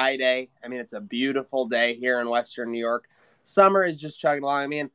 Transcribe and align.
Friday. 0.00 0.48
I 0.64 0.68
mean, 0.68 0.80
it's 0.80 0.94
a 0.94 1.00
beautiful 1.00 1.66
day 1.66 1.92
here 1.92 2.22
in 2.22 2.30
Western 2.30 2.72
New 2.72 2.78
York. 2.78 3.06
Summer 3.42 3.84
is 3.84 4.00
just 4.00 4.18
chugging 4.18 4.42
along. 4.42 4.62
I 4.62 4.66
mean, 4.66 4.90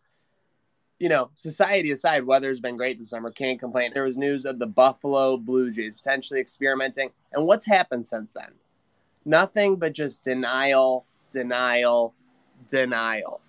you 0.98 1.10
know, 1.10 1.30
society 1.36 1.92
aside, 1.92 2.26
weather's 2.26 2.60
been 2.60 2.76
great 2.76 2.98
this 2.98 3.12
summer. 3.12 3.30
Can't 3.30 3.60
complain. 3.60 3.92
There 3.94 4.06
was 4.06 4.18
news 4.18 4.46
of 4.46 4.58
the 4.58 4.66
Buffalo 4.66 5.38
Blue 5.38 5.70
Jays 5.70 5.94
potentially 5.94 6.40
experimenting. 6.40 7.12
And 7.34 7.46
what's 7.46 7.68
happened 7.68 8.04
since 8.04 8.32
then? 8.34 8.54
Nothing 9.26 9.76
but 9.76 9.94
just 9.94 10.24
denial, 10.24 11.06
denial, 11.30 12.16
denial. 12.68 13.42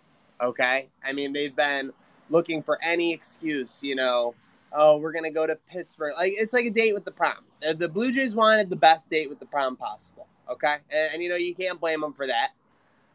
Okay? 0.42 0.90
I 1.02 1.14
mean, 1.14 1.32
they've 1.32 1.56
been 1.56 1.90
looking 2.28 2.62
for 2.62 2.78
any 2.84 3.14
excuse, 3.14 3.82
you 3.82 3.94
know, 3.94 4.34
oh, 4.74 4.98
we're 4.98 5.12
going 5.12 5.24
to 5.24 5.30
go 5.30 5.46
to 5.46 5.56
Pittsburgh. 5.70 6.12
Like, 6.18 6.34
it's 6.36 6.52
like 6.52 6.66
a 6.66 6.70
date 6.70 6.92
with 6.92 7.06
the 7.06 7.12
prom. 7.12 7.46
The 7.62 7.88
Blue 7.88 8.12
Jays 8.12 8.34
wanted 8.34 8.68
the 8.68 8.76
best 8.76 9.08
date 9.08 9.30
with 9.30 9.38
the 9.38 9.46
prom 9.46 9.74
possible. 9.74 10.26
Okay? 10.48 10.76
And, 10.90 11.14
and 11.14 11.22
you 11.22 11.28
know, 11.28 11.36
you 11.36 11.54
can't 11.54 11.80
blame 11.80 12.00
them 12.00 12.12
for 12.12 12.26
that 12.26 12.50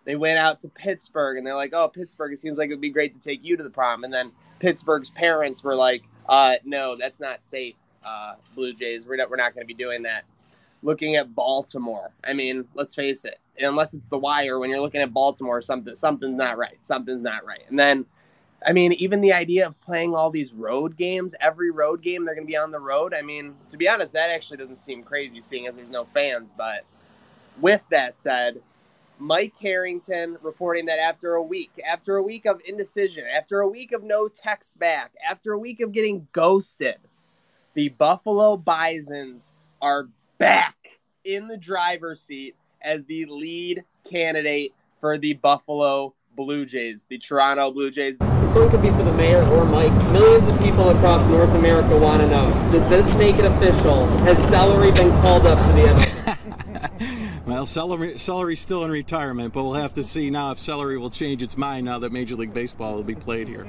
they 0.05 0.15
went 0.15 0.39
out 0.39 0.59
to 0.61 0.67
Pittsburgh 0.67 1.37
and 1.37 1.45
they're 1.45 1.55
like, 1.55 1.73
oh, 1.73 1.87
Pittsburgh, 1.87 2.33
it 2.33 2.39
seems 2.39 2.57
like 2.57 2.69
it 2.69 2.73
would 2.73 2.81
be 2.81 2.89
great 2.89 3.13
to 3.13 3.19
take 3.19 3.43
you 3.43 3.55
to 3.57 3.63
the 3.63 3.69
prom. 3.69 4.03
And 4.03 4.13
then 4.13 4.31
Pittsburgh's 4.59 5.09
parents 5.09 5.63
were 5.63 5.75
like, 5.75 6.03
uh, 6.27 6.55
no, 6.65 6.95
that's 6.95 7.19
not 7.19 7.45
safe, 7.45 7.75
uh, 8.03 8.35
Blue 8.55 8.73
Jays. 8.73 9.07
We're 9.07 9.17
not, 9.17 9.29
we're 9.29 9.35
not 9.35 9.53
going 9.53 9.63
to 9.63 9.67
be 9.67 9.73
doing 9.73 10.03
that. 10.03 10.23
Looking 10.83 11.15
at 11.15 11.35
Baltimore, 11.35 12.11
I 12.23 12.33
mean, 12.33 12.65
let's 12.73 12.95
face 12.95 13.25
it, 13.25 13.37
unless 13.59 13.93
it's 13.93 14.07
the 14.07 14.17
wire, 14.17 14.57
when 14.57 14.71
you're 14.71 14.81
looking 14.81 15.01
at 15.01 15.13
Baltimore, 15.13 15.61
something 15.61 15.93
something's 15.93 16.35
not 16.35 16.57
right. 16.57 16.77
Something's 16.81 17.21
not 17.21 17.45
right. 17.45 17.61
And 17.69 17.77
then, 17.77 18.07
I 18.65 18.73
mean, 18.73 18.93
even 18.93 19.21
the 19.21 19.31
idea 19.31 19.67
of 19.67 19.79
playing 19.81 20.15
all 20.15 20.31
these 20.31 20.53
road 20.53 20.97
games, 20.97 21.35
every 21.39 21.69
road 21.69 22.01
game 22.01 22.25
they're 22.25 22.33
going 22.33 22.47
to 22.47 22.51
be 22.51 22.57
on 22.57 22.71
the 22.71 22.79
road. 22.79 23.13
I 23.13 23.21
mean, 23.21 23.53
to 23.69 23.77
be 23.77 23.87
honest, 23.87 24.13
that 24.13 24.31
actually 24.31 24.57
doesn't 24.57 24.77
seem 24.77 25.03
crazy, 25.03 25.39
seeing 25.39 25.67
as 25.67 25.75
there's 25.75 25.91
no 25.91 26.05
fans. 26.05 26.51
But 26.57 26.83
with 27.61 27.81
that 27.89 28.19
said, 28.19 28.61
Mike 29.19 29.53
Harrington 29.61 30.37
reporting 30.41 30.87
that 30.87 30.99
after 30.99 31.35
a 31.35 31.43
week, 31.43 31.71
after 31.87 32.17
a 32.17 32.23
week 32.23 32.45
of 32.45 32.59
indecision, 32.67 33.23
after 33.25 33.59
a 33.59 33.67
week 33.67 33.91
of 33.91 34.03
no 34.03 34.27
text 34.27 34.79
back, 34.79 35.11
after 35.29 35.53
a 35.53 35.59
week 35.59 35.79
of 35.79 35.91
getting 35.91 36.27
ghosted, 36.31 36.97
the 37.75 37.89
Buffalo 37.89 38.57
Bisons 38.57 39.53
are 39.81 40.09
back 40.39 40.99
in 41.23 41.47
the 41.47 41.57
driver's 41.57 42.19
seat 42.19 42.55
as 42.81 43.05
the 43.05 43.25
lead 43.25 43.83
candidate 44.09 44.73
for 44.99 45.19
the 45.19 45.33
Buffalo 45.33 46.15
Blue 46.35 46.65
Jays, 46.65 47.05
the 47.05 47.19
Toronto 47.19 47.71
Blue 47.71 47.91
Jays. 47.91 48.17
This 48.17 48.55
one 48.55 48.71
could 48.71 48.81
be 48.81 48.89
for 48.89 49.03
the 49.03 49.13
mayor 49.13 49.43
or 49.49 49.65
Mike. 49.65 49.93
Millions 50.11 50.47
of 50.47 50.59
people 50.59 50.89
across 50.89 51.25
North 51.27 51.51
America 51.51 51.95
want 51.97 52.21
to 52.21 52.27
know, 52.27 52.49
does 52.71 52.87
this 52.89 53.05
make 53.17 53.35
it 53.35 53.45
official? 53.45 54.07
Has 54.19 54.37
Celery 54.49 54.91
been 54.91 55.11
called 55.21 55.45
up 55.45 55.59
to 55.59 55.73
the 55.73 55.87
NFL? 55.87 56.20
Well, 57.51 57.65
celery, 57.65 58.17
celery's 58.17 58.61
still 58.61 58.85
in 58.85 58.91
retirement, 58.91 59.53
but 59.53 59.63
we'll 59.63 59.73
have 59.73 59.93
to 59.95 60.05
see 60.05 60.29
now 60.29 60.51
if 60.51 60.59
celery 60.61 60.97
will 60.97 61.09
change 61.09 61.43
its 61.43 61.57
mind 61.57 61.85
now 61.85 61.99
that 61.99 62.13
Major 62.13 62.37
League 62.37 62.53
Baseball 62.53 62.95
will 62.95 63.03
be 63.03 63.13
played 63.13 63.49
here. 63.49 63.67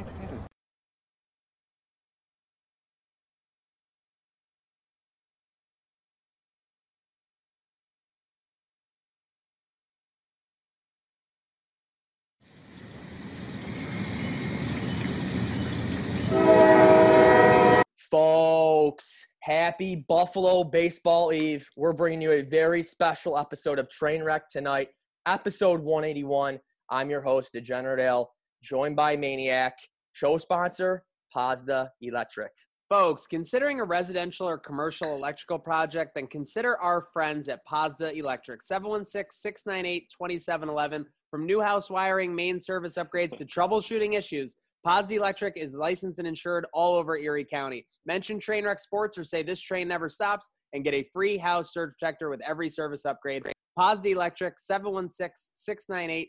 Folks, 17.96 19.26
Happy 19.42 19.96
Buffalo 20.08 20.62
Baseball 20.62 21.32
Eve. 21.32 21.68
We're 21.76 21.92
bringing 21.92 22.22
you 22.22 22.30
a 22.30 22.42
very 22.42 22.84
special 22.84 23.36
episode 23.36 23.80
of 23.80 23.88
Trainwreck 23.88 24.42
tonight, 24.48 24.90
episode 25.26 25.80
181. 25.80 26.60
I'm 26.88 27.10
your 27.10 27.22
host, 27.22 27.50
Degenerate 27.52 27.98
Al, 27.98 28.32
joined 28.62 28.94
by 28.94 29.16
Maniac. 29.16 29.76
Show 30.12 30.38
sponsor, 30.38 31.02
Pazda 31.36 31.88
Electric. 32.00 32.52
Folks, 32.88 33.26
considering 33.26 33.80
a 33.80 33.84
residential 33.84 34.48
or 34.48 34.58
commercial 34.58 35.16
electrical 35.16 35.58
project, 35.58 36.12
then 36.14 36.28
consider 36.28 36.80
our 36.80 37.08
friends 37.12 37.48
at 37.48 37.66
Pazda 37.66 38.16
Electric, 38.16 38.60
716-698-2711. 38.62 41.04
From 41.32 41.46
new 41.46 41.60
house 41.60 41.90
wiring, 41.90 42.32
main 42.32 42.60
service 42.60 42.94
upgrades 42.94 43.36
to 43.38 43.44
troubleshooting 43.44 44.16
issues, 44.16 44.56
Pazda 44.86 45.12
Electric 45.12 45.56
is 45.56 45.74
licensed 45.74 46.18
and 46.18 46.26
insured 46.26 46.66
all 46.72 46.96
over 46.96 47.16
Erie 47.16 47.44
County. 47.44 47.86
Mention 48.04 48.40
Trainwreck 48.40 48.80
Sports 48.80 49.16
or 49.16 49.24
say 49.24 49.42
this 49.42 49.60
train 49.60 49.86
never 49.86 50.08
stops 50.08 50.50
and 50.72 50.82
get 50.82 50.94
a 50.94 51.06
free 51.12 51.36
house 51.36 51.72
surge 51.72 51.92
protector 51.98 52.30
with 52.30 52.40
every 52.40 52.68
service 52.68 53.06
upgrade. 53.06 53.44
Pazda 53.78 54.06
Electric, 54.12 54.56
716-698-2711. 54.58 56.28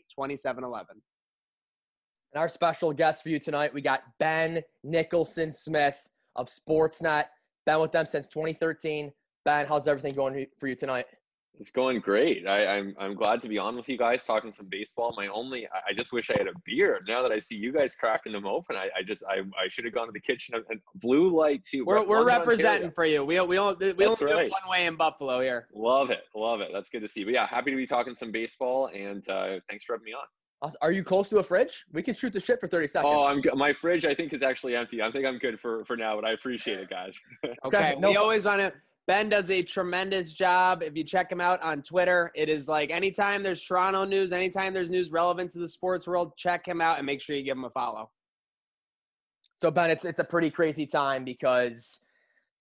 And 2.32 2.40
our 2.40 2.48
special 2.48 2.92
guest 2.92 3.22
for 3.22 3.28
you 3.28 3.38
tonight, 3.38 3.74
we 3.74 3.80
got 3.80 4.02
Ben 4.18 4.62
Nicholson 4.82 5.52
Smith 5.52 5.96
of 6.36 6.48
Sportsnet. 6.48 7.26
Been 7.66 7.80
with 7.80 7.92
them 7.92 8.06
since 8.06 8.28
2013. 8.28 9.12
Ben, 9.44 9.66
how's 9.66 9.86
everything 9.88 10.14
going 10.14 10.46
for 10.58 10.68
you 10.68 10.74
tonight? 10.74 11.06
It's 11.58 11.70
going 11.70 12.00
great. 12.00 12.46
I, 12.46 12.62
am 12.62 12.94
I'm, 12.98 13.10
I'm 13.10 13.14
glad 13.14 13.40
to 13.42 13.48
be 13.48 13.58
on 13.58 13.76
with 13.76 13.88
you 13.88 13.96
guys 13.96 14.24
talking 14.24 14.50
some 14.50 14.66
baseball. 14.68 15.14
My 15.16 15.28
only 15.28 15.66
I 15.66 15.92
just 15.92 16.12
wish 16.12 16.30
I 16.30 16.34
had 16.34 16.48
a 16.48 16.52
beer. 16.64 17.00
Now 17.06 17.22
that 17.22 17.30
I 17.30 17.38
see 17.38 17.56
you 17.56 17.72
guys 17.72 17.94
cracking 17.94 18.32
them 18.32 18.46
open, 18.46 18.76
I, 18.76 18.88
I 18.98 19.02
just 19.02 19.22
I, 19.28 19.40
I 19.40 19.68
should 19.68 19.84
have 19.84 19.94
gone 19.94 20.06
to 20.06 20.12
the 20.12 20.20
kitchen 20.20 20.54
and 20.68 20.80
blue 20.96 21.34
light 21.34 21.62
too. 21.62 21.84
We're, 21.84 22.04
we're 22.04 22.26
representing 22.26 22.88
Ontario. 22.88 22.92
for 22.94 23.04
you. 23.04 23.24
We 23.24 23.40
we 23.40 23.56
don't 23.56 23.78
we 23.78 23.92
don't 23.92 24.18
do 24.18 24.26
right. 24.26 24.46
it 24.46 24.52
one 24.52 24.68
way 24.68 24.86
in 24.86 24.96
Buffalo 24.96 25.40
here. 25.40 25.68
Love 25.72 26.10
it, 26.10 26.24
love 26.34 26.60
it. 26.60 26.70
That's 26.72 26.88
good 26.88 27.02
to 27.02 27.08
see. 27.08 27.22
But 27.22 27.34
yeah, 27.34 27.46
happy 27.46 27.70
to 27.70 27.76
be 27.76 27.86
talking 27.86 28.14
some 28.14 28.32
baseball 28.32 28.90
and 28.92 29.28
uh, 29.28 29.60
thanks 29.68 29.84
for 29.84 29.94
having 29.94 30.06
me 30.06 30.12
on. 30.12 30.26
Are 30.80 30.92
you 30.92 31.04
close 31.04 31.28
to 31.28 31.38
a 31.38 31.42
fridge? 31.42 31.84
We 31.92 32.02
can 32.02 32.14
shoot 32.14 32.32
the 32.32 32.40
shit 32.40 32.58
for 32.58 32.66
30 32.66 32.88
seconds. 32.88 33.12
Oh, 33.14 33.26
I'm 33.26 33.42
my 33.56 33.72
fridge 33.72 34.04
I 34.04 34.14
think 34.14 34.32
is 34.32 34.42
actually 34.42 34.74
empty. 34.74 35.02
I 35.02 35.10
think 35.10 35.26
I'm 35.26 35.38
good 35.38 35.60
for 35.60 35.84
for 35.84 35.96
now, 35.96 36.16
but 36.16 36.24
I 36.24 36.32
appreciate 36.32 36.78
it, 36.80 36.90
guys. 36.90 37.20
okay, 37.64 37.96
no. 38.00 38.10
we 38.10 38.16
always 38.16 38.44
want 38.44 38.60
to 38.60 38.72
Ben 39.06 39.28
does 39.28 39.50
a 39.50 39.62
tremendous 39.62 40.32
job. 40.32 40.82
If 40.82 40.96
you 40.96 41.04
check 41.04 41.30
him 41.30 41.40
out 41.40 41.62
on 41.62 41.82
Twitter, 41.82 42.32
it 42.34 42.48
is 42.48 42.68
like 42.68 42.90
anytime 42.90 43.42
there's 43.42 43.62
Toronto 43.62 44.04
news, 44.04 44.32
anytime 44.32 44.72
there's 44.72 44.90
news 44.90 45.12
relevant 45.12 45.50
to 45.52 45.58
the 45.58 45.68
sports 45.68 46.06
world, 46.06 46.32
check 46.36 46.66
him 46.66 46.80
out 46.80 46.96
and 46.96 47.04
make 47.04 47.20
sure 47.20 47.36
you 47.36 47.42
give 47.42 47.56
him 47.56 47.64
a 47.64 47.70
follow. 47.70 48.10
So 49.56 49.70
Ben, 49.70 49.90
it's 49.90 50.04
it's 50.04 50.18
a 50.18 50.24
pretty 50.24 50.50
crazy 50.50 50.86
time 50.86 51.24
because 51.24 52.00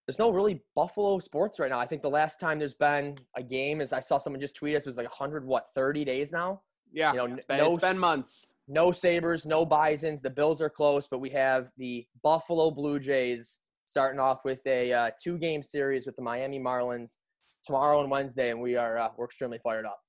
there's 0.06 0.20
no 0.20 0.32
really 0.32 0.62
Buffalo 0.76 1.18
sports 1.20 1.60
right 1.60 1.70
now. 1.70 1.80
I 1.80 1.86
think 1.86 2.02
the 2.02 2.10
last 2.10 2.42
time 2.42 2.60
there's 2.60 2.74
been 2.74 3.18
a 3.38 3.44
game 3.44 3.80
is 3.80 3.94
I 3.94 4.02
saw 4.02 4.18
someone 4.18 4.42
just 4.42 4.56
tweet 4.56 4.76
us 4.76 4.86
it 4.86 4.90
was 4.90 4.98
like 4.98 5.08
100 5.08 5.46
what 5.46 5.70
30 5.74 6.04
days 6.04 6.32
now. 6.34 6.62
Yeah, 6.92 7.12
you 7.12 7.18
know, 7.18 7.26
it's 7.26 7.46
been, 7.46 7.58
no, 7.58 7.74
it's 7.74 7.82
been 7.82 7.98
months. 7.98 8.50
No 8.68 8.92
Sabres, 8.92 9.46
no 9.46 9.66
Bisons. 9.66 10.22
The 10.22 10.30
Bills 10.30 10.62
are 10.62 10.70
close, 10.70 11.08
but 11.08 11.20
we 11.20 11.30
have 11.32 11.70
the 11.78 12.06
Buffalo 12.22 12.70
Blue 12.70 13.00
Jays 13.00 13.60
starting 13.94 14.20
off 14.20 14.40
with 14.44 14.60
a 14.66 14.92
uh, 14.92 15.12
two 15.24 15.38
game 15.38 15.62
series 15.62 16.08
with 16.08 16.16
the 16.16 16.22
Miami 16.24 16.60
Marlins 16.60 17.18
tomorrow 17.64 18.02
and 18.02 18.10
Wednesday, 18.10 18.50
and 18.50 18.60
we 18.60 18.76
are 18.76 18.98
uh, 18.98 19.10
we're 19.16 19.26
extremely 19.26 19.60
fired 19.64 19.86
up. 19.86 20.00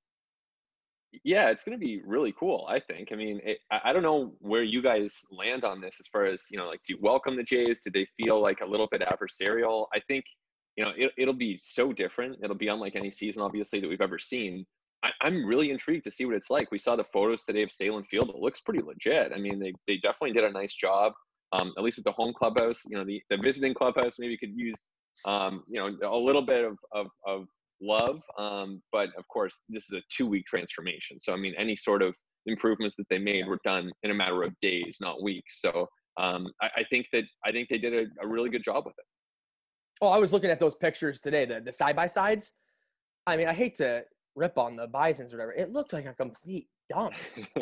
Yeah, 1.22 1.50
it's 1.50 1.62
going 1.64 1.78
to 1.78 1.86
be 1.86 2.00
really 2.06 2.32
cool. 2.32 2.66
I 2.66 2.80
think. 2.80 3.10
I 3.12 3.14
mean, 3.14 3.42
it, 3.44 3.58
I 3.70 3.92
don't 3.92 4.02
know 4.02 4.32
where 4.40 4.62
you 4.62 4.80
guys 4.80 5.20
land 5.30 5.64
on 5.64 5.82
this 5.82 5.96
as 6.00 6.06
far 6.06 6.24
as 6.24 6.44
you 6.50 6.56
know, 6.56 6.66
like, 6.66 6.80
do 6.86 6.94
you 6.94 6.98
welcome 7.02 7.36
the 7.36 7.42
Jays? 7.42 7.82
Do 7.82 7.90
they 7.90 8.06
feel 8.18 8.40
like 8.40 8.62
a 8.62 8.66
little 8.66 8.88
bit 8.90 9.02
adversarial? 9.02 9.84
I 9.94 10.00
think 10.00 10.24
you 10.76 10.84
know 10.86 10.92
it, 10.96 11.12
it'll 11.18 11.34
be 11.34 11.58
so 11.58 11.92
different. 11.92 12.38
It'll 12.42 12.56
be 12.56 12.68
unlike 12.68 12.96
any 12.96 13.10
season, 13.10 13.42
obviously, 13.42 13.80
that 13.80 13.88
we've 13.88 14.00
ever 14.00 14.18
seen. 14.18 14.64
I'm 15.20 15.44
really 15.44 15.70
intrigued 15.70 16.04
to 16.04 16.10
see 16.10 16.24
what 16.24 16.34
it's 16.34 16.48
like. 16.48 16.70
We 16.70 16.78
saw 16.78 16.96
the 16.96 17.04
photos 17.04 17.44
today 17.44 17.62
of 17.62 17.68
Sahlen 17.68 18.06
Field. 18.06 18.30
It 18.30 18.36
looks 18.36 18.62
pretty 18.62 18.80
legit. 18.82 19.30
I 19.34 19.38
mean, 19.38 19.58
they 19.58 19.74
they 19.86 19.98
definitely 19.98 20.32
did 20.32 20.44
a 20.44 20.50
nice 20.50 20.74
job 20.74 21.12
um, 21.52 21.72
at 21.76 21.84
least 21.84 21.98
with 21.98 22.04
the 22.04 22.12
home 22.12 22.32
clubhouse. 22.36 22.82
You 22.86 22.96
know, 22.96 23.04
the, 23.04 23.22
the 23.30 23.36
visiting 23.36 23.74
clubhouse 23.74 24.18
maybe 24.18 24.36
could 24.36 24.52
use, 24.54 24.88
um, 25.24 25.62
you 25.68 25.80
know, 25.80 25.96
a 26.08 26.16
little 26.16 26.42
bit 26.42 26.64
of, 26.64 26.76
of, 26.92 27.08
of 27.26 27.46
love. 27.80 28.22
Um, 28.38 28.82
but 28.92 29.10
of 29.18 29.26
course, 29.28 29.60
this 29.68 29.84
is 29.84 29.98
a 29.98 30.02
two 30.14 30.26
week 30.26 30.46
transformation. 30.46 31.20
So, 31.20 31.32
I 31.32 31.36
mean, 31.36 31.54
any 31.58 31.76
sort 31.76 32.02
of 32.02 32.16
improvements 32.46 32.96
that 32.96 33.08
they 33.08 33.18
made 33.18 33.46
were 33.46 33.60
done 33.64 33.92
in 34.02 34.10
a 34.10 34.14
matter 34.14 34.42
of 34.42 34.52
days, 34.60 34.98
not 35.00 35.22
weeks. 35.22 35.60
So, 35.60 35.88
um, 36.16 36.48
I, 36.62 36.68
I, 36.76 36.84
think 36.90 37.06
that 37.12 37.24
I 37.44 37.50
think 37.50 37.68
they 37.68 37.78
did 37.78 37.92
a, 37.92 38.24
a, 38.24 38.28
really 38.28 38.48
good 38.48 38.62
job 38.62 38.84
with 38.86 38.94
it. 38.96 39.04
Oh, 40.00 40.08
I 40.08 40.18
was 40.18 40.32
looking 40.32 40.50
at 40.50 40.60
those 40.60 40.76
pictures 40.76 41.20
today, 41.20 41.44
the 41.44 41.60
the 41.60 41.72
side 41.72 41.96
by 41.96 42.06
sides. 42.06 42.52
I 43.26 43.36
mean, 43.36 43.48
I 43.48 43.52
hate 43.52 43.76
to 43.78 44.04
rip 44.36 44.58
on 44.58 44.76
the 44.76 44.86
Bisons 44.86 45.32
or 45.32 45.38
whatever. 45.38 45.54
It 45.54 45.70
looked 45.70 45.92
like 45.92 46.06
a 46.06 46.14
complete 46.14 46.68
dumb. 46.88 47.10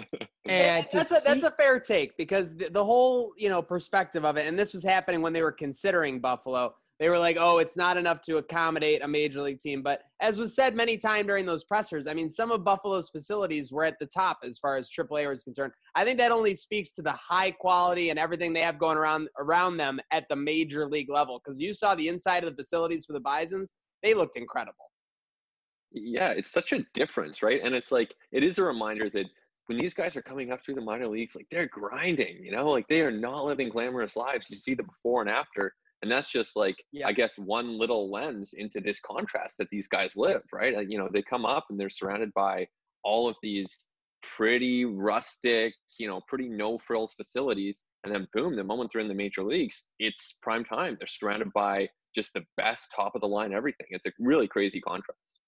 and 0.47 0.87
that's 0.93 1.11
a, 1.11 1.21
see- 1.21 1.21
that's 1.25 1.43
a 1.43 1.51
fair 1.53 1.81
take 1.81 2.17
because 2.17 2.55
the, 2.57 2.69
the, 2.71 2.85
whole 2.85 3.33
you 3.37 3.49
know 3.49 3.63
perspective 3.63 4.25
of 4.25 4.37
it, 4.37 4.47
and 4.47 4.59
this 4.59 4.73
was 4.73 4.83
happening 4.83 5.23
when 5.23 5.33
they 5.33 5.43
were 5.43 5.53
considering 5.53 6.21
Buffalo. 6.21 6.75
They 7.01 7.09
were 7.09 7.19
like, 7.19 7.37
"Oh, 7.39 7.59
it's 7.59 7.77
not 7.77 7.97
enough 7.97 8.23
to 8.23 8.37
accommodate 8.37 9.03
a 9.03 9.09
major 9.09 9.43
league 9.43 9.59
team." 9.59 9.83
But 9.83 10.03
as 10.21 10.39
was 10.39 10.55
said 10.55 10.77
many 10.77 10.97
times 10.97 11.27
during 11.27 11.47
those 11.47 11.65
pressers, 11.65 12.07
I 12.07 12.15
mean, 12.15 12.29
some 12.29 12.53
of 12.53 12.63
Buffalo's 12.63 13.11
facilities 13.11 13.73
were 13.73 13.85
at 13.85 13.99
the 13.99 14.07
top 14.07 14.39
as 14.45 14.59
far 14.59 14.77
as 14.77 14.89
AAA 14.89 15.29
was 15.29 15.43
concerned. 15.43 15.73
I 15.97 16.05
think 16.05 16.19
that 16.19 16.31
only 16.31 16.55
speaks 16.55 16.93
to 16.95 17.03
the 17.03 17.13
high 17.13 17.51
quality 17.51 18.11
and 18.11 18.19
everything 18.19 18.53
they 18.53 18.61
have 18.61 18.79
going 18.79 18.99
around 18.99 19.29
around 19.39 19.79
them 19.79 20.01
at 20.13 20.27
the 20.29 20.37
major 20.37 20.87
league 20.89 21.11
level. 21.11 21.41
Because 21.45 21.61
you 21.61 21.75
saw 21.75 21.95
the 21.95 22.09
inside 22.09 22.45
of 22.45 22.51
the 22.51 22.63
facilities 22.63 23.05
for 23.05 23.15
the 23.15 23.21
Bisons; 23.21 23.75
they 24.03 24.15
looked 24.15 24.37
incredible. 24.37 24.92
Yeah, 25.93 26.31
it's 26.31 26.51
such 26.51 26.73
a 26.73 26.85
difference, 26.95 27.43
right? 27.43 27.61
And 27.63 27.75
it's 27.75 27.93
like 27.93 28.15
it 28.33 28.45
is 28.45 28.59
a 28.59 28.63
reminder 28.65 29.11
that 29.11 29.27
when 29.67 29.79
these 29.79 29.95
guys 29.95 30.17
are 30.17 30.23
coming 30.23 30.51
up 30.51 30.65
through 30.65 30.75
the 30.75 30.81
minor 30.81 31.07
leagues, 31.09 31.37
like 31.37 31.47
they're 31.51 31.69
grinding, 31.69 32.45
you 32.45 32.53
know, 32.53 32.67
like 32.67 32.89
they 32.89 33.03
are 33.03 33.11
not 33.13 33.45
living 33.45 33.69
glamorous 33.69 34.17
lives. 34.17 34.51
You 34.51 34.57
see 34.57 34.75
the 34.75 34.83
before 34.83 35.21
and 35.23 35.31
after, 35.31 35.75
and 36.03 36.11
that's 36.11 36.31
just 36.31 36.57
like 36.57 36.77
Yeah. 36.93 37.09
I 37.09 37.13
guess 37.13 37.39
one 37.39 37.79
little 37.79 38.11
lens 38.11 38.55
into 38.55 38.81
this 38.81 39.01
contrast 39.01 39.59
that 39.59 39.69
these 39.71 39.89
guys 39.89 40.17
live, 40.17 40.43
right? 40.53 40.75
Like, 40.75 40.89
you 40.91 40.99
know, 40.99 41.09
they 41.13 41.23
come 41.23 41.47
up 41.47 41.67
and 41.71 41.79
they're 41.79 41.91
surrounded 41.91 42.33
by 42.35 42.67
all 43.05 43.29
of 43.29 43.37
these 43.43 43.89
pretty 44.23 44.85
rustic, 44.85 45.75
you 45.99 46.09
know, 46.09 46.21
pretty 46.29 46.49
no 46.49 46.79
frills 46.79 47.13
facilities, 47.15 47.85
and 48.05 48.15
then 48.15 48.27
boom, 48.33 48.57
the 48.57 48.65
moment 48.65 48.91
they're 48.93 49.03
in 49.03 49.09
the 49.09 49.15
major 49.15 49.45
leagues, 49.45 49.87
it's 49.99 50.39
prime 50.43 50.65
time. 50.65 50.97
They're 50.99 51.07
surrounded 51.07 51.53
by 51.53 51.89
just 52.15 52.33
the 52.35 52.45
best 52.57 52.93
top 52.95 53.15
of 53.15 53.21
the 53.21 53.29
line 53.29 53.53
everything. 53.53 53.87
It's 53.91 54.07
a 54.07 54.13
really 54.19 54.49
crazy 54.49 54.81
contrast. 54.81 55.42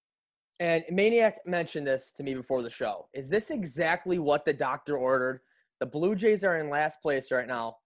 And 0.59 0.83
Maniac 0.89 1.45
mentioned 1.45 1.85
this 1.85 2.13
to 2.13 2.23
me 2.23 2.33
before 2.33 2.61
the 2.61 2.69
show. 2.69 3.07
Is 3.13 3.29
this 3.29 3.49
exactly 3.49 4.19
what 4.19 4.45
the 4.45 4.53
doctor 4.53 4.97
ordered? 4.97 5.41
The 5.79 5.85
Blue 5.85 6.15
Jays 6.15 6.43
are 6.43 6.59
in 6.59 6.69
last 6.69 7.01
place 7.01 7.31
right 7.31 7.47
now, 7.47 7.77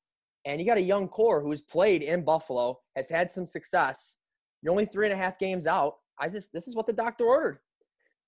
and 0.46 0.62
you 0.62 0.68
got 0.68 0.78
a 0.78 0.82
young 0.82 1.08
core 1.08 1.42
who's 1.42 1.62
played 1.62 2.04
in 2.04 2.24
Buffalo, 2.24 2.80
has 2.96 3.10
had 3.10 3.32
some 3.32 3.48
success. 3.48 4.18
You're 4.62 4.72
only 4.72 4.86
three 4.86 5.08
and 5.08 5.14
a 5.14 5.18
half 5.18 5.40
games 5.40 5.66
out. 5.66 5.96
I 6.20 6.30
just 6.30 6.54
this 6.54 6.68
is 6.68 6.76
what 6.76 6.86
the 6.86 6.94
doctor 6.94 7.26
ordered. 7.26 7.60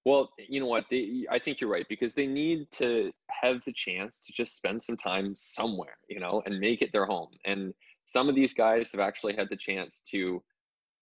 Well, 0.04 0.32
you 0.50 0.60
know 0.60 0.66
what? 0.66 0.86
They, 0.90 1.28
I 1.30 1.38
think 1.38 1.62
you're 1.62 1.70
right 1.70 1.86
because 1.88 2.16
they 2.16 2.26
need 2.26 2.72
to 2.74 3.12
have 3.30 3.64
the 3.66 3.72
chance 3.72 4.20
to 4.22 4.34
just 4.34 4.58
spend 4.58 4.82
some 4.82 4.98
time 4.98 5.36
somewhere, 5.36 5.98
you 6.10 6.20
know, 6.20 6.42
and 6.48 6.60
make 6.60 6.82
it 6.82 6.92
their 6.92 7.06
home. 7.06 7.30
And 7.46 7.72
some 8.06 8.28
of 8.28 8.34
these 8.34 8.56
guys 8.56 8.92
have 8.94 9.02
actually 9.02 9.36
had 9.36 9.48
the 9.52 9.56
chance 9.56 10.02
to 10.10 10.42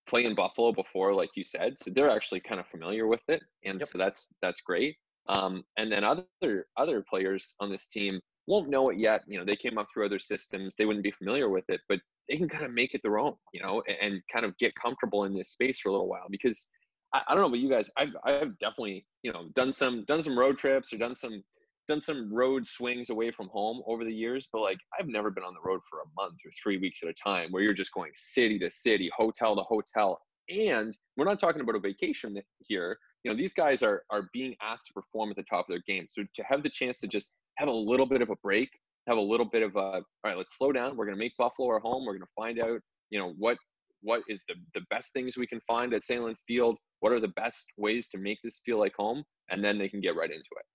play 0.10 0.26
in 0.26 0.36
Buffalo 0.36 0.72
before, 0.74 1.14
like 1.14 1.32
you 1.36 1.44
said, 1.44 1.80
so 1.80 1.92
they're 1.92 2.10
actually 2.10 2.42
kind 2.42 2.60
of 2.60 2.68
familiar 2.68 3.08
with 3.08 3.22
it, 3.30 3.42
and 3.66 3.82
Yep. 3.82 3.90
so 3.90 3.98
that's 3.98 4.30
that's 4.42 4.62
great. 4.62 4.98
Um, 5.28 5.64
and 5.78 5.92
then 5.92 6.04
other 6.04 6.68
other 6.78 7.04
players 7.08 7.56
on 7.60 7.70
this 7.72 7.88
team 7.88 8.20
won't 8.48 8.70
know 8.70 8.90
it 8.90 8.98
yet. 8.98 9.22
You 9.28 9.40
know, 9.40 9.46
they 9.46 9.56
came 9.56 9.78
up 9.78 9.88
through 9.94 10.06
other 10.06 10.20
systems; 10.20 10.76
they 10.76 10.86
wouldn't 10.86 11.04
be 11.04 11.12
familiar 11.12 11.50
with 11.50 11.66
it, 11.70 11.82
but 11.90 12.00
they 12.28 12.38
can 12.38 12.50
kind 12.50 12.66
of 12.66 12.74
make 12.74 12.94
it 12.94 13.02
their 13.04 13.20
own, 13.20 13.36
you 13.54 13.62
know, 13.62 13.84
and, 13.88 13.98
and 14.02 14.22
kind 14.32 14.46
of 14.46 14.58
get 14.58 14.74
comfortable 14.76 15.26
in 15.26 15.36
this 15.36 15.52
space 15.52 15.80
for 15.80 15.90
a 15.90 15.92
little 15.92 16.10
while 16.10 16.28
because 16.30 16.68
I, 17.14 17.22
I 17.28 17.34
don't 17.34 17.42
know 17.42 17.48
about 17.48 17.60
you 17.60 17.70
guys. 17.70 17.90
I've 17.98 18.16
I've 18.26 18.58
definitely 18.60 19.06
you 19.24 19.32
know 19.34 19.46
done 19.54 19.72
some 19.72 20.06
done 20.06 20.24
some 20.24 20.38
road 20.38 20.58
trips 20.58 20.94
or 20.94 20.98
done 20.98 21.16
some 21.16 21.44
done 21.90 22.00
some 22.00 22.32
road 22.34 22.66
swings 22.66 23.10
away 23.10 23.32
from 23.32 23.50
home 23.50 23.82
over 23.88 24.06
the 24.06 24.14
years, 24.14 24.48
but 24.54 24.62
like 24.62 24.78
I've 24.98 25.08
never 25.08 25.32
been 25.32 25.44
on 25.44 25.54
the 25.54 25.68
road 25.68 25.82
for 25.90 26.00
a 26.00 26.06
month 26.16 26.36
or 26.46 26.52
three 26.64 26.78
weeks 26.78 27.02
at 27.04 27.10
a 27.10 27.14
time 27.14 27.52
where 27.52 27.64
you're 27.64 27.74
just 27.74 27.94
going 27.94 28.12
city 28.14 28.58
to 28.60 28.72
city, 28.72 29.10
hotel 29.18 29.56
to 29.56 29.64
hotel. 29.64 30.22
And 30.50 30.96
we're 31.18 31.26
not 31.26 31.40
talking 31.40 31.62
about 31.62 31.76
a 31.76 31.80
vacation 31.80 32.40
here. 32.60 32.98
You 33.24 33.32
know, 33.32 33.38
these 33.38 33.54
guys 33.54 33.84
are 33.84 34.04
are 34.12 34.30
being 34.32 34.56
asked 34.62 34.86
to 34.88 34.94
perform 34.94 35.32
at 35.32 35.36
the 35.36 35.44
top 35.44 35.66
of 35.68 35.70
their 35.70 35.84
game. 35.86 36.06
So 36.08 36.24
to 36.34 36.44
have 36.44 36.64
the 36.64 36.70
chance 36.70 37.00
to 37.00 37.08
just 37.08 37.34
have 37.58 37.68
a 37.68 37.74
little 37.74 38.06
bit 38.06 38.22
of 38.22 38.30
a 38.30 38.36
break, 38.42 38.70
have 39.08 39.18
a 39.18 39.22
little 39.22 39.46
bit 39.46 39.64
of 39.64 39.76
a 39.76 39.80
all 39.80 40.04
right, 40.24 40.38
let's 40.38 40.58
slow 40.58 40.72
down. 40.72 40.96
We're 40.96 41.06
gonna 41.06 41.18
make 41.18 41.36
Buffalo 41.38 41.68
our 41.70 41.80
home. 41.80 42.06
We're 42.06 42.14
gonna 42.14 42.26
find 42.36 42.60
out, 42.60 42.80
you 43.10 43.20
know, 43.20 43.34
what 43.38 43.58
what 44.02 44.22
is 44.30 44.44
the 44.48 44.56
the 44.76 44.86
best 44.90 45.12
things 45.12 45.38
we 45.38 45.48
can 45.48 45.60
find 45.68 45.94
at 45.94 46.04
Sahlen 46.04 46.36
Field. 46.48 46.78
What 47.02 47.12
are 47.12 47.20
the 47.20 47.30
best 47.30 47.68
ways 47.78 48.08
to 48.10 48.18
make 48.18 48.38
this 48.44 48.62
feel 48.66 48.78
like 48.78 48.94
home? 48.96 49.24
And 49.50 49.64
then 49.64 49.78
they 49.80 49.90
can 49.90 50.02
get 50.02 50.16
right 50.16 50.30
into 50.30 50.40
it. 50.40 50.66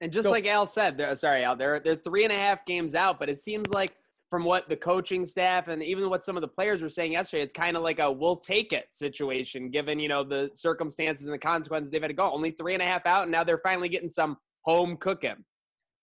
And 0.00 0.12
just 0.12 0.24
So- 0.24 0.30
like 0.30 0.46
Al 0.46 0.66
said, 0.66 0.96
they're, 0.96 1.14
sorry, 1.16 1.42
Al, 1.44 1.56
they're 1.56 1.80
they're 1.80 1.96
three 1.96 2.24
and 2.24 2.32
a 2.32 2.36
half 2.36 2.64
games 2.66 2.94
out, 2.94 3.18
but 3.18 3.28
it 3.28 3.40
seems 3.40 3.68
like 3.70 3.96
from 4.30 4.44
what 4.44 4.68
the 4.68 4.76
coaching 4.76 5.24
staff 5.24 5.68
and 5.68 5.82
even 5.82 6.10
what 6.10 6.24
some 6.24 6.36
of 6.36 6.40
the 6.40 6.48
players 6.48 6.82
were 6.82 6.88
saying 6.88 7.12
yesterday, 7.12 7.42
it's 7.42 7.54
kind 7.54 7.76
of 7.76 7.82
like 7.82 7.98
a 8.00 8.10
we'll 8.10 8.36
take 8.36 8.72
it 8.72 8.88
situation, 8.90 9.70
given 9.70 9.98
you 10.00 10.08
know 10.08 10.22
the 10.24 10.50
circumstances 10.54 11.24
and 11.26 11.32
the 11.32 11.38
consequences 11.38 11.90
they've 11.90 12.02
had 12.02 12.08
to 12.08 12.14
go. 12.14 12.30
Only 12.32 12.50
three 12.50 12.74
and 12.74 12.82
a 12.82 12.86
half 12.86 13.06
out, 13.06 13.22
and 13.22 13.30
now 13.32 13.44
they're 13.44 13.58
finally 13.58 13.88
getting 13.88 14.08
some 14.08 14.36
home 14.62 14.96
cooking. 14.96 15.44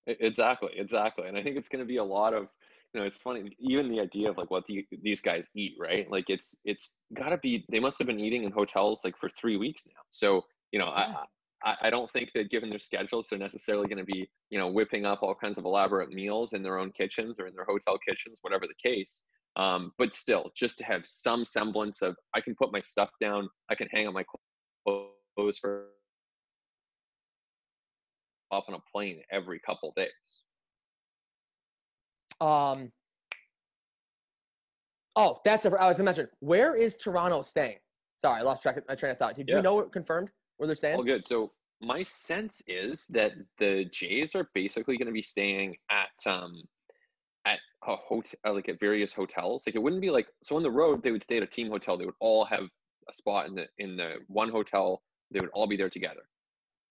Exactly, 0.08 0.72
exactly. 0.76 1.28
And 1.28 1.38
I 1.38 1.44
think 1.44 1.58
it's 1.58 1.70
going 1.70 1.80
to 1.82 1.86
be 1.88 1.98
a 1.98 2.04
lot 2.04 2.34
of, 2.34 2.48
you 2.94 3.00
know, 3.00 3.06
it's 3.06 3.18
funny, 3.18 3.56
even 3.60 3.90
the 3.90 4.00
idea 4.02 4.30
of 4.30 4.38
like 4.38 4.52
what 4.52 4.66
the, 4.68 4.86
these 5.02 5.22
guys 5.22 5.48
eat, 5.56 5.76
right? 5.80 6.10
Like 6.12 6.26
it's, 6.30 6.56
it's 6.66 6.98
got 7.14 7.30
to 7.30 7.38
be, 7.38 7.66
they 7.72 7.80
must 7.80 8.00
have 8.00 8.08
been 8.08 8.20
eating 8.20 8.44
in 8.44 8.52
hotels 8.52 9.06
like 9.06 9.16
for 9.18 9.30
three 9.30 9.56
weeks 9.56 9.86
now. 9.88 10.02
So, 10.10 10.44
you 10.74 10.80
know, 10.80 10.92
Yeah. 10.96 11.16
I, 11.64 11.76
I, 11.84 11.90
don't 11.90 12.10
think 12.12 12.32
that 12.36 12.50
given 12.50 12.70
their 12.70 12.80
schedules, 12.80 13.28
they're 13.30 13.40
necessarily 13.40 13.88
going 13.88 13.98
to 13.98 14.04
be, 14.06 14.30
you 14.50 14.60
know, 14.60 14.68
whipping 14.68 15.06
up 15.06 15.20
all 15.22 15.36
kinds 15.36 15.58
of 15.58 15.66
elaborate 15.66 16.10
meals 16.10 16.54
in 16.54 16.62
their 16.62 16.78
own 16.78 16.92
kitchens 16.92 17.40
or 17.40 17.48
in 17.48 17.54
their 17.56 17.66
hotel 17.66 17.98
kitchens, 18.08 18.40
whatever 18.42 18.66
the 18.68 18.90
case. 18.90 19.24
Um, 19.56 19.92
but 19.98 20.14
still, 20.14 20.52
just 20.56 20.78
to 20.80 20.86
have 20.86 21.06
some 21.06 21.46
semblance 21.46 22.02
of, 22.02 22.16
I 22.36 22.42
can 22.42 22.56
put 22.56 22.72
my 22.72 22.82
stuff 22.82 23.10
down, 23.22 23.48
I 23.70 23.76
can 23.76 23.88
hang 23.92 24.08
on 24.08 24.14
my 24.14 24.24
clothes 24.86 25.58
for 25.60 25.86
up 28.52 28.66
on 28.68 28.76
a 28.76 28.80
plane 28.92 29.22
every 29.32 29.60
couple 29.66 29.94
days. 29.96 30.42
Um. 32.42 32.92
Oh, 35.16 35.38
that's 35.46 35.66
a, 35.66 35.72
I 35.80 35.88
was 35.88 35.98
gonna 35.98 36.06
mention. 36.06 36.28
Where 36.40 36.76
is 36.76 36.98
Toronto 36.98 37.44
staying? 37.44 37.78
Sorry, 38.18 38.40
I 38.40 38.44
lost 38.44 38.64
track 38.64 38.78
of 38.78 38.84
my 38.90 38.96
train 38.96 39.12
of 39.12 39.20
thought. 39.20 39.36
Do 39.36 39.44
Yeah. 39.48 39.58
we 39.58 39.62
know 39.62 39.80
it 39.80 39.92
confirmed 39.92 40.30
where 40.58 40.68
they're 40.68 40.76
staying? 40.76 40.96
All 40.96 41.04
good. 41.04 41.26
So 41.26 41.52
my 41.82 42.04
sense 42.04 42.62
is 42.68 43.06
that 43.10 43.34
the 43.58 43.86
Jays 43.92 44.36
are 44.36 44.50
basically 44.54 44.98
going 44.98 45.08
to 45.08 45.14
be 45.14 45.22
staying 45.22 45.76
at 45.92 46.32
um 46.32 46.64
at 47.46 47.60
a 47.86 47.96
hotel, 47.96 48.38
like 48.46 48.70
at 48.70 48.80
various 48.80 49.14
hotels. 49.14 49.64
Like 49.68 49.76
it 49.76 49.84
wouldn't 49.84 50.02
be 50.02 50.10
like 50.10 50.28
so 50.42 50.56
on 50.56 50.64
the 50.64 50.72
road 50.72 51.04
they 51.04 51.12
would 51.12 51.24
stay 51.24 51.38
at 51.38 51.44
a 51.44 51.48
team 51.48 51.70
hotel. 51.70 51.98
They 51.98 52.06
would 52.06 52.16
all 52.20 52.46
have 52.46 52.68
a 53.10 53.14
spot 53.14 53.48
in 53.48 53.56
the 53.56 53.66
in 53.78 53.98
the 53.98 54.16
one 54.28 54.50
hotel. 54.50 55.02
They 55.32 55.40
would 55.40 55.50
all 55.54 55.68
be 55.68 55.78
there 55.78 55.90
together. 55.90 56.22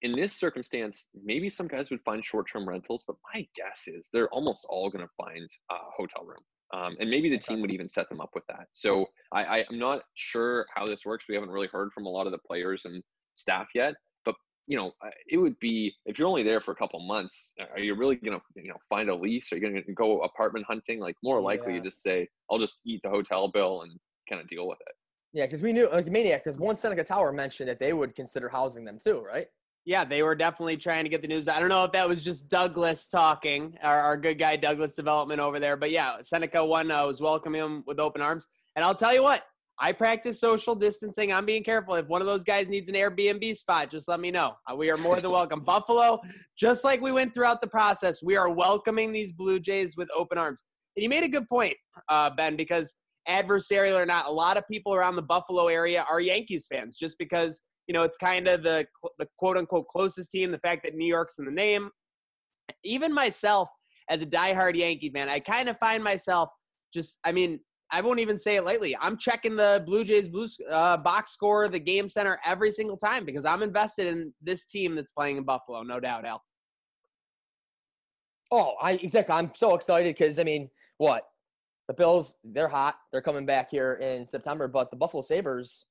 In 0.03 0.17
this 0.17 0.33
circumstance, 0.33 1.09
maybe 1.25 1.49
some 1.49 1.69
guys 1.69 1.89
would 1.91 2.01
find 2.03 2.25
short-term 2.25 2.69
rentals, 2.69 3.05
but 3.07 3.15
my 3.33 3.47
guess 3.55 3.85
is 3.87 4.09
they're 4.13 4.29
almost 4.31 4.67
all 4.69 4.91
going 4.91 5.07
to 5.07 5.13
find 5.17 5.49
a 5.71 5.77
hotel 5.97 6.25
room. 6.25 6.41
Um, 6.75 6.97
and 6.99 7.09
maybe 7.09 7.31
the 7.31 7.39
team 7.39 7.61
would 7.61 7.71
even 7.71 7.89
set 7.89 8.09
them 8.09 8.21
up 8.21 8.31
with 8.35 8.45
that. 8.49 8.67
So 8.73 9.07
I, 9.31 9.45
I, 9.45 9.65
I'm 9.71 9.79
not 9.79 10.03
sure 10.15 10.67
how 10.75 10.89
this 10.89 11.05
works. 11.05 11.27
We 11.29 11.37
haven't 11.37 11.51
really 11.51 11.69
heard 11.69 11.93
from 11.93 12.07
a 12.07 12.09
lot 12.09 12.27
of 12.27 12.33
the 12.33 12.39
players 12.39 12.85
and 12.85 13.01
staff 13.35 13.69
yet. 13.75 13.95
But 14.25 14.35
you 14.67 14.77
know, 14.77 14.93
uh, 15.05 15.11
it 15.29 15.39
would 15.39 15.59
be 15.61 15.95
if 16.07 16.19
you're 16.19 16.29
only 16.29 16.43
there 16.43 16.61
for 16.61 16.73
a 16.73 16.77
couple 16.77 17.01
months. 17.07 17.53
Are 17.73 17.81
you 17.81 17.95
really 17.95 18.17
gonna 18.17 18.41
you 18.57 18.69
know 18.69 18.79
find 18.89 19.09
a 19.11 19.15
lease? 19.15 19.53
Are 19.53 19.57
you 19.57 19.63
gonna 19.63 19.83
go 19.95 20.21
apartment 20.21 20.67
hunting? 20.67 21.01
Like 21.01 21.17
more 21.23 21.41
likely, 21.41 21.75
you 21.75 21.83
just 21.83 22.03
say, 22.03 22.29
"I'll 22.51 22.59
just 22.59 22.81
eat 22.87 23.01
the 23.03 23.11
hotel 23.11 23.49
bill 23.49 23.83
and 23.83 23.93
kind 24.29 24.41
of 24.41 24.49
deal 24.49 24.69
with 24.69 24.79
it." 24.81 24.95
Yeah, 25.33 25.47
because 25.47 25.63
we 25.63 25.73
knew 25.73 25.89
like 25.91 26.07
Maniac. 26.07 26.45
Because 26.45 26.59
one 26.59 26.77
Seneca 26.77 27.05
Tower 27.05 27.33
mentioned 27.33 27.69
that 27.69 27.79
they 27.79 27.93
would 27.93 28.15
consider 28.15 28.49
housing 28.49 28.85
them 28.85 28.99
too, 29.03 29.21
right? 29.21 29.47
Yeah, 29.85 30.05
they 30.05 30.23
were 30.23 30.37
definitely 30.37 30.77
trying 30.77 31.05
to 31.05 31.11
get 31.11 31.23
the 31.23 31.29
news. 31.29 31.49
I 31.49 31.59
don't 31.59 31.69
know 31.69 31.85
if 31.85 31.93
that 31.93 32.09
was 32.09 32.23
just 32.23 32.49
Douglas 32.49 33.09
talking, 33.09 33.77
our, 33.83 34.01
our 34.01 34.17
good 34.17 34.39
guy 34.39 34.55
Douglas 34.55 34.95
Development 34.95 35.41
over 35.41 35.59
there. 35.59 35.77
But 35.77 35.91
yeah, 35.91 36.19
Seneca 36.23 36.65
one 36.65 36.91
uh, 36.91 37.05
was 37.05 37.21
welcoming 37.21 37.61
him 37.61 37.83
with 37.85 37.99
open 37.99 38.23
arms. 38.23 38.47
And 38.77 38.85
I'll 38.85 38.95
tell 38.95 39.13
you 39.13 39.25
what, 39.25 39.43
I 39.81 39.93
practice 39.93 40.39
social 40.39 40.75
distancing. 40.75 41.33
I'm 41.33 41.47
being 41.47 41.65
careful. 41.65 41.95
If 41.95 42.07
one 42.07 42.21
of 42.21 42.27
those 42.27 42.45
guys 42.45 42.69
needs 42.69 42.89
an 42.89 42.95
Airbnb 42.95 43.57
spot, 43.57 43.91
just 43.91 44.07
let 44.07 44.21
me 44.21 44.31
know. 44.31 44.53
Uh, 44.71 44.77
We 44.77 44.91
are 44.91 44.97
more 44.97 45.21
than 45.21 45.31
welcome. 45.31 45.61
Buffalo, 45.65 46.21
just 46.59 46.85
like 46.85 47.01
we 47.01 47.13
went 47.13 47.35
throughout 47.35 47.61
the 47.61 47.67
process, 47.67 48.23
we 48.23 48.37
are 48.37 48.51
welcoming 48.51 49.13
these 49.13 49.33
Blue 49.33 49.59
Jays 49.59 49.97
with 49.97 50.09
open 50.17 50.39
arms. 50.39 50.65
And 50.97 51.03
you 51.03 51.09
made 51.09 51.25
a 51.25 51.29
good 51.29 51.49
point, 51.49 51.75
uh, 52.09 52.31
Ben, 52.31 52.55
because 52.55 52.97
adversarial 53.29 54.01
or 54.01 54.07
not, 54.07 54.27
a 54.27 54.31
lot 54.33 54.57
of 54.57 54.65
people 54.71 54.95
around 54.95 55.17
the 55.17 55.23
Buffalo 55.23 55.69
area 55.69 56.05
are 56.09 56.21
Yankees 56.21 56.67
fans 56.71 56.97
just 56.97 57.17
because 57.19 57.63
you 57.87 57.95
know, 57.95 58.05
it's 58.05 58.17
kind 58.17 58.49
of 58.49 58.63
the 58.63 58.87
the 59.19 59.27
quote 59.39 59.57
unquote 59.57 59.89
closest 59.89 60.31
team. 60.31 60.51
The 60.51 60.59
fact 60.59 60.83
that 60.85 60.95
New 60.95 61.07
York's 61.07 61.39
in 61.39 61.45
the 61.45 61.51
name. 61.51 61.91
Even 62.85 63.13
myself, 63.13 63.69
as 64.09 64.23
a 64.23 64.27
diehard 64.27 64.77
Yankee 64.77 65.11
fan, 65.11 65.29
I 65.29 65.41
kind 65.41 65.69
of 65.69 65.77
find 65.79 66.03
myself 66.03 66.49
just. 66.95 67.19
I 67.25 67.33
mean, 67.33 67.61
I 67.95 68.01
won't 68.01 68.21
even 68.21 68.39
say 68.39 68.57
it 68.57 68.65
lightly. 68.65 68.97
I'm 68.99 69.19
checking 69.19 69.55
the 69.55 69.83
Blue 69.85 70.03
Jays 70.03 70.29
uh, 70.71 70.97
box 70.97 71.33
score, 71.33 71.69
the 71.69 71.79
game 71.79 72.09
center 72.09 72.41
every 72.45 72.73
single 72.73 72.97
time 72.97 73.27
because 73.27 73.45
I'm 73.45 73.63
invested 73.63 74.07
in 74.07 74.33
this 74.41 74.65
team 74.65 74.95
that's 74.95 75.11
playing 75.11 75.37
in 75.37 75.45
Buffalo, 75.45 75.83
no 75.83 76.01
doubt, 76.01 76.25
Al. 76.25 76.43
Oh, 78.51 78.75
I 78.81 78.93
exactly. 78.93 79.35
I'm 79.35 79.51
so 79.55 79.75
excited 79.75 80.15
because 80.17 80.39
I 80.39 80.45
mean, 80.45 80.71
what 80.97 81.25
the 81.87 81.95
Bills? 81.95 82.35
They're 82.43 82.69
hot. 82.69 82.97
They're 83.13 83.23
coming 83.23 83.45
back 83.45 83.71
here 83.71 83.95
in 83.95 84.27
September, 84.27 84.69
but 84.69 84.91
the 84.91 84.97
Buffalo 84.97 85.23
Sabres, 85.23 85.85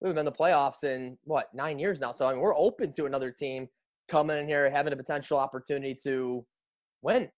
we've 0.00 0.12
been 0.12 0.20
in 0.20 0.24
the 0.24 0.32
playoffs 0.32 0.82
in 0.82 1.18
what 1.22 1.48
nine 1.54 1.78
years 1.78 2.00
now. 2.00 2.10
So 2.10 2.26
I 2.26 2.32
mean, 2.32 2.40
we're 2.40 2.56
open 2.56 2.92
to 2.94 3.06
another 3.06 3.30
team 3.30 3.68
coming 4.08 4.38
in 4.38 4.46
here 4.46 4.68
having 4.70 4.92
a 4.92 4.96
potential 4.96 5.38
opportunity 5.38 5.96
to 6.02 6.44
win. 7.02 7.30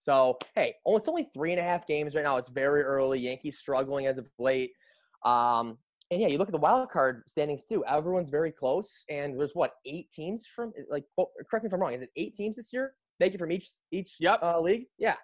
So 0.00 0.38
hey, 0.54 0.74
oh, 0.86 0.96
it's 0.96 1.08
only 1.08 1.28
three 1.34 1.52
and 1.52 1.60
a 1.60 1.64
half 1.64 1.86
games 1.86 2.14
right 2.14 2.24
now. 2.24 2.36
It's 2.36 2.48
very 2.48 2.82
early. 2.82 3.18
Yankees 3.18 3.58
struggling 3.58 4.06
as 4.06 4.18
of 4.18 4.26
late. 4.38 4.70
Um, 5.24 5.78
and 6.10 6.20
yeah, 6.20 6.28
you 6.28 6.38
look 6.38 6.48
at 6.48 6.52
the 6.52 6.60
wild 6.60 6.88
card 6.90 7.22
standings 7.26 7.64
too. 7.64 7.84
Everyone's 7.84 8.28
very 8.28 8.52
close, 8.52 9.04
and 9.10 9.38
there's 9.38 9.54
what 9.54 9.72
eight 9.84 10.10
teams 10.12 10.46
from 10.46 10.72
like. 10.88 11.04
quote- 11.16 11.30
Correct 11.50 11.64
me 11.64 11.68
if 11.68 11.72
I'm 11.74 11.80
wrong. 11.80 11.94
Is 11.94 12.02
it 12.02 12.10
eight 12.16 12.34
teams 12.36 12.56
this 12.56 12.72
year? 12.72 12.94
Make 13.18 13.34
it 13.34 13.38
from 13.38 13.50
each 13.50 13.70
each 13.90 14.16
Yep. 14.20 14.40
uh, 14.42 14.60
league. 14.60 14.86
Yeah. 14.98 15.16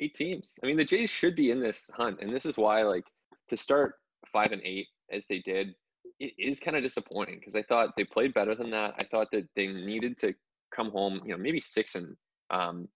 Eight 0.00 0.14
teams. 0.14 0.58
I 0.62 0.66
mean, 0.66 0.76
the 0.76 0.84
Jays 0.84 1.10
should 1.10 1.36
be 1.36 1.50
in 1.50 1.60
this 1.60 1.88
hunt, 1.94 2.18
and 2.20 2.32
this 2.34 2.46
is 2.46 2.56
why, 2.56 2.82
like, 2.82 3.04
to 3.48 3.56
start 3.56 3.94
five 4.26 4.50
and 4.52 4.62
eight 4.64 4.86
as 5.12 5.26
they 5.26 5.38
did, 5.40 5.74
it 6.18 6.32
is 6.38 6.58
kind 6.58 6.76
of 6.76 6.82
disappointing 6.82 7.38
because 7.38 7.54
I 7.54 7.62
thought 7.62 7.90
they 7.96 8.04
played 8.04 8.34
better 8.34 8.54
than 8.54 8.70
that. 8.70 8.94
I 8.98 9.04
thought 9.04 9.28
that 9.32 9.48
they 9.54 9.66
needed 9.68 10.16
to 10.18 10.34
come 10.74 10.90
home, 10.90 11.20
you 11.24 11.30
know, 11.32 11.38
maybe 11.38 11.60
six 11.60 11.94
and 11.94 12.16
um, 12.50 12.88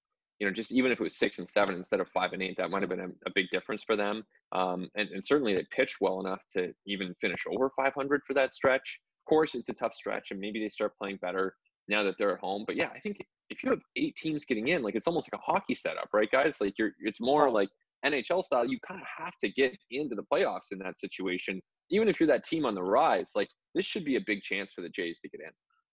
you 0.42 0.48
know, 0.48 0.52
just 0.52 0.72
even 0.72 0.90
if 0.90 0.98
it 0.98 1.04
was 1.04 1.16
six 1.16 1.38
and 1.38 1.48
seven 1.48 1.76
instead 1.76 2.00
of 2.00 2.08
five 2.08 2.32
and 2.32 2.42
eight, 2.42 2.56
that 2.56 2.68
might 2.68 2.82
have 2.82 2.88
been 2.88 2.98
a, 2.98 3.06
a 3.26 3.32
big 3.32 3.46
difference 3.52 3.84
for 3.84 3.94
them. 3.94 4.24
Um, 4.50 4.88
and, 4.96 5.08
and 5.10 5.24
certainly 5.24 5.54
they 5.54 5.64
pitched 5.70 5.98
well 6.00 6.18
enough 6.18 6.40
to 6.56 6.72
even 6.84 7.14
finish 7.14 7.44
over 7.48 7.70
500 7.76 8.22
for 8.26 8.34
that 8.34 8.52
stretch. 8.52 8.98
Of 9.24 9.30
course, 9.30 9.54
it's 9.54 9.68
a 9.68 9.72
tough 9.72 9.94
stretch, 9.94 10.32
and 10.32 10.40
maybe 10.40 10.58
they 10.58 10.68
start 10.68 10.98
playing 11.00 11.20
better 11.22 11.54
now 11.86 12.02
that 12.02 12.16
they're 12.18 12.32
at 12.32 12.40
home. 12.40 12.64
But 12.66 12.74
yeah, 12.74 12.88
I 12.92 12.98
think 12.98 13.24
if 13.50 13.62
you 13.62 13.70
have 13.70 13.78
eight 13.94 14.16
teams 14.16 14.44
getting 14.44 14.66
in, 14.66 14.82
like 14.82 14.96
it's 14.96 15.06
almost 15.06 15.30
like 15.32 15.40
a 15.40 15.44
hockey 15.44 15.76
setup, 15.76 16.08
right, 16.12 16.28
guys? 16.32 16.60
Like 16.60 16.74
you're, 16.76 16.90
it's 16.98 17.20
more 17.20 17.48
like 17.48 17.68
NHL 18.04 18.42
style. 18.42 18.66
You 18.66 18.80
kind 18.84 19.00
of 19.00 19.06
have 19.24 19.36
to 19.44 19.48
get 19.48 19.78
into 19.92 20.16
the 20.16 20.24
playoffs 20.24 20.72
in 20.72 20.80
that 20.80 20.98
situation, 20.98 21.62
even 21.90 22.08
if 22.08 22.18
you're 22.18 22.26
that 22.26 22.44
team 22.44 22.66
on 22.66 22.74
the 22.74 22.82
rise. 22.82 23.30
Like 23.36 23.48
this 23.76 23.86
should 23.86 24.04
be 24.04 24.16
a 24.16 24.22
big 24.26 24.42
chance 24.42 24.72
for 24.72 24.80
the 24.80 24.88
Jays 24.88 25.20
to 25.20 25.28
get 25.28 25.40
in. 25.40 25.52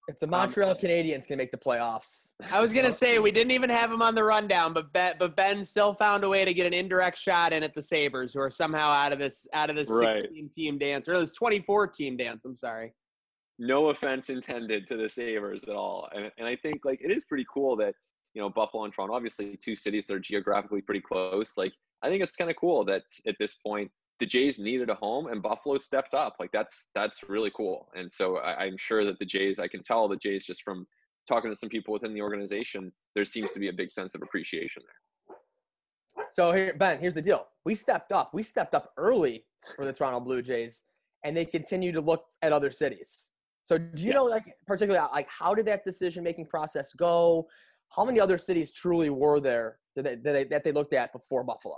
If 0.09 0.19
the 0.19 0.25
Montreal 0.25 0.71
um, 0.71 0.77
Canadiens 0.77 1.27
can 1.27 1.37
make 1.37 1.51
the 1.51 1.57
playoffs, 1.57 2.29
I 2.51 2.59
was 2.59 2.73
gonna 2.73 2.91
say 2.91 3.19
we 3.19 3.29
didn't 3.29 3.51
even 3.51 3.69
have 3.69 3.91
him 3.91 4.01
on 4.01 4.15
the 4.15 4.23
rundown, 4.23 4.73
but 4.73 4.91
Ben, 4.91 5.13
but 5.19 5.35
Ben 5.35 5.63
still 5.63 5.93
found 5.93 6.23
a 6.23 6.29
way 6.29 6.43
to 6.43 6.51
get 6.51 6.65
an 6.65 6.73
indirect 6.73 7.15
shot 7.15 7.53
in 7.53 7.61
at 7.61 7.75
the 7.75 7.81
Sabres, 7.81 8.33
who 8.33 8.39
are 8.39 8.49
somehow 8.49 8.89
out 8.89 9.13
of 9.13 9.19
this 9.19 9.47
out 9.53 9.69
of 9.69 9.75
this 9.75 9.87
right. 9.87 10.23
16 10.23 10.49
team 10.49 10.77
dance 10.79 11.07
or 11.07 11.19
this 11.19 11.31
24 11.33 11.89
team 11.89 12.17
dance. 12.17 12.43
I'm 12.43 12.55
sorry. 12.55 12.95
No 13.59 13.89
offense 13.89 14.31
intended 14.31 14.87
to 14.87 14.97
the 14.97 15.07
Sabres 15.07 15.65
at 15.65 15.75
all, 15.75 16.09
and 16.15 16.31
and 16.39 16.47
I 16.47 16.55
think 16.55 16.85
like 16.85 17.01
it 17.03 17.11
is 17.11 17.23
pretty 17.25 17.45
cool 17.53 17.75
that 17.75 17.93
you 18.33 18.41
know 18.41 18.49
Buffalo 18.49 18.85
and 18.85 18.93
Toronto, 18.93 19.13
obviously 19.13 19.59
two 19.63 19.75
cities 19.75 20.07
that 20.07 20.15
are 20.15 20.19
geographically 20.19 20.81
pretty 20.81 21.01
close. 21.01 21.55
Like 21.55 21.73
I 22.01 22.09
think 22.09 22.23
it's 22.23 22.31
kind 22.31 22.49
of 22.49 22.57
cool 22.57 22.83
that 22.85 23.03
at 23.27 23.35
this 23.39 23.53
point 23.63 23.91
the 24.19 24.25
Jays 24.25 24.59
needed 24.59 24.89
a 24.89 24.95
home 24.95 25.27
and 25.27 25.41
Buffalo 25.41 25.77
stepped 25.77 26.13
up. 26.13 26.35
Like 26.39 26.51
that's 26.51 26.89
that's 26.93 27.23
really 27.27 27.51
cool. 27.55 27.87
And 27.95 28.11
so 28.11 28.37
I, 28.37 28.65
am 28.65 28.77
sure 28.77 29.05
that 29.05 29.17
the 29.17 29.25
Jays, 29.25 29.59
I 29.59 29.67
can 29.67 29.81
tell 29.81 30.07
the 30.07 30.17
Jays 30.17 30.45
just 30.45 30.61
from 30.61 30.85
talking 31.27 31.49
to 31.49 31.55
some 31.55 31.69
people 31.69 31.93
within 31.93 32.13
the 32.13 32.21
organization, 32.21 32.91
there 33.15 33.25
seems 33.25 33.51
to 33.51 33.59
be 33.59 33.69
a 33.69 33.73
big 33.73 33.91
sense 33.91 34.15
of 34.15 34.21
appreciation 34.21 34.83
there. 34.85 36.25
So 36.33 36.51
here, 36.51 36.73
Ben, 36.77 36.99
here's 36.99 37.13
the 37.13 37.21
deal. 37.21 37.47
We 37.65 37.75
stepped 37.75 38.11
up. 38.11 38.33
We 38.33 38.43
stepped 38.43 38.75
up 38.75 38.91
early 38.97 39.45
for 39.75 39.85
the 39.85 39.93
Toronto 39.93 40.19
Blue 40.19 40.41
Jays, 40.41 40.83
and 41.23 41.35
they 41.35 41.45
continue 41.45 41.91
to 41.91 42.01
look 42.01 42.25
at 42.41 42.51
other 42.51 42.71
cities. 42.71 43.29
So 43.63 43.77
do 43.77 44.01
you 44.01 44.09
yes. 44.09 44.15
know, 44.15 44.23
like, 44.25 44.55
particularly, 44.65 45.05
like, 45.13 45.27
how 45.29 45.53
did 45.53 45.65
that 45.67 45.83
decision 45.83 46.23
making 46.23 46.47
process 46.47 46.93
go? 46.93 47.47
How 47.89 48.05
many 48.05 48.19
other 48.19 48.37
cities 48.37 48.71
truly 48.71 49.09
were 49.09 49.39
there 49.39 49.79
that 49.95 50.03
they, 50.03 50.15
that 50.15 50.31
they, 50.31 50.43
that 50.45 50.63
they 50.63 50.71
looked 50.71 50.93
at 50.93 51.11
before 51.13 51.43
Buffalo? 51.43 51.77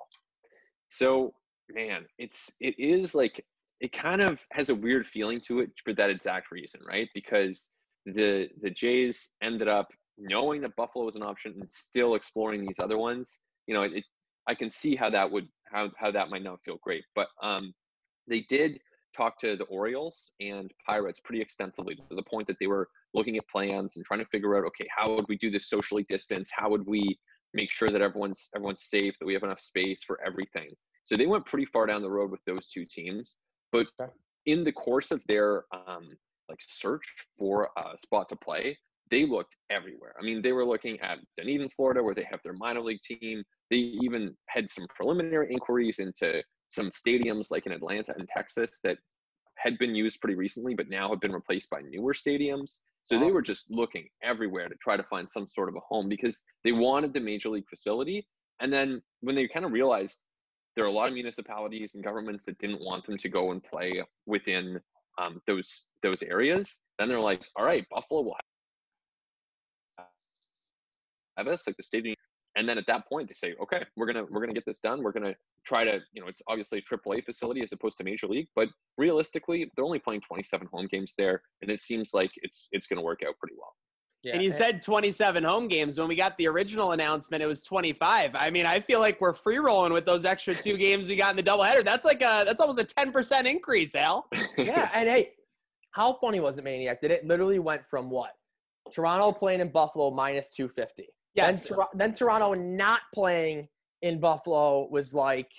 So 0.90 1.34
man, 1.74 2.06
it's 2.18 2.52
it 2.60 2.76
is 2.78 3.16
like 3.16 3.44
it 3.80 3.92
kind 3.92 4.22
of 4.22 4.46
has 4.52 4.70
a 4.70 4.76
weird 4.76 5.08
feeling 5.08 5.40
to 5.42 5.60
it 5.60 5.72
for 5.84 5.94
that 5.94 6.10
exact 6.10 6.52
reason, 6.52 6.82
right? 6.88 7.10
Because 7.14 7.72
the 8.06 8.50
the 8.62 8.70
Jays 8.70 9.32
ended 9.42 9.68
up 9.68 9.88
knowing 10.18 10.62
that 10.62 10.76
Buffalo 10.76 11.06
was 11.06 11.16
an 11.16 11.24
option 11.24 11.56
and 11.60 11.72
still 11.72 12.16
exploring 12.16 12.66
these 12.66 12.80
other 12.80 12.98
ones. 12.98 13.40
You 13.68 13.74
know, 13.74 13.84
it, 13.84 14.04
I 14.48 14.56
can 14.56 14.70
see 14.70 14.96
how 14.96 15.10
that 15.10 15.32
would 15.32 15.48
how 15.72 15.92
how 15.98 16.12
that 16.12 16.30
might 16.30 16.44
not 16.44 16.62
feel 16.64 16.78
great, 16.82 17.04
but 17.16 17.28
um, 17.42 17.74
they 18.28 18.42
did 18.50 18.80
talk 19.16 19.38
to 19.40 19.58
the 19.58 19.66
Orioles 19.66 20.32
and 20.40 20.72
Pirates 20.86 21.20
pretty 21.20 21.42
extensively 21.42 21.96
to 21.96 22.16
the 22.16 22.24
point 22.24 22.48
that 22.48 22.56
they 22.60 22.68
were 22.68 22.88
looking 23.14 23.38
at 23.38 23.48
plans 23.50 23.98
and 23.98 24.06
trying 24.06 24.22
to 24.22 24.26
figure 24.26 24.58
out, 24.58 24.66
okay, 24.66 24.88
how 24.96 25.14
would 25.14 25.26
we 25.28 25.38
do 25.38 25.52
this 25.52 25.70
socially 25.70 26.06
distanced? 26.08 26.52
How 26.56 26.70
would 26.70 26.86
we 26.88 27.20
make 27.54 27.72
sure 27.72 27.92
that 27.92 28.02
everyone's 28.02 28.50
everyone's 28.56 28.84
safe, 28.84 29.14
that 29.20 29.26
we 29.26 29.34
have 29.34 29.44
enough 29.44 29.60
space 29.60 30.04
for 30.04 30.20
everything? 30.26 30.70
So 31.04 31.18
they 31.18 31.28
went 31.28 31.46
pretty 31.46 31.66
far 31.66 31.86
down 31.86 32.02
the 32.02 32.12
road 32.12 32.32
with 32.32 32.44
those 32.46 32.68
two 32.68 32.86
teams. 32.86 33.38
But 33.72 33.88
in 34.46 34.64
the 34.64 34.72
course 34.72 35.12
of 35.12 35.24
their 35.28 35.66
um, 35.74 36.10
like 36.50 36.60
search 36.62 37.06
for 37.38 37.70
a 37.78 37.98
spot 37.98 38.30
to 38.30 38.36
play, 38.36 38.78
they 39.10 39.26
looked 39.26 39.56
everywhere. 39.70 40.16
I 40.20 40.24
mean, 40.24 40.42
they 40.42 40.54
were 40.54 40.66
looking 40.66 41.00
at 41.02 41.20
Dunedin, 41.38 41.70
Florida, 41.70 42.02
where 42.02 42.16
they 42.16 42.26
have 42.30 42.40
their 42.44 42.54
minor 42.54 42.82
league 42.82 43.02
team. 43.02 43.44
They 43.70 43.78
even 44.02 44.36
had 44.48 44.70
some 44.70 44.88
preliminary 44.96 45.52
inquiries 45.52 46.00
into 46.00 46.42
some 46.70 46.90
stadiums 46.90 47.52
like 47.52 47.66
in 47.66 47.74
Atlanta 47.74 48.14
and 48.18 48.28
Texas 48.30 48.80
that 48.84 48.98
had 49.58 49.78
been 49.78 49.94
used 49.94 50.20
pretty 50.22 50.36
recently, 50.36 50.74
but 50.74 50.90
now 50.90 51.10
have 51.10 51.20
been 51.20 51.34
replaced 51.34 51.70
by 51.70 51.82
newer 51.82 52.14
stadiums. 52.14 52.80
So 53.04 53.20
they 53.20 53.32
were 53.32 53.42
just 53.42 53.70
looking 53.70 54.08
everywhere 54.24 54.70
to 54.70 54.76
try 54.76 54.96
to 54.96 55.04
find 55.04 55.30
some 55.30 55.48
sort 55.48 55.70
of 55.70 55.76
a 55.76 55.82
home 55.88 56.08
because 56.08 56.44
they 56.64 56.72
wanted 56.72 57.14
the 57.14 57.20
major 57.20 57.50
league 57.50 57.70
facility. 57.70 58.26
And 58.60 58.72
then 58.72 59.02
when 59.22 59.36
they 59.36 59.48
kind 59.48 59.66
of 59.66 59.72
realized 59.72 60.20
there 60.76 60.86
are 60.86 60.90
a 60.90 60.92
lot 60.92 61.08
of 61.08 61.14
municipalities 61.14 61.96
and 61.96 62.04
governments 62.04 62.46
that 62.46 62.58
didn't 62.60 62.82
want 62.82 63.06
them 63.06 63.18
to 63.18 63.30
go 63.30 63.52
and 63.52 63.64
play 63.64 64.02
within 64.26 64.80
um, 65.22 65.42
those 65.48 65.86
those 66.02 66.24
areas. 66.24 66.82
Then 66.98 67.10
they're 67.10 67.20
like, 67.20 67.42
all 67.56 67.66
right, 67.66 67.86
Buffalo 67.90 68.22
will 68.22 68.36
have 71.38 71.48
us 71.48 71.66
like 71.68 71.78
the 71.78 71.84
stadium. 71.84 72.16
And 72.58 72.68
then 72.68 72.78
at 72.78 72.86
that 72.88 73.08
point, 73.08 73.30
they 73.30 73.34
say, 73.34 73.56
okay, 73.62 73.86
we're 73.96 74.06
gonna 74.06 74.26
we're 74.30 74.42
gonna 74.42 74.54
get 74.54 74.66
this 74.66 74.80
done. 74.80 75.02
We're 75.02 75.14
gonna 75.14 75.36
try 75.66 75.86
to, 75.86 76.00
you 76.12 76.22
know, 76.22 76.28
it's 76.28 76.42
obviously 76.48 76.80
a 76.80 76.82
AAA 76.82 77.24
facility 77.24 77.62
as 77.62 77.72
opposed 77.72 77.98
to 78.00 78.04
Major 78.04 78.28
League, 78.28 78.48
but 78.56 78.68
realistically, 78.98 79.72
they're 79.76 79.86
only 79.86 80.00
playing 80.00 80.22
27 80.22 80.68
home 80.72 80.88
games 80.92 81.14
there, 81.18 81.42
and 81.62 81.72
it 81.72 81.80
seems 81.80 82.14
like 82.14 82.32
it's 82.38 82.68
it's 82.74 82.88
gonna 82.88 83.02
work 83.02 83.22
out 83.26 83.38
pretty 83.40 83.56
well. 83.58 83.74
Yeah. 84.24 84.34
And 84.34 84.44
you 84.44 84.52
eh, 84.52 84.54
said 84.54 84.82
27 84.82 85.44
home 85.44 85.68
games. 85.68 85.98
When 85.98 86.08
we 86.08 86.16
got 86.16 86.38
the 86.38 86.48
original 86.48 86.92
announcement, 86.92 87.42
it 87.42 87.48
was 87.48 87.64
25. 87.64 88.36
I 88.36 88.50
mean, 88.52 88.66
I 88.66 88.80
feel 88.80 89.00
like 89.00 89.20
we're 89.20 89.34
free 89.34 89.58
rolling 89.58 89.94
with 89.94 90.06
those 90.06 90.26
extra 90.26 90.54
two 90.54 90.78
games 90.86 91.10
we 91.10 91.16
got 91.16 91.32
in 91.32 91.44
the 91.44 91.44
doubleheader. 91.44 91.84
That's 91.84 92.06
like 92.06 92.22
a 92.22 92.44
that's 92.46 92.60
almost 92.60 92.80
a 92.80 92.86
10% 92.86 93.46
increase, 93.46 93.96
Al. 93.96 94.28
yeah, 94.58 94.90
and 94.94 95.10
hey, 95.10 95.32
how 95.92 96.14
funny 96.14 96.40
was 96.40 96.58
it, 96.58 96.64
Maniac? 96.64 97.02
Did 97.02 97.12
it 97.12 97.26
literally 97.26 97.60
went 97.60 97.86
from 97.88 98.10
what? 98.10 98.32
Toronto 98.94 99.32
playing 99.32 99.62
in 99.62 99.70
Buffalo 99.70 100.12
minus 100.12 100.50
250. 100.52 101.08
Yeah. 101.34 101.52
Then, 101.52 101.62
then 101.94 102.14
Toronto 102.14 102.54
not 102.54 103.02
playing 103.14 103.68
in 104.02 104.20
Buffalo 104.20 104.88
was 104.90 105.14
like 105.14 105.52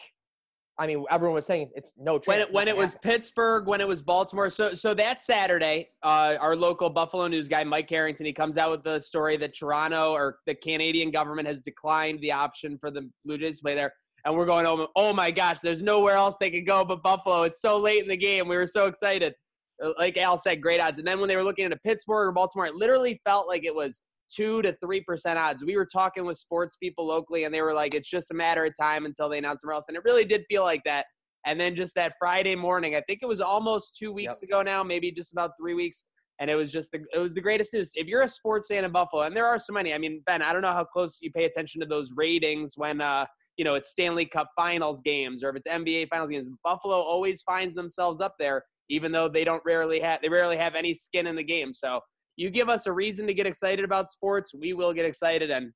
I 0.79 0.87
mean, 0.87 1.05
everyone 1.11 1.35
was 1.35 1.47
saying 1.47 1.71
it's 1.75 1.93
no 1.99 2.19
chance. 2.19 2.27
When 2.27 2.41
it, 2.41 2.53
when 2.53 2.69
it 2.69 2.77
was 2.77 2.97
Pittsburgh, 3.03 3.67
when 3.67 3.81
it 3.81 3.87
was 3.87 4.01
Baltimore. 4.01 4.49
So 4.49 4.73
so 4.75 4.95
that 4.95 5.21
Saturday, 5.21 5.91
uh, 6.03 6.37
our 6.41 6.57
local 6.57 6.89
Buffalo 6.89 7.27
news 7.29 7.47
guy 7.47 7.63
Mike 7.63 7.91
Harrington 7.91 8.25
he 8.25 8.33
comes 8.33 8.57
out 8.57 8.71
with 8.71 8.83
the 8.83 8.99
story 9.01 9.37
that 9.37 9.57
Toronto 9.57 10.13
or 10.13 10.39
the 10.47 10.55
Canadian 10.55 11.11
government 11.11 11.47
has 11.47 11.61
declined 11.61 12.21
the 12.21 12.33
option 12.33 12.79
for 12.79 12.91
the 12.91 13.09
Blue 13.25 13.39
Jays 13.39 13.59
to 13.59 13.63
play 13.63 13.75
there. 13.75 13.93
And 14.25 14.37
we're 14.37 14.47
going, 14.47 14.67
oh, 14.67 14.89
oh 14.97 15.13
my 15.13 15.31
gosh, 15.31 15.61
there's 15.61 15.83
nowhere 15.83 16.15
else 16.15 16.37
they 16.39 16.51
could 16.51 16.67
go 16.67 16.85
but 16.85 17.03
Buffalo. 17.03 17.43
It's 17.43 17.61
so 17.61 17.79
late 17.79 18.03
in 18.03 18.09
the 18.09 18.17
game. 18.17 18.49
We 18.49 18.57
were 18.57 18.69
so 18.69 18.87
excited. 18.87 19.35
Uh, 19.83 19.91
like 19.99 20.17
Al 20.17 20.39
said, 20.39 20.63
great 20.63 20.81
odds. 20.81 20.99
And 20.99 21.07
then 21.07 21.19
when 21.19 21.29
they 21.29 21.37
were 21.37 21.43
looking 21.43 21.65
at 21.65 21.73
a 21.73 21.79
Pittsburgh 21.79 22.29
or 22.29 22.33
Baltimore, 22.33 22.67
it 22.67 22.77
literally 22.77 23.21
felt 23.25 23.49
like 23.49 23.65
it 23.65 23.75
was 23.75 24.03
two 24.35 24.63
to 24.63 24.77
three 24.83 25.01
percent 25.01 25.39
odds. 25.39 25.65
We 25.65 25.77
were 25.77 25.87
talking 25.87 26.25
with 26.25 26.39
sports 26.39 26.77
people 26.77 27.07
locally, 27.07 27.45
and 27.45 27.55
they 27.55 27.63
were 27.63 27.75
like, 27.75 27.95
"It's 27.95 28.09
just 28.09 28.31
a 28.31 28.35
matter 28.35 28.65
of 28.65 28.73
time 28.79 29.07
until 29.07 29.29
they 29.29 29.39
announce 29.39 29.63
somewhere 29.63 29.75
else." 29.75 29.87
And 29.89 29.97
it 29.97 30.03
really 30.05 30.25
did 30.25 30.45
feel 30.49 30.63
like 30.63 30.83
that. 30.85 31.07
And 31.45 31.61
then 31.61 31.75
just 31.75 31.95
that 31.97 32.15
Friday 32.19 32.55
morning, 32.55 32.95
I 32.95 33.01
think 33.03 33.21
it 33.23 33.27
was 33.27 33.41
almost 33.41 33.97
two 33.99 34.13
weeks 34.13 34.39
yep. 34.41 34.49
ago 34.49 34.63
now, 34.63 34.83
maybe 34.83 35.11
just 35.11 35.33
about 35.33 35.53
three 35.61 35.75
weeks, 35.75 36.05
and 36.39 36.51
it 36.51 36.55
was 36.55 36.71
just 36.71 36.91
the 36.93 37.01
it 37.15 37.19
was 37.19 37.35
the 37.35 37.41
greatest 37.41 37.73
news. 37.73 37.91
If 37.95 38.07
you're 38.07 38.23
a 38.23 38.29
sports 38.29 38.69
fan 38.69 38.85
in 38.85 38.93
Buffalo, 38.93 39.23
and 39.23 39.37
there 39.37 39.47
are 39.47 39.59
so 39.59 39.73
many, 39.73 39.93
I 39.95 39.99
mean, 39.99 40.23
Ben, 40.27 40.43
I 40.43 40.53
don't 40.53 40.63
know 40.63 40.73
how 40.73 40.85
close 40.85 41.19
you 41.21 41.31
pay 41.33 41.45
attention 41.45 41.81
to 41.81 41.87
those 41.87 42.13
ratings 42.17 42.75
when 42.77 43.01
uh 43.01 43.27
you 43.57 43.65
know 43.65 43.75
it's 43.75 43.91
Stanley 43.91 44.25
Cup 44.25 44.49
Finals 44.57 45.01
games 45.05 45.45
or 45.45 45.51
if 45.51 45.57
it's 45.57 45.69
NBA 45.69 46.09
Finals 46.09 46.31
games. 46.31 46.49
Buffalo 46.65 46.97
always 46.97 47.43
finds 47.43 47.75
themselves 47.75 48.21
up 48.21 48.35
there, 48.39 48.65
even 48.89 49.13
though 49.13 49.29
they 49.29 49.45
don't 49.45 49.63
rarely 49.65 50.01
have 50.01 50.21
they 50.23 50.29
rarely 50.29 50.57
have 50.57 50.75
any 50.75 50.95
skin 50.95 51.27
in 51.27 51.37
the 51.37 51.43
game. 51.43 51.75
So 51.75 52.01
you 52.37 52.51
give 52.51 52.69
us 52.69 52.87
a 52.87 52.93
reason 52.93 53.27
to 53.27 53.35
get 53.35 53.47
excited 53.47 53.85
about 53.85 54.11
sports, 54.11 54.53
we 54.55 54.73
will 54.73 54.93
get 54.93 55.05
excited. 55.05 55.51
And 55.51 55.73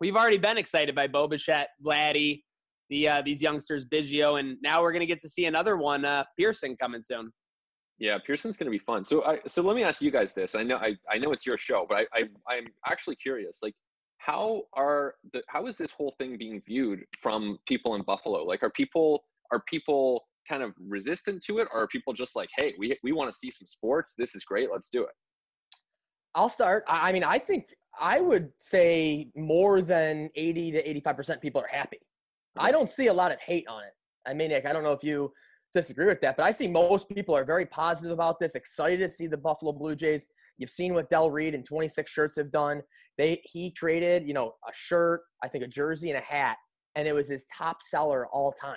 we've 0.00 0.16
already 0.16 0.38
been 0.38 0.58
excited 0.58 0.94
by 0.94 1.06
Bo 1.06 1.28
Bichette, 1.28 1.68
Vladdy, 1.84 2.42
the 2.90 3.08
uh, 3.08 3.22
these 3.22 3.40
youngsters, 3.40 3.84
Biggio, 3.84 4.38
and 4.38 4.56
now 4.62 4.82
we're 4.82 4.92
going 4.92 5.00
to 5.00 5.06
get 5.06 5.20
to 5.20 5.28
see 5.28 5.46
another 5.46 5.76
one, 5.76 6.04
uh, 6.04 6.24
Pearson, 6.38 6.76
coming 6.76 7.02
soon. 7.02 7.32
Yeah, 7.98 8.18
Pearson's 8.18 8.56
going 8.56 8.66
to 8.66 8.76
be 8.76 8.84
fun. 8.84 9.04
So, 9.04 9.24
I 9.24 9.38
so 9.46 9.62
let 9.62 9.76
me 9.76 9.84
ask 9.84 10.02
you 10.02 10.10
guys 10.10 10.32
this. 10.32 10.54
I 10.54 10.62
know 10.62 10.76
I, 10.76 10.96
I 11.10 11.18
know 11.18 11.32
it's 11.32 11.46
your 11.46 11.56
show, 11.56 11.86
but 11.88 11.98
I, 11.98 12.06
I 12.12 12.54
I'm 12.54 12.66
actually 12.86 13.16
curious. 13.16 13.60
Like, 13.62 13.74
how 14.18 14.62
are 14.74 15.14
the 15.32 15.42
how 15.48 15.66
is 15.66 15.76
this 15.76 15.92
whole 15.92 16.14
thing 16.18 16.36
being 16.36 16.60
viewed 16.60 17.04
from 17.16 17.58
people 17.66 17.94
in 17.94 18.02
Buffalo? 18.02 18.44
Like, 18.44 18.62
are 18.62 18.70
people 18.70 19.24
are 19.52 19.62
people 19.68 20.26
kind 20.48 20.62
of 20.62 20.72
resistant 20.78 21.42
to 21.44 21.58
it, 21.58 21.68
or 21.72 21.82
are 21.82 21.88
people 21.88 22.12
just 22.12 22.36
like, 22.36 22.48
hey, 22.56 22.74
we 22.78 22.98
we 23.02 23.12
want 23.12 23.32
to 23.32 23.38
see 23.38 23.50
some 23.50 23.66
sports. 23.66 24.14
This 24.18 24.34
is 24.34 24.44
great. 24.44 24.68
Let's 24.72 24.88
do 24.88 25.04
it. 25.04 25.12
I'll 26.34 26.48
start. 26.48 26.84
I 26.88 27.12
mean, 27.12 27.24
I 27.24 27.38
think 27.38 27.74
I 27.98 28.20
would 28.20 28.50
say 28.58 29.30
more 29.36 29.80
than 29.80 30.30
80 30.34 30.72
to 30.72 31.00
85% 31.02 31.40
people 31.40 31.60
are 31.60 31.68
happy. 31.68 32.00
I 32.56 32.72
don't 32.72 32.88
see 32.88 33.06
a 33.08 33.12
lot 33.12 33.32
of 33.32 33.38
hate 33.40 33.66
on 33.68 33.84
it. 33.84 33.92
I 34.26 34.34
mean, 34.34 34.50
Nick, 34.50 34.66
I 34.66 34.72
don't 34.72 34.82
know 34.82 34.92
if 34.92 35.04
you 35.04 35.32
disagree 35.72 36.06
with 36.06 36.20
that, 36.20 36.36
but 36.36 36.44
I 36.44 36.52
see 36.52 36.66
most 36.66 37.08
people 37.08 37.36
are 37.36 37.44
very 37.44 37.66
positive 37.66 38.12
about 38.12 38.38
this, 38.38 38.54
excited 38.54 38.98
to 38.98 39.08
see 39.08 39.26
the 39.26 39.36
Buffalo 39.36 39.72
Blue 39.72 39.94
Jays. 39.94 40.26
You've 40.58 40.70
seen 40.70 40.94
what 40.94 41.10
Del 41.10 41.30
Reid 41.30 41.54
and 41.54 41.64
26 41.64 42.10
shirts 42.10 42.36
have 42.36 42.50
done. 42.52 42.82
They 43.18 43.42
he 43.44 43.70
traded, 43.70 44.26
you 44.26 44.34
know, 44.34 44.54
a 44.68 44.72
shirt, 44.72 45.22
I 45.42 45.48
think 45.48 45.64
a 45.64 45.68
jersey 45.68 46.10
and 46.10 46.18
a 46.18 46.22
hat, 46.22 46.56
and 46.94 47.06
it 47.06 47.14
was 47.14 47.28
his 47.28 47.44
top 47.52 47.82
seller 47.82 48.26
all 48.28 48.52
time 48.52 48.76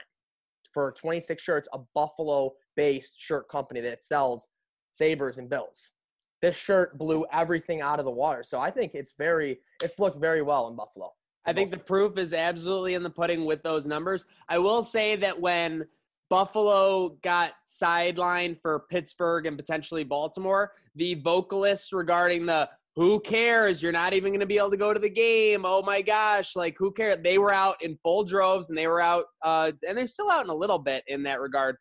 for 0.74 0.92
26 0.92 1.42
shirts, 1.42 1.68
a 1.74 1.80
Buffalo 1.96 2.54
based 2.76 3.20
shirt 3.20 3.48
company 3.50 3.82
that 3.82 4.04
sells 4.04 4.48
Sabres 4.92 5.38
and 5.38 5.50
Bills. 5.50 5.92
This 6.41 6.56
shirt 6.56 6.98
blew 6.98 7.25
everything 7.32 7.82
out 7.82 8.00
of 8.00 8.06
the 8.06 8.12
water. 8.12 8.44
So 8.44 8.60
I 8.60 8.72
think 8.72 8.94
it's 8.94 9.13
very, 9.17 9.60
it's 9.84 10.00
looked 10.00 10.17
very 10.17 10.41
well 10.41 10.67
in 10.67 10.75
Buffalo. 10.75 11.13
I 11.46 11.53
think 11.53 11.72
the 11.72 11.77
proof 11.77 12.17
is 12.17 12.34
absolutely 12.34 12.94
in 12.94 13.03
the 13.03 13.10
pudding 13.10 13.46
with 13.46 13.63
those 13.63 13.88
numbers. 13.88 14.25
I 14.50 14.60
will 14.60 14.84
say 14.84 15.15
that 15.15 15.39
when 15.39 15.86
Buffalo 16.29 17.17
got 17.24 17.53
sidelined 17.65 18.62
for 18.62 18.86
Pittsburgh 18.89 19.46
and 19.46 19.58
potentially 19.58 20.03
Baltimore, 20.03 20.74
the 20.96 21.15
vocalists 21.15 21.94
regarding 21.94 22.46
the 22.46 22.70
who 22.98 23.20
cares? 23.20 23.82
You're 23.82 23.91
not 23.91 24.13
even 24.13 24.32
going 24.32 24.39
to 24.39 24.48
be 24.48 24.58
able 24.58 24.72
to 24.72 24.77
go 24.77 24.91
to 24.91 25.00
the 25.00 25.10
game. 25.10 25.62
Oh 25.65 25.84
my 25.84 26.01
gosh, 26.01 26.56
like 26.56 26.75
who 26.79 26.91
cares? 26.91 27.17
They 27.24 27.38
were 27.38 27.53
out 27.53 27.82
in 27.84 27.96
full 28.01 28.24
droves 28.24 28.70
and 28.70 28.77
they 28.77 28.88
were 28.88 29.00
out, 29.00 29.25
uh, 29.44 29.72
and 29.88 29.96
they're 29.96 30.08
still 30.08 30.32
out 30.32 30.44
in 30.44 30.50
a 30.50 30.56
little 30.56 30.79
bit 30.79 31.03
in 31.06 31.22
that 31.24 31.39
regard. 31.39 31.77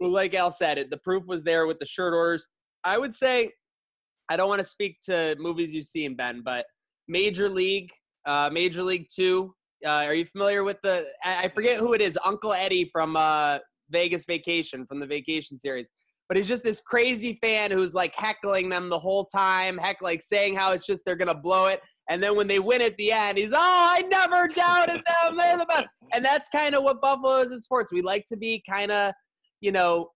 But 0.00 0.08
like 0.08 0.32
Al 0.32 0.50
said, 0.50 0.78
it 0.78 0.90
the 0.90 0.96
proof 0.96 1.26
was 1.26 1.44
there 1.44 1.66
with 1.66 1.78
the 1.78 1.86
shirt 1.86 2.14
orders. 2.14 2.48
I 2.82 2.96
would 2.96 3.14
say, 3.14 3.52
I 4.28 4.36
don't 4.36 4.48
want 4.48 4.60
to 4.60 4.68
speak 4.68 4.98
to 5.06 5.36
movies 5.38 5.72
you've 5.72 5.86
seen, 5.86 6.16
Ben, 6.16 6.42
but 6.44 6.66
Major 7.08 7.48
League, 7.48 7.90
uh, 8.26 8.50
Major 8.52 8.82
League 8.82 9.06
Two. 9.14 9.54
Uh, 9.84 10.04
are 10.06 10.14
you 10.14 10.24
familiar 10.24 10.64
with 10.64 10.78
the? 10.82 11.06
I 11.24 11.48
forget 11.54 11.78
who 11.78 11.92
it 11.92 12.00
is. 12.00 12.18
Uncle 12.24 12.52
Eddie 12.52 12.88
from 12.92 13.16
uh, 13.16 13.58
Vegas 13.90 14.24
Vacation 14.24 14.86
from 14.86 15.00
the 15.00 15.06
Vacation 15.06 15.58
series 15.58 15.90
but 16.28 16.36
he's 16.36 16.48
just 16.48 16.62
this 16.62 16.80
crazy 16.80 17.38
fan 17.42 17.70
who's 17.70 17.94
like 17.94 18.14
heckling 18.14 18.68
them 18.68 18.88
the 18.88 18.98
whole 18.98 19.26
time, 19.26 19.76
heck, 19.76 20.00
like 20.00 20.22
saying 20.22 20.56
how 20.56 20.72
it's 20.72 20.86
just 20.86 21.02
they're 21.04 21.16
gonna 21.16 21.34
blow 21.34 21.66
it. 21.66 21.80
And 22.08 22.22
then 22.22 22.36
when 22.36 22.46
they 22.46 22.58
win 22.58 22.82
at 22.82 22.96
the 22.96 23.12
end, 23.12 23.38
he's, 23.38 23.52
oh, 23.52 23.58
I 23.58 24.02
never 24.02 24.48
doubted 24.48 25.02
them. 25.06 25.36
They're 25.36 25.58
the 25.58 25.66
best. 25.66 25.88
And 26.12 26.24
that's 26.24 26.48
kind 26.48 26.74
of 26.74 26.82
what 26.82 27.00
Buffalo 27.00 27.40
is 27.40 27.50
in 27.50 27.60
sports. 27.60 27.92
We 27.92 28.02
like 28.02 28.26
to 28.26 28.36
be 28.36 28.62
kind 28.68 28.92
of, 28.92 29.14
you 29.60 29.72
know, 29.72 30.10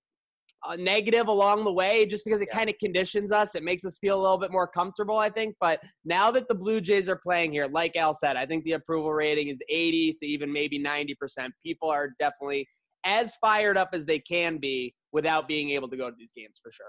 uh, 0.67 0.77
negative 0.77 1.29
along 1.29 1.65
the 1.65 1.73
way 1.73 2.07
just 2.07 2.25
because 2.25 2.41
it 2.41 2.49
yeah. 2.51 2.57
kind 2.57 2.71
of 2.71 2.77
conditions 2.79 3.33
us. 3.33 3.55
It 3.55 3.63
makes 3.63 3.85
us 3.85 3.99
feel 3.99 4.19
a 4.19 4.23
little 4.23 4.39
bit 4.39 4.53
more 4.53 4.67
comfortable, 4.67 5.19
I 5.19 5.31
think. 5.31 5.55
But 5.61 5.81
now 6.05 6.31
that 6.33 6.49
the 6.49 6.55
Blue 6.55 6.81
Jays 6.81 7.09
are 7.09 7.17
playing 7.17 7.53
here, 7.53 7.69
like 7.71 7.97
Al 7.97 8.15
said, 8.15 8.37
I 8.37 8.47
think 8.47 8.65
the 8.65 8.73
approval 8.73 9.13
rating 9.13 9.49
is 9.49 9.63
80 9.69 10.15
to 10.15 10.27
even 10.27 10.53
maybe 10.53 10.83
90%. 10.83 11.15
People 11.63 11.91
are 11.91 12.11
definitely 12.19 12.67
as 13.05 13.35
fired 13.37 13.79
up 13.79 13.91
as 13.93 14.05
they 14.05 14.19
can 14.19 14.59
be 14.59 14.95
without 15.13 15.49
being 15.49 15.71
able 15.71 15.89
to 15.89 15.97
go 15.97 16.11
to 16.11 16.17
these 16.19 16.33
games 16.37 16.61
for 16.63 16.73
sure. 16.73 16.87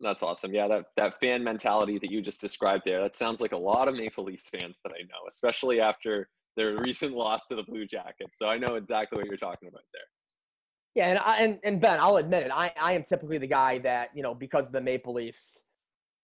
That's 0.00 0.22
awesome. 0.22 0.52
Yeah, 0.52 0.66
that, 0.68 0.86
that 0.96 1.14
fan 1.20 1.44
mentality 1.44 1.98
that 1.98 2.10
you 2.10 2.20
just 2.20 2.40
described 2.40 2.82
there, 2.84 3.00
that 3.02 3.14
sounds 3.14 3.40
like 3.40 3.52
a 3.52 3.56
lot 3.56 3.88
of 3.88 3.96
Maple 3.96 4.24
Leafs 4.24 4.48
fans 4.48 4.78
that 4.84 4.92
I 4.92 5.02
know, 5.02 5.28
especially 5.28 5.80
after 5.80 6.28
their 6.56 6.76
recent 6.82 7.14
loss 7.14 7.46
to 7.46 7.56
the 7.56 7.62
Blue 7.62 7.86
Jackets. 7.86 8.38
So 8.38 8.48
I 8.48 8.58
know 8.58 8.74
exactly 8.74 9.18
what 9.18 9.26
you're 9.26 9.36
talking 9.36 9.68
about 9.68 9.82
there. 9.92 10.02
Yeah, 10.94 11.08
and 11.08 11.18
I, 11.18 11.38
and, 11.38 11.58
and 11.64 11.80
Ben, 11.80 11.98
I'll 12.00 12.16
admit 12.16 12.44
it. 12.44 12.50
I, 12.52 12.72
I 12.80 12.92
am 12.92 13.02
typically 13.02 13.38
the 13.38 13.46
guy 13.46 13.78
that, 13.78 14.10
you 14.14 14.22
know, 14.22 14.34
because 14.34 14.66
of 14.66 14.72
the 14.72 14.80
Maple 14.80 15.14
Leafs, 15.14 15.62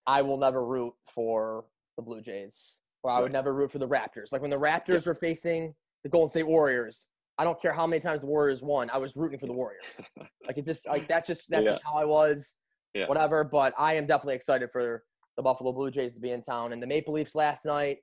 I 0.07 0.23
will 0.23 0.37
never 0.37 0.65
root 0.65 0.93
for 1.07 1.65
the 1.97 2.03
Blue 2.03 2.21
Jays. 2.21 2.79
Or 3.03 3.11
I 3.11 3.21
would 3.21 3.33
never 3.33 3.55
root 3.55 3.71
for 3.71 3.79
the 3.79 3.89
Raptors. 3.89 4.33
Like 4.33 4.43
when 4.43 4.51
the 4.51 4.59
Raptors 4.59 5.05
yeah. 5.05 5.11
were 5.11 5.15
facing 5.15 5.75
the 6.03 6.11
Golden 6.11 6.29
State 6.29 6.47
Warriors, 6.47 7.07
I 7.39 7.45
don't 7.45 7.61
care 7.61 7.73
how 7.73 7.87
many 7.87 8.01
times 8.01 8.23
the 8.23 8.27
Warriors 8.27 8.61
won. 8.61 8.91
I 8.91 8.99
was 8.99 9.15
rooting 9.15 9.39
for 9.39 9.47
the 9.47 9.53
Warriors. 9.53 10.01
like 10.47 10.59
it 10.59 10.65
just 10.65 10.87
like 10.89 11.07
that 11.09 11.25
just 11.25 11.49
that's 11.49 11.65
yeah. 11.65 11.71
just 11.73 11.85
how 11.85 11.95
I 11.95 12.05
was. 12.05 12.55
Yeah. 12.95 13.07
Whatever. 13.07 13.45
But 13.45 13.73
I 13.79 13.95
am 13.95 14.07
definitely 14.07 14.35
excited 14.35 14.71
for 14.73 15.05
the 15.37 15.43
Buffalo 15.43 15.73
Blue 15.73 15.91
Jays 15.91 16.15
to 16.15 16.21
be 16.21 16.33
in 16.33 16.43
town. 16.43 16.73
And 16.73 16.83
the 16.83 16.87
Maple 16.87 17.15
Leafs 17.15 17.37
last 17.37 17.65
night. 17.65 17.99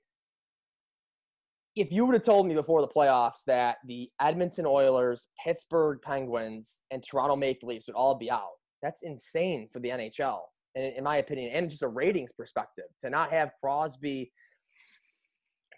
If 1.76 1.92
you 1.92 2.06
would 2.06 2.14
have 2.14 2.24
told 2.24 2.48
me 2.48 2.56
before 2.56 2.82
the 2.82 2.88
playoffs 2.88 3.44
that 3.48 3.78
the 3.86 4.10
Edmonton 4.22 4.66
Oilers, 4.66 5.28
Pittsburgh 5.44 6.00
Penguins, 6.02 6.80
and 6.92 7.04
Toronto 7.04 7.36
Maple 7.36 7.70
Leafs 7.70 7.88
would 7.88 7.96
all 7.96 8.16
be 8.16 8.32
out, 8.32 8.54
that's 8.82 9.02
insane 9.04 9.68
for 9.74 9.80
the 9.80 9.90
NHL, 9.90 10.40
in, 10.76 10.94
in 10.98 11.04
my 11.04 11.18
opinion, 11.18 11.52
and 11.54 11.70
just 11.70 11.84
a 11.84 11.88
ratings 11.88 12.32
perspective. 12.32 12.86
To 13.02 13.10
not 13.10 13.32
have 13.32 13.52
Crosby 13.62 14.32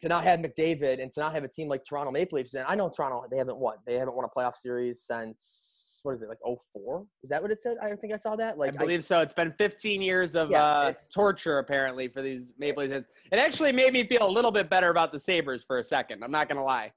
to 0.02 0.08
not 0.08 0.24
have 0.24 0.40
McDavid 0.40 1.02
and 1.02 1.12
to 1.12 1.20
not 1.20 1.34
have 1.34 1.44
a 1.44 1.48
team 1.48 1.68
like 1.68 1.84
Toronto 1.84 2.12
Maple 2.12 2.38
Leafs. 2.38 2.54
And 2.54 2.66
I 2.68 2.76
know 2.76 2.90
Toronto, 2.90 3.26
they 3.30 3.38
haven't 3.38 3.58
won. 3.58 3.78
They 3.86 3.96
haven't 3.96 4.16
won 4.16 4.26
a 4.26 4.40
playoff 4.40 4.56
series 4.56 5.04
since 5.04 5.77
what 6.04 6.16
is 6.16 6.22
it 6.22 6.30
like 6.30 6.40
04? 6.74 7.06
Is 7.24 7.30
that 7.30 7.42
what 7.42 7.52
it 7.52 7.62
said? 7.62 7.78
I 7.82 7.96
think 7.96 8.14
I 8.14 8.18
saw 8.18 8.36
that. 8.36 8.58
Like 8.58 8.74
I 8.74 8.78
believe 8.78 9.00
I, 9.00 9.04
so. 9.04 9.20
It's 9.20 9.34
been 9.34 9.54
15 9.58 10.02
years 10.02 10.36
of 10.36 10.52
yeah, 10.52 10.64
uh, 10.64 10.94
torture 11.14 11.60
apparently 11.60 12.08
for 12.08 12.22
these 12.22 12.54
Maple 12.58 12.84
Leafs. 12.84 13.06
It 13.32 13.38
actually 13.38 13.72
made 13.72 13.94
me 13.94 14.06
feel 14.06 14.28
a 14.28 14.30
little 14.30 14.52
bit 14.52 14.70
better 14.70 14.90
about 14.90 15.12
the 15.12 15.20
Sabres 15.20 15.64
for 15.64 15.80
a 15.80 15.84
second. 15.84 16.24
I'm 16.24 16.32
not 16.32 16.50
gonna 16.50 16.64
lie. 16.64 16.92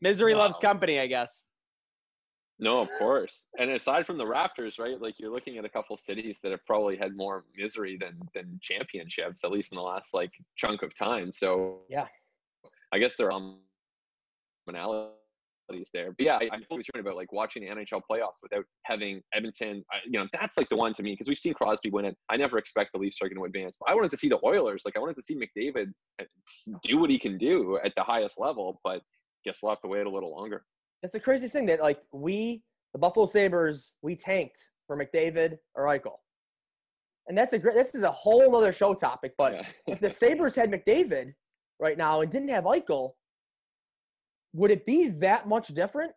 Misery 0.00 0.34
wow. 0.34 0.40
loves 0.40 0.58
company, 0.58 0.98
I 0.98 1.06
guess. 1.06 1.46
No, 2.58 2.80
of 2.80 2.88
course. 2.98 3.46
And 3.58 3.70
aside 3.70 4.06
from 4.06 4.16
the 4.16 4.24
Raptors, 4.24 4.78
right? 4.78 5.00
Like 5.00 5.14
you're 5.18 5.32
looking 5.32 5.58
at 5.58 5.64
a 5.64 5.68
couple 5.68 5.96
cities 5.96 6.38
that 6.42 6.52
have 6.52 6.64
probably 6.66 6.96
had 6.96 7.16
more 7.16 7.44
misery 7.56 7.96
than 8.00 8.18
than 8.34 8.58
championships, 8.62 9.42
at 9.44 9.50
least 9.50 9.72
in 9.72 9.76
the 9.76 9.82
last 9.82 10.14
like 10.14 10.30
chunk 10.56 10.82
of 10.82 10.94
time. 10.94 11.32
So 11.32 11.80
yeah, 11.88 12.06
I 12.92 12.98
guess 12.98 13.16
there 13.16 13.32
are 13.32 13.40
commonalities 14.68 15.10
there. 15.92 16.12
But 16.16 16.24
yeah, 16.24 16.36
I, 16.36 16.48
I'm 16.52 16.64
always 16.70 16.86
hearing 16.92 17.06
about 17.06 17.16
like 17.16 17.32
watching 17.32 17.62
the 17.62 17.68
NHL 17.68 18.02
playoffs 18.10 18.38
without 18.42 18.64
having 18.84 19.20
Edmonton. 19.32 19.84
I, 19.92 19.96
you 20.04 20.18
know, 20.18 20.26
that's 20.32 20.56
like 20.56 20.68
the 20.68 20.76
one 20.76 20.92
to 20.94 21.02
me 21.02 21.12
because 21.12 21.28
we've 21.28 21.38
seen 21.38 21.54
Crosby 21.54 21.90
win 21.90 22.04
it. 22.04 22.16
I 22.28 22.36
never 22.36 22.58
expect 22.58 22.92
the 22.92 22.98
Leafs 22.98 23.18
are 23.22 23.28
going 23.28 23.38
to 23.38 23.44
advance, 23.44 23.76
but 23.78 23.90
I 23.90 23.94
wanted 23.94 24.10
to 24.10 24.16
see 24.16 24.28
the 24.28 24.38
Oilers. 24.44 24.82
Like 24.84 24.96
I 24.96 25.00
wanted 25.00 25.16
to 25.16 25.22
see 25.22 25.36
McDavid 25.36 25.92
uh, 26.20 26.24
do 26.82 26.98
what 26.98 27.10
he 27.10 27.18
can 27.18 27.38
do 27.38 27.78
at 27.84 27.92
the 27.96 28.02
highest 28.02 28.38
level. 28.38 28.80
But 28.84 29.02
guess 29.44 29.58
we'll 29.62 29.72
have 29.72 29.80
to 29.80 29.88
wait 29.88 30.06
a 30.06 30.10
little 30.10 30.34
longer. 30.34 30.64
That's 31.02 31.12
the 31.12 31.20
craziest 31.20 31.52
thing 31.52 31.66
that 31.66 31.80
like 31.80 32.00
we, 32.12 32.62
the 32.92 32.98
Buffalo 32.98 33.26
Sabres, 33.26 33.94
we 34.02 34.16
tanked 34.16 34.58
for 34.86 34.96
McDavid 34.96 35.58
or 35.74 35.84
Eichel. 35.84 36.16
And 37.28 37.36
that's 37.36 37.52
a 37.54 37.58
great, 37.58 37.74
this 37.74 37.94
is 37.94 38.02
a 38.02 38.10
whole 38.10 38.54
other 38.54 38.72
show 38.72 38.94
topic. 38.94 39.34
But 39.38 39.54
yeah. 39.54 39.66
if 39.86 40.00
the 40.00 40.10
Sabres 40.10 40.54
had 40.54 40.70
McDavid 40.70 41.32
right 41.80 41.96
now 41.96 42.20
and 42.20 42.30
didn't 42.30 42.50
have 42.50 42.64
Eichel, 42.64 43.12
would 44.54 44.70
it 44.70 44.86
be 44.86 45.08
that 45.08 45.46
much 45.46 45.68
different? 45.68 46.12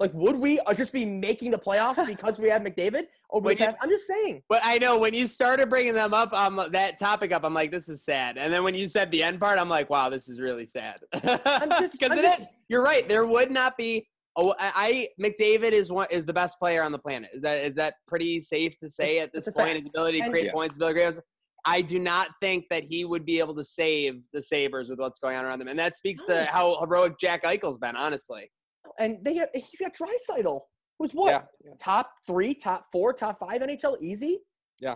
Like, 0.00 0.14
would 0.14 0.36
we 0.36 0.58
uh, 0.60 0.72
just 0.72 0.92
be 0.92 1.04
making 1.04 1.50
the 1.50 1.58
playoffs 1.58 2.06
because 2.06 2.38
we 2.38 2.48
have 2.48 2.62
McDavid 2.62 3.04
over 3.30 3.46
when 3.46 3.56
the 3.56 3.64
past? 3.64 3.76
You, 3.76 3.78
I'm 3.82 3.90
just 3.90 4.06
saying. 4.06 4.42
But 4.48 4.62
I 4.64 4.78
know 4.78 4.98
when 4.98 5.12
you 5.12 5.26
started 5.26 5.68
bringing 5.68 5.94
them 5.94 6.14
up, 6.14 6.32
um, 6.32 6.60
that 6.72 6.98
topic 6.98 7.30
up, 7.30 7.44
I'm 7.44 7.54
like, 7.54 7.70
this 7.70 7.88
is 7.88 8.04
sad. 8.04 8.38
And 8.38 8.52
then 8.52 8.64
when 8.64 8.74
you 8.74 8.88
said 8.88 9.10
the 9.10 9.22
end 9.22 9.38
part, 9.38 9.58
I'm 9.58 9.68
like, 9.68 9.90
wow, 9.90 10.08
this 10.08 10.28
is 10.28 10.40
really 10.40 10.66
sad. 10.66 11.00
Because 11.12 12.18
it 12.18 12.22
just, 12.22 12.42
is. 12.42 12.48
You're 12.68 12.82
right. 12.82 13.06
There 13.08 13.26
would 13.26 13.50
not 13.50 13.76
be 13.76 14.08
Oh, 14.34 14.54
I, 14.58 15.08
McDavid 15.20 15.72
is 15.72 15.92
one 15.92 16.06
is 16.10 16.24
the 16.24 16.32
best 16.32 16.58
player 16.58 16.82
on 16.82 16.90
the 16.90 16.98
planet. 16.98 17.30
Is 17.34 17.42
that 17.42 17.58
is 17.66 17.74
that 17.74 17.94
pretty 18.08 18.40
safe 18.40 18.78
to 18.78 18.88
say 18.88 19.18
at 19.18 19.30
this 19.30 19.46
point? 19.54 19.76
His 19.76 19.88
ability 19.88 20.22
to 20.22 20.30
create 20.30 20.46
and, 20.46 20.54
points, 20.54 20.76
ability 20.76 21.00
to 21.00 21.22
I 21.64 21.80
do 21.80 21.98
not 21.98 22.28
think 22.40 22.64
that 22.70 22.82
he 22.82 23.04
would 23.04 23.24
be 23.24 23.38
able 23.38 23.54
to 23.54 23.64
save 23.64 24.22
the 24.32 24.42
Sabres 24.42 24.90
with 24.90 24.98
what's 24.98 25.18
going 25.18 25.36
on 25.36 25.44
around 25.44 25.60
them, 25.60 25.68
and 25.68 25.78
that 25.78 25.96
speaks 25.96 26.24
to 26.26 26.44
how 26.46 26.78
heroic 26.80 27.18
Jack 27.18 27.44
Eichel's 27.44 27.78
been, 27.78 27.96
honestly. 27.96 28.50
And 28.98 29.24
they 29.24 29.34
have, 29.36 29.48
he's 29.54 29.80
got 29.80 29.94
Draisaitl, 29.94 30.60
who's 30.98 31.12
what 31.12 31.30
yeah. 31.64 31.72
top 31.80 32.10
three, 32.26 32.54
top 32.54 32.86
four, 32.90 33.12
top 33.12 33.38
five 33.38 33.62
NHL 33.62 34.00
easy. 34.00 34.38
Yeah, 34.80 34.94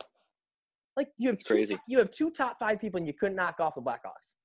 like 0.97 1.09
you 1.19 1.29
have 1.29 1.39
two, 1.39 1.55
crazy. 1.55 1.77
You 1.87 1.99
have 1.99 2.11
two 2.11 2.31
top 2.31 2.59
five 2.59 2.81
people, 2.81 2.99
and 2.99 3.07
you 3.07 3.13
couldn't 3.13 3.37
knock 3.37 3.61
off 3.61 3.75
the 3.75 3.83
Blackhawks. 3.83 4.36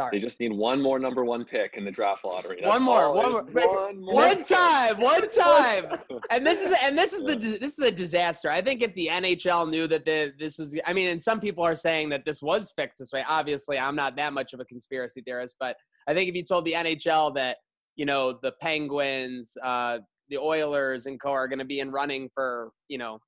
Sorry. 0.00 0.16
They 0.16 0.22
just 0.22 0.40
need 0.40 0.54
one 0.54 0.80
more 0.80 0.98
number 0.98 1.26
one 1.26 1.44
pick 1.44 1.74
in 1.76 1.84
the 1.84 1.90
draft 1.90 2.24
lottery. 2.24 2.60
That's 2.62 2.72
one 2.72 2.82
more, 2.82 3.12
one 3.14 3.32
more, 3.32 3.42
one 3.42 4.00
more, 4.00 4.14
one 4.14 4.42
time, 4.44 4.98
one 4.98 5.28
time. 5.38 5.98
and 6.30 6.46
this 6.46 6.64
is 6.64 6.74
and 6.82 6.96
this 6.96 7.12
is 7.12 7.22
the 7.22 7.36
this 7.36 7.78
is 7.78 7.84
a 7.84 7.90
disaster. 7.90 8.50
I 8.50 8.62
think 8.62 8.80
if 8.80 8.94
the 8.94 9.08
NHL 9.08 9.68
knew 9.70 9.86
that 9.88 10.06
the 10.06 10.32
this 10.38 10.56
was, 10.56 10.74
I 10.86 10.94
mean, 10.94 11.08
and 11.08 11.20
some 11.20 11.38
people 11.38 11.62
are 11.62 11.76
saying 11.76 12.08
that 12.10 12.24
this 12.24 12.40
was 12.40 12.72
fixed 12.78 12.98
this 12.98 13.12
way. 13.12 13.22
Obviously, 13.28 13.78
I'm 13.78 13.94
not 13.94 14.16
that 14.16 14.32
much 14.32 14.54
of 14.54 14.60
a 14.60 14.64
conspiracy 14.64 15.20
theorist, 15.20 15.56
but 15.60 15.76
I 16.08 16.14
think 16.14 16.30
if 16.30 16.34
you 16.34 16.44
told 16.44 16.64
the 16.64 16.72
NHL 16.72 17.34
that 17.34 17.58
you 17.96 18.06
know 18.06 18.38
the 18.42 18.52
Penguins, 18.58 19.54
uh, 19.62 19.98
the 20.30 20.38
Oilers, 20.38 21.04
and 21.04 21.20
co 21.20 21.30
are 21.30 21.46
going 21.46 21.58
to 21.58 21.66
be 21.66 21.80
in 21.80 21.90
running 21.90 22.30
for 22.32 22.70
you 22.88 22.96
know 22.96 23.18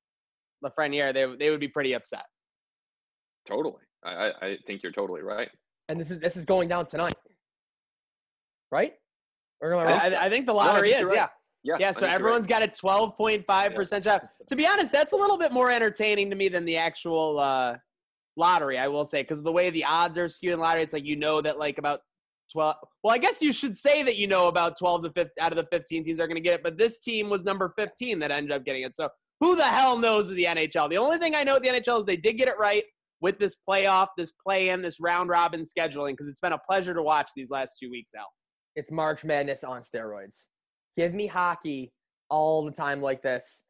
Lafreniere, 0.64 1.12
they 1.12 1.26
they 1.38 1.50
would 1.50 1.60
be 1.60 1.68
pretty 1.68 1.92
upset. 1.92 2.24
Totally, 3.46 3.82
I 4.02 4.32
I 4.40 4.58
think 4.66 4.82
you're 4.82 4.90
totally 4.90 5.20
right 5.20 5.50
and 5.88 6.00
this 6.00 6.10
is 6.10 6.18
this 6.18 6.36
is 6.36 6.44
going 6.44 6.68
down 6.68 6.86
tonight, 6.86 7.14
right? 8.70 8.94
Or 9.60 9.74
am 9.74 9.86
I, 9.86 9.92
I, 9.92 10.24
I, 10.24 10.30
think 10.30 10.46
the 10.46 10.52
lottery 10.52 10.90
no, 10.90 10.96
is, 10.96 11.04
right. 11.04 11.14
yeah. 11.14 11.28
Yeah, 11.64 11.76
yeah. 11.78 11.92
So 11.92 12.06
everyone's 12.06 12.42
right. 12.42 12.60
got 12.60 12.62
a 12.62 12.68
twelve 12.68 13.16
point 13.16 13.44
five 13.46 13.74
percent 13.74 14.02
shot. 14.02 14.24
To 14.48 14.56
be 14.56 14.66
honest, 14.66 14.90
that's 14.90 15.12
a 15.12 15.16
little 15.16 15.38
bit 15.38 15.52
more 15.52 15.70
entertaining 15.70 16.28
to 16.30 16.36
me 16.36 16.48
than 16.48 16.64
the 16.64 16.76
actual 16.76 17.38
uh, 17.38 17.76
lottery. 18.36 18.78
I 18.78 18.88
will 18.88 19.04
say 19.04 19.22
because 19.22 19.42
the 19.42 19.52
way 19.52 19.70
the 19.70 19.84
odds 19.84 20.18
are 20.18 20.28
skewed 20.28 20.54
in 20.54 20.58
lottery, 20.58 20.82
it's 20.82 20.92
like 20.92 21.04
you 21.04 21.14
know 21.14 21.40
that 21.40 21.60
like 21.60 21.78
about 21.78 22.00
twelve. 22.52 22.76
Well, 23.04 23.14
I 23.14 23.18
guess 23.18 23.40
you 23.40 23.52
should 23.52 23.76
say 23.76 24.02
that 24.02 24.16
you 24.16 24.26
know 24.26 24.48
about 24.48 24.76
twelve 24.76 25.04
to 25.04 25.12
fifteen 25.12 25.44
out 25.44 25.52
of 25.52 25.56
the 25.56 25.66
fifteen 25.70 26.02
teams 26.02 26.18
are 26.18 26.26
going 26.26 26.34
to 26.34 26.42
get 26.42 26.54
it, 26.54 26.62
but 26.64 26.76
this 26.76 26.98
team 26.98 27.30
was 27.30 27.44
number 27.44 27.72
fifteen 27.78 28.18
that 28.18 28.32
ended 28.32 28.50
up 28.50 28.64
getting 28.64 28.82
it. 28.82 28.96
So 28.96 29.08
who 29.38 29.54
the 29.54 29.62
hell 29.62 29.96
knows 29.96 30.28
of 30.28 30.34
the 30.34 30.44
NHL? 30.44 30.90
The 30.90 30.98
only 30.98 31.18
thing 31.18 31.36
I 31.36 31.44
know 31.44 31.56
at 31.56 31.62
the 31.62 31.68
NHL 31.68 32.00
is 32.00 32.06
they 32.06 32.16
did 32.16 32.38
get 32.38 32.48
it 32.48 32.54
right 32.58 32.82
with 33.22 33.38
this 33.38 33.56
playoff, 33.66 34.08
this 34.18 34.32
play 34.32 34.68
in, 34.70 34.82
this 34.82 35.00
round 35.00 35.30
robin 35.30 35.62
scheduling 35.62 36.10
because 36.10 36.28
it's 36.28 36.40
been 36.40 36.52
a 36.52 36.58
pleasure 36.58 36.92
to 36.92 37.02
watch 37.02 37.30
these 37.34 37.50
last 37.50 37.76
two 37.80 37.88
weeks, 37.90 38.10
Al. 38.18 38.26
It's 38.76 38.90
March 38.90 39.24
Madness 39.24 39.64
on 39.64 39.82
steroids. 39.82 40.46
Give 40.96 41.14
me 41.14 41.26
hockey 41.26 41.92
all 42.28 42.64
the 42.64 42.72
time 42.72 43.00
like 43.00 43.22
this. 43.22 43.64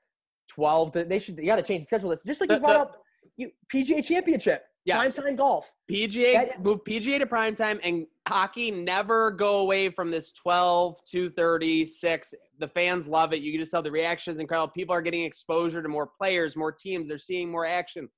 12 0.51 0.93
to, 0.93 1.05
they 1.05 1.19
should 1.19 1.39
you 1.39 1.47
got 1.47 1.57
to 1.57 1.63
change 1.63 1.83
the 1.83 1.87
schedule 1.87 2.09
list 2.11 2.27
just 2.27 2.41
like 2.41 2.51
you 2.51 2.59
brought 2.59 2.81
up 2.81 2.97
you, 3.37 3.51
PGA 3.73 4.05
Championship, 4.05 4.65
Yes. 4.85 5.15
prime 5.15 5.27
time 5.27 5.37
golf. 5.37 5.73
PGA 5.91 6.55
is- 6.57 6.63
move 6.63 6.81
PGA 6.85 7.19
to 7.19 7.27
prime 7.27 7.55
time 7.55 7.79
and 7.83 8.07
hockey 8.29 8.71
never 8.71 9.31
go 9.31 9.59
away 9.59 9.89
from 9.89 10.11
this 10.11 10.33
12 10.33 10.99
230 11.11 11.87
6 11.87 12.35
the 12.59 12.69
fans 12.69 13.07
love 13.09 13.33
it 13.33 13.41
you 13.43 13.51
can 13.53 13.61
just 13.61 13.73
tell 13.73 13.83
the 13.83 13.91
reaction 13.91 14.33
is 14.33 14.39
incredible 14.39 14.73
people 14.73 14.95
are 14.95 15.03
getting 15.03 15.23
exposure 15.25 15.83
to 15.83 15.89
more 15.89 16.07
players 16.21 16.57
more 16.57 16.71
teams 16.71 17.09
they're 17.09 17.19
seeing 17.19 17.51
more 17.51 17.67
action 17.67 18.09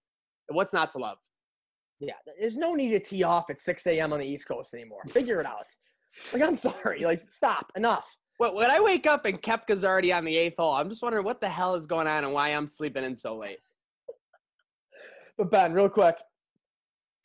what's 0.49 0.73
not 0.73 0.93
to 0.93 0.99
love 0.99 1.19
Yeah, 2.01 2.15
there's 2.39 2.57
no 2.57 2.75
need 2.75 2.91
to 2.91 3.01
tee 3.01 3.23
off 3.23 3.51
at 3.51 3.61
6 3.61 3.87
a.m. 3.87 4.13
on 4.13 4.19
the 4.21 4.27
East 4.27 4.47
Coast 4.47 4.75
anymore. 4.75 5.01
Figure 5.09 5.41
it 5.41 5.47
out. 5.47 5.67
Like, 6.33 6.43
I'm 6.43 6.57
sorry. 6.69 7.05
Like, 7.05 7.31
stop. 7.31 7.71
Enough. 7.77 8.07
What 8.39 8.57
when 8.57 8.71
I 8.71 8.81
wake 8.81 9.07
up 9.07 9.27
and 9.27 9.41
Koepka's 9.41 9.85
already 9.85 10.13
on 10.13 10.25
the 10.25 10.37
eighth 10.37 10.57
hole, 10.59 10.75
I'm 10.75 10.89
just 10.89 11.03
wondering 11.03 11.25
what 11.25 11.41
the 11.41 11.49
hell 11.49 11.77
is 11.77 11.87
going 11.87 12.09
on 12.09 12.25
and 12.25 12.33
why 12.33 12.49
I'm 12.49 12.67
sleeping 12.67 13.05
in 13.05 13.17
so 13.17 13.37
late. 13.37 13.59
But 15.37 15.51
Ben, 15.51 15.73
real 15.73 15.89
quick, 15.89 16.17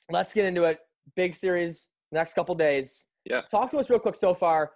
let's 0.10 0.34
get 0.34 0.46
into 0.46 0.64
it. 0.64 0.80
Big 1.16 1.36
series 1.36 1.90
next 2.12 2.34
couple 2.34 2.56
days. 2.56 3.06
Yeah. 3.26 3.42
Talk 3.52 3.70
to 3.72 3.78
us 3.78 3.88
real 3.90 4.00
quick 4.00 4.16
so 4.16 4.34
far. 4.34 4.72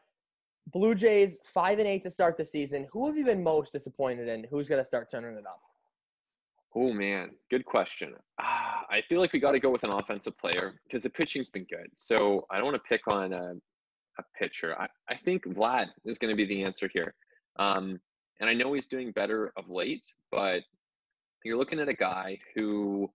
Blue 0.72 0.94
Jays 0.96 1.40
five 1.54 1.80
and 1.80 1.88
eight 1.88 2.04
to 2.04 2.12
start 2.12 2.38
the 2.38 2.46
season. 2.46 2.88
Who 2.92 3.08
have 3.08 3.18
you 3.18 3.26
been 3.26 3.42
most 3.44 3.74
disappointed 3.74 4.28
in? 4.28 4.46
Who's 4.50 4.70
going 4.70 4.82
to 4.82 4.86
start 4.86 5.10
turning 5.10 5.36
it 5.36 5.46
up? 5.48 5.60
Oh 6.76 6.92
man, 6.92 7.32
good 7.52 7.66
question. 7.66 8.14
Ah, 8.40 8.86
I 8.90 9.02
feel 9.02 9.20
like 9.20 9.32
we 9.32 9.40
got 9.40 9.52
to 9.52 9.60
go 9.60 9.70
with 9.70 9.84
an 9.84 9.92
offensive 9.92 10.38
player 10.38 10.74
because 10.86 11.04
the 11.04 11.10
pitching's 11.10 11.50
been 11.50 11.66
good. 11.66 11.88
So 11.96 12.46
I 12.50 12.58
don't 12.58 12.66
want 12.66 12.78
to 12.78 12.90
pick 12.90 13.08
on 13.08 13.32
a, 13.32 13.54
a 14.20 14.24
pitcher. 14.38 14.76
I, 14.80 14.88
I 15.08 15.16
think 15.16 15.46
Vlad 15.46 15.88
is 16.06 16.18
going 16.18 16.32
to 16.32 16.36
be 16.36 16.46
the 16.46 16.64
answer 16.64 16.90
here. 16.92 17.14
Um, 17.60 18.00
and 18.40 18.50
I 18.50 18.54
know 18.54 18.74
he's 18.74 18.88
doing 18.88 19.12
better 19.12 19.54
of 19.56 19.70
late, 19.70 20.06
but 20.32 20.62
you're 21.46 21.58
looking 21.58 21.80
at 21.80 21.90
a 21.90 21.94
guy 21.94 22.40
who 22.56 23.10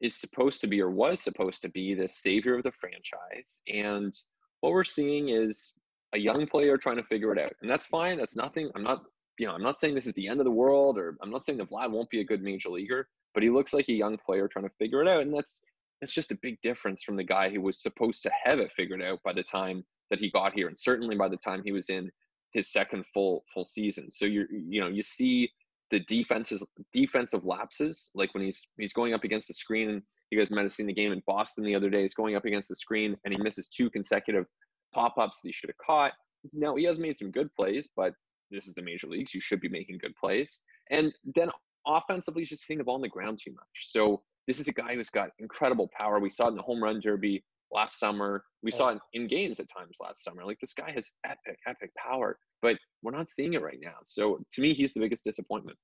is 0.00 0.14
supposed 0.14 0.60
to 0.62 0.66
be 0.66 0.80
or 0.80 0.90
was 0.90 1.20
supposed 1.20 1.62
to 1.62 1.68
be 1.68 1.94
the 1.94 2.08
savior 2.08 2.56
of 2.56 2.62
the 2.62 2.72
franchise. 2.72 3.62
And 3.68 4.14
what 4.60 4.72
we're 4.72 4.84
seeing 4.84 5.28
is 5.28 5.74
a 6.14 6.18
young 6.18 6.46
player 6.46 6.76
trying 6.76 6.96
to 6.96 7.02
figure 7.02 7.32
it 7.32 7.38
out. 7.38 7.52
And 7.60 7.70
that's 7.70 7.86
fine. 7.86 8.16
That's 8.16 8.36
nothing. 8.36 8.70
I'm 8.74 8.84
not 8.84 9.04
you 9.38 9.46
know, 9.46 9.52
I'm 9.52 9.62
not 9.62 9.78
saying 9.78 9.94
this 9.94 10.06
is 10.06 10.14
the 10.14 10.28
end 10.28 10.40
of 10.40 10.44
the 10.44 10.50
world, 10.50 10.98
or 10.98 11.16
I'm 11.22 11.30
not 11.30 11.44
saying 11.44 11.58
that 11.58 11.70
Vlad 11.70 11.90
won't 11.90 12.10
be 12.10 12.20
a 12.20 12.24
good 12.24 12.42
major 12.42 12.70
leaguer, 12.70 13.08
but 13.34 13.42
he 13.42 13.50
looks 13.50 13.72
like 13.72 13.88
a 13.88 13.92
young 13.92 14.16
player 14.16 14.48
trying 14.48 14.64
to 14.64 14.74
figure 14.78 15.02
it 15.02 15.08
out, 15.08 15.22
and 15.22 15.34
that's 15.34 15.62
that's 16.00 16.12
just 16.12 16.32
a 16.32 16.38
big 16.42 16.60
difference 16.62 17.02
from 17.02 17.16
the 17.16 17.24
guy 17.24 17.48
who 17.48 17.60
was 17.60 17.80
supposed 17.80 18.22
to 18.22 18.30
have 18.44 18.58
it 18.58 18.72
figured 18.72 19.02
out 19.02 19.18
by 19.24 19.32
the 19.32 19.42
time 19.42 19.84
that 20.10 20.20
he 20.20 20.30
got 20.30 20.52
here, 20.54 20.68
and 20.68 20.78
certainly 20.78 21.16
by 21.16 21.28
the 21.28 21.36
time 21.36 21.62
he 21.64 21.72
was 21.72 21.90
in 21.90 22.10
his 22.52 22.72
second 22.72 23.04
full 23.06 23.44
full 23.52 23.64
season. 23.64 24.10
So 24.10 24.24
you're 24.24 24.46
you 24.50 24.80
know 24.80 24.88
you 24.88 25.02
see 25.02 25.50
the 25.90 26.00
defenses 26.00 26.62
defensive 26.92 27.44
lapses, 27.44 28.10
like 28.14 28.32
when 28.34 28.44
he's 28.44 28.66
he's 28.78 28.92
going 28.92 29.14
up 29.14 29.24
against 29.24 29.48
the 29.48 29.54
screen. 29.54 30.02
You 30.30 30.38
guys 30.38 30.50
might 30.50 30.62
have 30.62 30.72
seen 30.72 30.86
the 30.86 30.92
game 30.92 31.12
in 31.12 31.22
Boston 31.24 31.64
the 31.64 31.74
other 31.76 31.88
day. 31.88 32.00
He's 32.00 32.14
going 32.14 32.34
up 32.34 32.44
against 32.44 32.68
the 32.68 32.74
screen 32.74 33.16
and 33.24 33.32
he 33.32 33.40
misses 33.40 33.68
two 33.68 33.88
consecutive 33.88 34.48
pop 34.92 35.18
ups 35.18 35.38
that 35.40 35.48
he 35.48 35.52
should 35.52 35.70
have 35.70 35.78
caught. 35.78 36.12
Now 36.52 36.74
he 36.74 36.84
has 36.84 36.98
made 36.98 37.16
some 37.16 37.30
good 37.30 37.54
plays, 37.54 37.88
but 37.94 38.12
this 38.50 38.66
is 38.66 38.74
the 38.74 38.82
major 38.82 39.06
leagues. 39.06 39.34
You 39.34 39.40
should 39.40 39.60
be 39.60 39.68
making 39.68 39.98
good 39.98 40.14
plays. 40.16 40.62
And 40.90 41.12
then 41.34 41.50
offensively, 41.86 42.42
he's 42.42 42.50
just 42.50 42.64
hitting 42.66 42.78
the 42.78 42.84
ball 42.84 42.96
on 42.96 43.00
the 43.00 43.08
ground 43.08 43.40
too 43.42 43.52
much. 43.52 43.64
So 43.74 44.22
this 44.46 44.60
is 44.60 44.68
a 44.68 44.72
guy 44.72 44.94
who's 44.94 45.10
got 45.10 45.30
incredible 45.38 45.90
power. 45.96 46.20
We 46.20 46.30
saw 46.30 46.46
it 46.46 46.50
in 46.50 46.56
the 46.56 46.62
home 46.62 46.82
run 46.82 47.00
derby 47.00 47.44
last 47.72 47.98
summer. 47.98 48.44
We 48.62 48.70
saw 48.70 48.90
it 48.90 48.98
in 49.12 49.26
games 49.26 49.58
at 49.58 49.66
times 49.76 49.96
last 50.00 50.22
summer. 50.22 50.44
Like 50.44 50.58
this 50.60 50.72
guy 50.72 50.90
has 50.92 51.10
epic, 51.24 51.58
epic 51.66 51.90
power, 51.96 52.38
but 52.62 52.76
we're 53.02 53.10
not 53.10 53.28
seeing 53.28 53.54
it 53.54 53.62
right 53.62 53.78
now. 53.82 53.96
So 54.06 54.38
to 54.52 54.60
me, 54.60 54.72
he's 54.72 54.92
the 54.92 55.00
biggest 55.00 55.24
disappointment. 55.24 55.76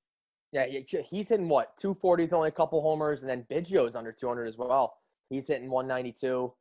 Yeah, 0.53 0.67
he's 0.67 1.29
hitting 1.29 1.49
what 1.49 1.77
240 1.79 2.25
with 2.25 2.33
only 2.35 2.49
a 2.49 2.53
couple 2.53 2.83
homers, 2.83 3.23
and 3.23 3.31
then 3.31 3.47
Biggio's 3.51 3.97
under 3.97 4.13
200 4.13 4.47
as 4.47 4.59
well. 4.59 4.95
He's 5.31 5.49
hitting 5.49 5.71
192. 5.71 6.53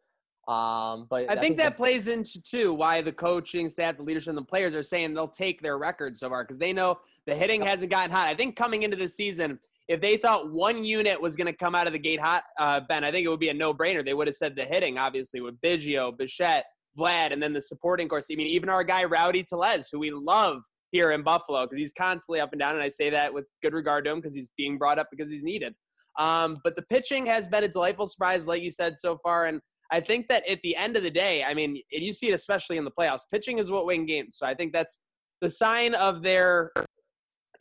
Um, 0.47 1.07
but 1.09 1.29
I 1.29 1.35
think 1.35 1.57
that 1.57 1.77
plays 1.77 2.07
into 2.07 2.41
too 2.41 2.73
why 2.73 3.01
the 3.01 3.11
coaching 3.11 3.69
staff, 3.69 3.97
the 3.97 4.03
leadership, 4.03 4.29
and 4.29 4.37
the 4.37 4.43
players 4.43 4.73
are 4.73 4.83
saying 4.83 5.13
they'll 5.13 5.27
take 5.27 5.61
their 5.61 5.77
record 5.77 6.17
so 6.17 6.29
far 6.29 6.43
because 6.43 6.57
they 6.57 6.73
know 6.73 6.99
the 7.27 7.35
hitting 7.35 7.61
hasn't 7.61 7.91
gotten 7.91 8.11
hot. 8.11 8.27
I 8.27 8.33
think 8.33 8.55
coming 8.55 8.83
into 8.83 8.97
the 8.97 9.07
season, 9.07 9.59
if 9.87 10.01
they 10.01 10.17
thought 10.17 10.51
one 10.51 10.83
unit 10.83 11.21
was 11.21 11.35
going 11.35 11.47
to 11.47 11.53
come 11.53 11.75
out 11.75 11.85
of 11.85 11.93
the 11.93 11.99
gate 11.99 12.19
hot, 12.19 12.43
uh, 12.59 12.79
Ben, 12.87 13.03
I 13.03 13.11
think 13.11 13.25
it 13.25 13.29
would 13.29 13.39
be 13.39 13.49
a 13.49 13.53
no-brainer. 13.53 14.03
They 14.03 14.13
would 14.13 14.27
have 14.27 14.35
said 14.35 14.55
the 14.55 14.65
hitting, 14.65 14.97
obviously, 14.97 15.41
with 15.41 15.59
Biggio, 15.61 16.17
Bichette, 16.17 16.65
Vlad, 16.97 17.31
and 17.31 17.41
then 17.41 17.53
the 17.53 17.61
supporting 17.61 18.07
course. 18.07 18.27
I 18.31 18.35
mean, 18.35 18.47
even 18.47 18.69
our 18.69 18.83
guy 18.83 19.03
Rowdy 19.03 19.43
Tellez, 19.43 19.89
who 19.91 19.99
we 19.99 20.11
love 20.11 20.63
here 20.91 21.11
in 21.11 21.23
Buffalo 21.23 21.65
because 21.65 21.79
he's 21.79 21.93
constantly 21.93 22.39
up 22.39 22.51
and 22.51 22.59
down, 22.59 22.75
and 22.75 22.83
I 22.83 22.89
say 22.89 23.09
that 23.09 23.33
with 23.33 23.45
good 23.61 23.73
regard 23.73 24.05
to 24.05 24.11
him 24.11 24.19
because 24.19 24.33
he's 24.33 24.51
being 24.57 24.77
brought 24.77 24.99
up 24.99 25.07
because 25.11 25.31
he's 25.31 25.43
needed. 25.43 25.73
Um, 26.17 26.57
but 26.63 26.75
the 26.75 26.81
pitching 26.83 27.25
has 27.27 27.47
been 27.47 27.63
a 27.63 27.67
delightful 27.67 28.07
surprise, 28.07 28.45
like 28.45 28.61
you 28.61 28.71
said 28.71 28.97
so 28.97 29.17
far, 29.23 29.45
and 29.45 29.61
I 29.91 29.99
think 29.99 30.27
that 30.29 30.47
at 30.49 30.61
the 30.61 30.75
end 30.75 30.95
of 30.95 31.03
the 31.03 31.11
day, 31.11 31.43
I 31.43 31.53
mean, 31.53 31.81
and 31.93 32.03
you 32.03 32.13
see 32.13 32.29
it 32.29 32.33
especially 32.33 32.77
in 32.77 32.85
the 32.85 32.91
playoffs, 32.91 33.21
pitching 33.29 33.59
is 33.59 33.69
what 33.69 33.85
wins 33.85 34.07
games. 34.07 34.37
So 34.37 34.45
I 34.45 34.53
think 34.53 34.71
that's 34.71 34.99
the 35.41 35.49
sign 35.49 35.93
of 35.95 36.21
their 36.21 36.71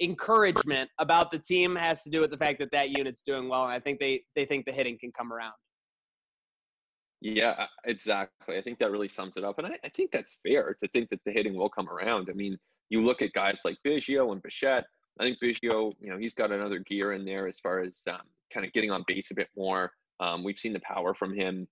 encouragement 0.00 0.88
about 0.98 1.30
the 1.30 1.38
team 1.38 1.76
has 1.76 2.02
to 2.04 2.10
do 2.10 2.20
with 2.20 2.30
the 2.30 2.36
fact 2.36 2.58
that 2.60 2.70
that 2.72 2.90
unit's 2.90 3.22
doing 3.22 3.48
well, 3.48 3.64
and 3.64 3.72
I 3.72 3.80
think 3.80 4.00
they 4.00 4.22
they 4.36 4.44
think 4.44 4.64
the 4.64 4.72
hitting 4.72 4.98
can 4.98 5.12
come 5.12 5.32
around. 5.32 5.54
Yeah, 7.20 7.66
exactly. 7.84 8.56
I 8.56 8.62
think 8.62 8.78
that 8.78 8.90
really 8.90 9.08
sums 9.08 9.36
it 9.36 9.44
up. 9.44 9.58
And 9.58 9.66
I, 9.66 9.78
I 9.84 9.90
think 9.90 10.10
that's 10.10 10.38
fair 10.42 10.74
to 10.80 10.88
think 10.88 11.10
that 11.10 11.20
the 11.26 11.32
hitting 11.32 11.54
will 11.54 11.68
come 11.68 11.88
around. 11.88 12.28
I 12.30 12.32
mean, 12.32 12.56
you 12.88 13.04
look 13.04 13.20
at 13.20 13.34
guys 13.34 13.60
like 13.64 13.76
Biggio 13.86 14.32
and 14.32 14.42
Bichette. 14.42 14.86
I 15.18 15.24
think 15.24 15.38
Biggio, 15.42 15.92
you 16.00 16.08
know, 16.10 16.16
he's 16.16 16.32
got 16.32 16.50
another 16.50 16.78
gear 16.78 17.12
in 17.12 17.26
there 17.26 17.46
as 17.46 17.60
far 17.60 17.80
as 17.80 18.00
um, 18.10 18.20
kind 18.52 18.64
of 18.64 18.72
getting 18.72 18.90
on 18.90 19.04
base 19.06 19.30
a 19.32 19.34
bit 19.34 19.48
more. 19.54 19.92
Um, 20.18 20.42
we've 20.42 20.58
seen 20.58 20.72
the 20.72 20.80
power 20.80 21.12
from 21.12 21.34
him. 21.34 21.68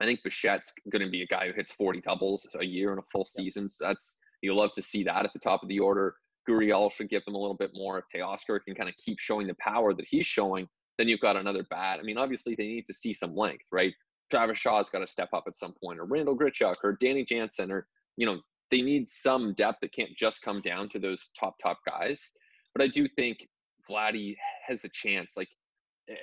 I 0.00 0.04
think 0.04 0.20
Bichette's 0.26 0.72
going 0.90 1.04
to 1.04 1.10
be 1.10 1.22
a 1.22 1.26
guy 1.26 1.48
who 1.48 1.52
hits 1.52 1.72
40 1.72 2.00
doubles 2.02 2.46
a 2.60 2.64
year 2.64 2.92
in 2.92 2.98
a 2.98 3.02
full 3.02 3.24
season. 3.24 3.68
So 3.68 3.86
that's 3.86 4.16
you'll 4.42 4.56
love 4.56 4.72
to 4.72 4.82
see 4.82 5.02
that 5.04 5.24
at 5.24 5.32
the 5.32 5.40
top 5.40 5.62
of 5.62 5.68
the 5.68 5.80
order. 5.80 6.14
Gurriel 6.48 6.90
should 6.90 7.10
give 7.10 7.24
them 7.24 7.34
a 7.34 7.38
little 7.38 7.56
bit 7.56 7.72
more. 7.74 7.98
If 7.98 8.04
Teoscar 8.14 8.60
can 8.64 8.74
kind 8.74 8.88
of 8.88 8.96
keep 8.96 9.18
showing 9.18 9.46
the 9.46 9.56
power 9.60 9.92
that 9.92 10.06
he's 10.08 10.26
showing, 10.26 10.68
then 10.96 11.08
you've 11.08 11.20
got 11.20 11.36
another 11.36 11.64
bat. 11.70 11.98
I 12.00 12.02
mean, 12.02 12.16
obviously 12.16 12.54
they 12.54 12.66
need 12.66 12.86
to 12.86 12.94
see 12.94 13.12
some 13.12 13.36
length, 13.36 13.64
right? 13.72 13.92
Travis 14.30 14.58
Shaw's 14.58 14.88
got 14.88 15.00
to 15.00 15.06
step 15.06 15.30
up 15.32 15.44
at 15.46 15.54
some 15.54 15.74
point, 15.82 15.98
or 15.98 16.04
Randall 16.04 16.38
Grichuk, 16.38 16.76
or 16.84 16.96
Danny 17.00 17.24
Jansen, 17.24 17.70
or 17.70 17.86
you 18.16 18.26
know, 18.26 18.40
they 18.70 18.82
need 18.82 19.08
some 19.08 19.54
depth 19.54 19.80
that 19.80 19.92
can't 19.92 20.16
just 20.16 20.42
come 20.42 20.60
down 20.60 20.88
to 20.90 20.98
those 20.98 21.30
top 21.38 21.56
top 21.62 21.78
guys. 21.86 22.32
But 22.74 22.84
I 22.84 22.88
do 22.88 23.08
think 23.08 23.46
Vladdy 23.90 24.36
has 24.66 24.82
the 24.82 24.90
chance. 24.90 25.34
Like 25.36 25.48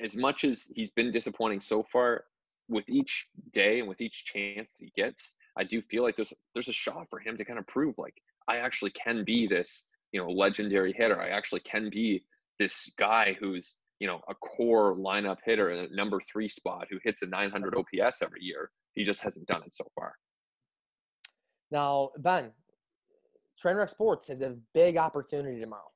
as 0.02 0.16
much 0.16 0.44
as 0.44 0.70
he's 0.76 0.92
been 0.92 1.12
disappointing 1.12 1.62
so 1.62 1.84
far, 1.84 2.26
with 2.68 2.88
each 2.90 3.28
day 3.54 3.80
and 3.80 3.88
with 3.88 4.02
each 4.02 4.26
chance 4.26 4.74
that 4.74 4.86
he 4.86 4.92
gets, 4.96 5.36
I 5.58 5.64
do 5.64 5.82
feel 5.82 6.04
like 6.04 6.16
there's 6.16 6.34
there's 6.54 6.70
a 6.70 6.74
shot 6.74 7.08
for 7.10 7.20
him 7.20 7.38
to 7.38 7.46
kind 7.46 7.60
of 7.60 7.68
prove 7.68 7.98
like 7.98 8.16
I 8.48 8.58
actually 8.58 8.92
can 8.92 9.24
be 9.24 9.48
this 9.48 9.88
you 10.12 10.22
know 10.22 10.30
legendary 10.30 10.94
hitter. 10.98 11.20
I 11.20 11.30
actually 11.30 11.62
can 11.62 11.90
be 11.90 12.24
this 12.60 12.92
guy 12.98 13.36
who's 13.40 13.78
you 14.00 14.08
know 14.08 14.22
a 14.30 14.36
core 14.36 14.96
lineup 14.96 15.38
hitter 15.46 15.72
in 15.72 15.86
a 15.86 15.96
number 15.96 16.20
three 16.32 16.50
spot 16.50 16.88
who 16.90 16.98
hits 17.04 17.22
a 17.22 17.28
900 17.28 17.76
OPS 17.76 18.22
every 18.22 18.42
year. 18.42 18.72
He 18.94 19.04
just 19.04 19.22
hasn't 19.22 19.48
done 19.48 19.64
it 19.66 19.74
so 19.74 19.86
far. 19.94 20.14
Now, 21.72 22.12
Ben, 22.20 22.52
Trainwreck 23.62 23.90
Sports 23.90 24.28
has 24.28 24.42
a 24.42 24.56
big 24.74 24.98
opportunity 24.98 25.60
tomorrow, 25.60 25.92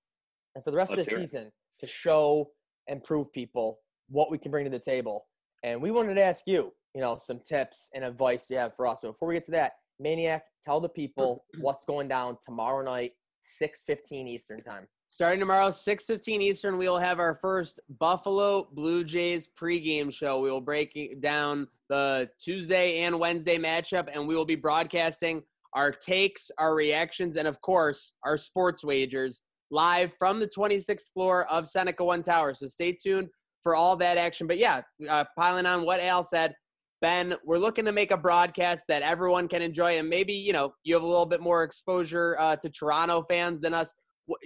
and 0.55 0.63
for 0.63 0.71
the 0.71 0.77
rest 0.77 0.91
Let's 0.91 1.03
of 1.03 1.05
the 1.07 1.11
hear 1.11 1.19
it. 1.23 1.29
season 1.29 1.51
to 1.79 1.87
show 1.87 2.49
and 2.87 3.03
prove 3.03 3.31
people 3.31 3.79
what 4.09 4.31
we 4.31 4.37
can 4.37 4.51
bring 4.51 4.65
to 4.65 4.71
the 4.71 4.79
table. 4.79 5.27
And 5.63 5.81
we 5.81 5.91
wanted 5.91 6.15
to 6.15 6.23
ask 6.23 6.43
you, 6.47 6.73
you 6.95 7.01
know, 7.01 7.17
some 7.17 7.39
tips 7.39 7.89
and 7.93 8.03
advice 8.03 8.49
you 8.49 8.57
have 8.57 8.75
for 8.75 8.87
us. 8.87 9.01
So 9.01 9.11
before 9.11 9.27
we 9.27 9.35
get 9.35 9.45
to 9.45 9.51
that, 9.51 9.73
Maniac, 9.99 10.43
tell 10.63 10.79
the 10.79 10.89
people 10.89 11.45
what's 11.59 11.85
going 11.85 12.07
down 12.07 12.37
tomorrow 12.43 12.83
night, 12.83 13.13
six 13.41 13.83
fifteen 13.85 14.27
Eastern 14.27 14.61
time. 14.61 14.87
Starting 15.11 15.39
tomorrow, 15.39 15.69
6.15 15.69 16.39
Eastern, 16.39 16.77
we 16.77 16.87
will 16.87 16.99
have 16.99 17.17
our 17.19 17.33
first 17.33 17.79
Buffalo 17.99 18.69
Blue 18.73 19.03
Jays 19.03 19.49
pregame 19.59 20.13
show. 20.13 20.39
We 20.39 20.51
will 20.51 20.61
break 20.61 21.19
down 21.19 21.67
the 21.89 22.29
Tuesday 22.39 22.99
and 22.99 23.19
Wednesday 23.19 23.57
matchup, 23.57 24.07
and 24.13 24.27
we 24.27 24.35
will 24.35 24.45
be 24.45 24.53
broadcasting 24.53 25.41
our 25.73 25.91
takes, 25.91 26.51
our 26.59 26.75
reactions, 26.75 27.37
and 27.37 27.47
of 27.47 27.59
course, 27.61 28.13
our 28.23 28.37
sports 28.37 28.83
wagers 28.83 29.41
live 29.71 30.11
from 30.19 30.39
the 30.39 30.47
26th 30.47 31.11
floor 31.11 31.47
of 31.47 31.67
Seneca 31.67 32.05
One 32.05 32.21
Tower. 32.21 32.53
So 32.53 32.67
stay 32.67 32.91
tuned 32.91 33.29
for 33.63 33.75
all 33.75 33.95
that 33.97 34.17
action. 34.17 34.47
But 34.47 34.57
yeah, 34.57 34.81
uh, 35.09 35.25
piling 35.37 35.65
on 35.65 35.85
what 35.85 35.99
Al 35.99 36.23
said, 36.23 36.53
Ben, 37.01 37.35
we're 37.45 37.57
looking 37.57 37.85
to 37.85 37.91
make 37.91 38.11
a 38.11 38.17
broadcast 38.17 38.83
that 38.89 39.01
everyone 39.01 39.47
can 39.47 39.61
enjoy, 39.61 39.97
and 39.97 40.09
maybe 40.09 40.33
you 40.33 40.51
know 40.51 40.73
you 40.83 40.93
have 40.93 41.03
a 41.03 41.07
little 41.07 41.25
bit 41.25 41.41
more 41.41 41.63
exposure 41.63 42.35
uh, 42.39 42.55
to 42.57 42.69
Toronto 42.69 43.23
fans 43.29 43.61
than 43.61 43.73
us. 43.73 43.93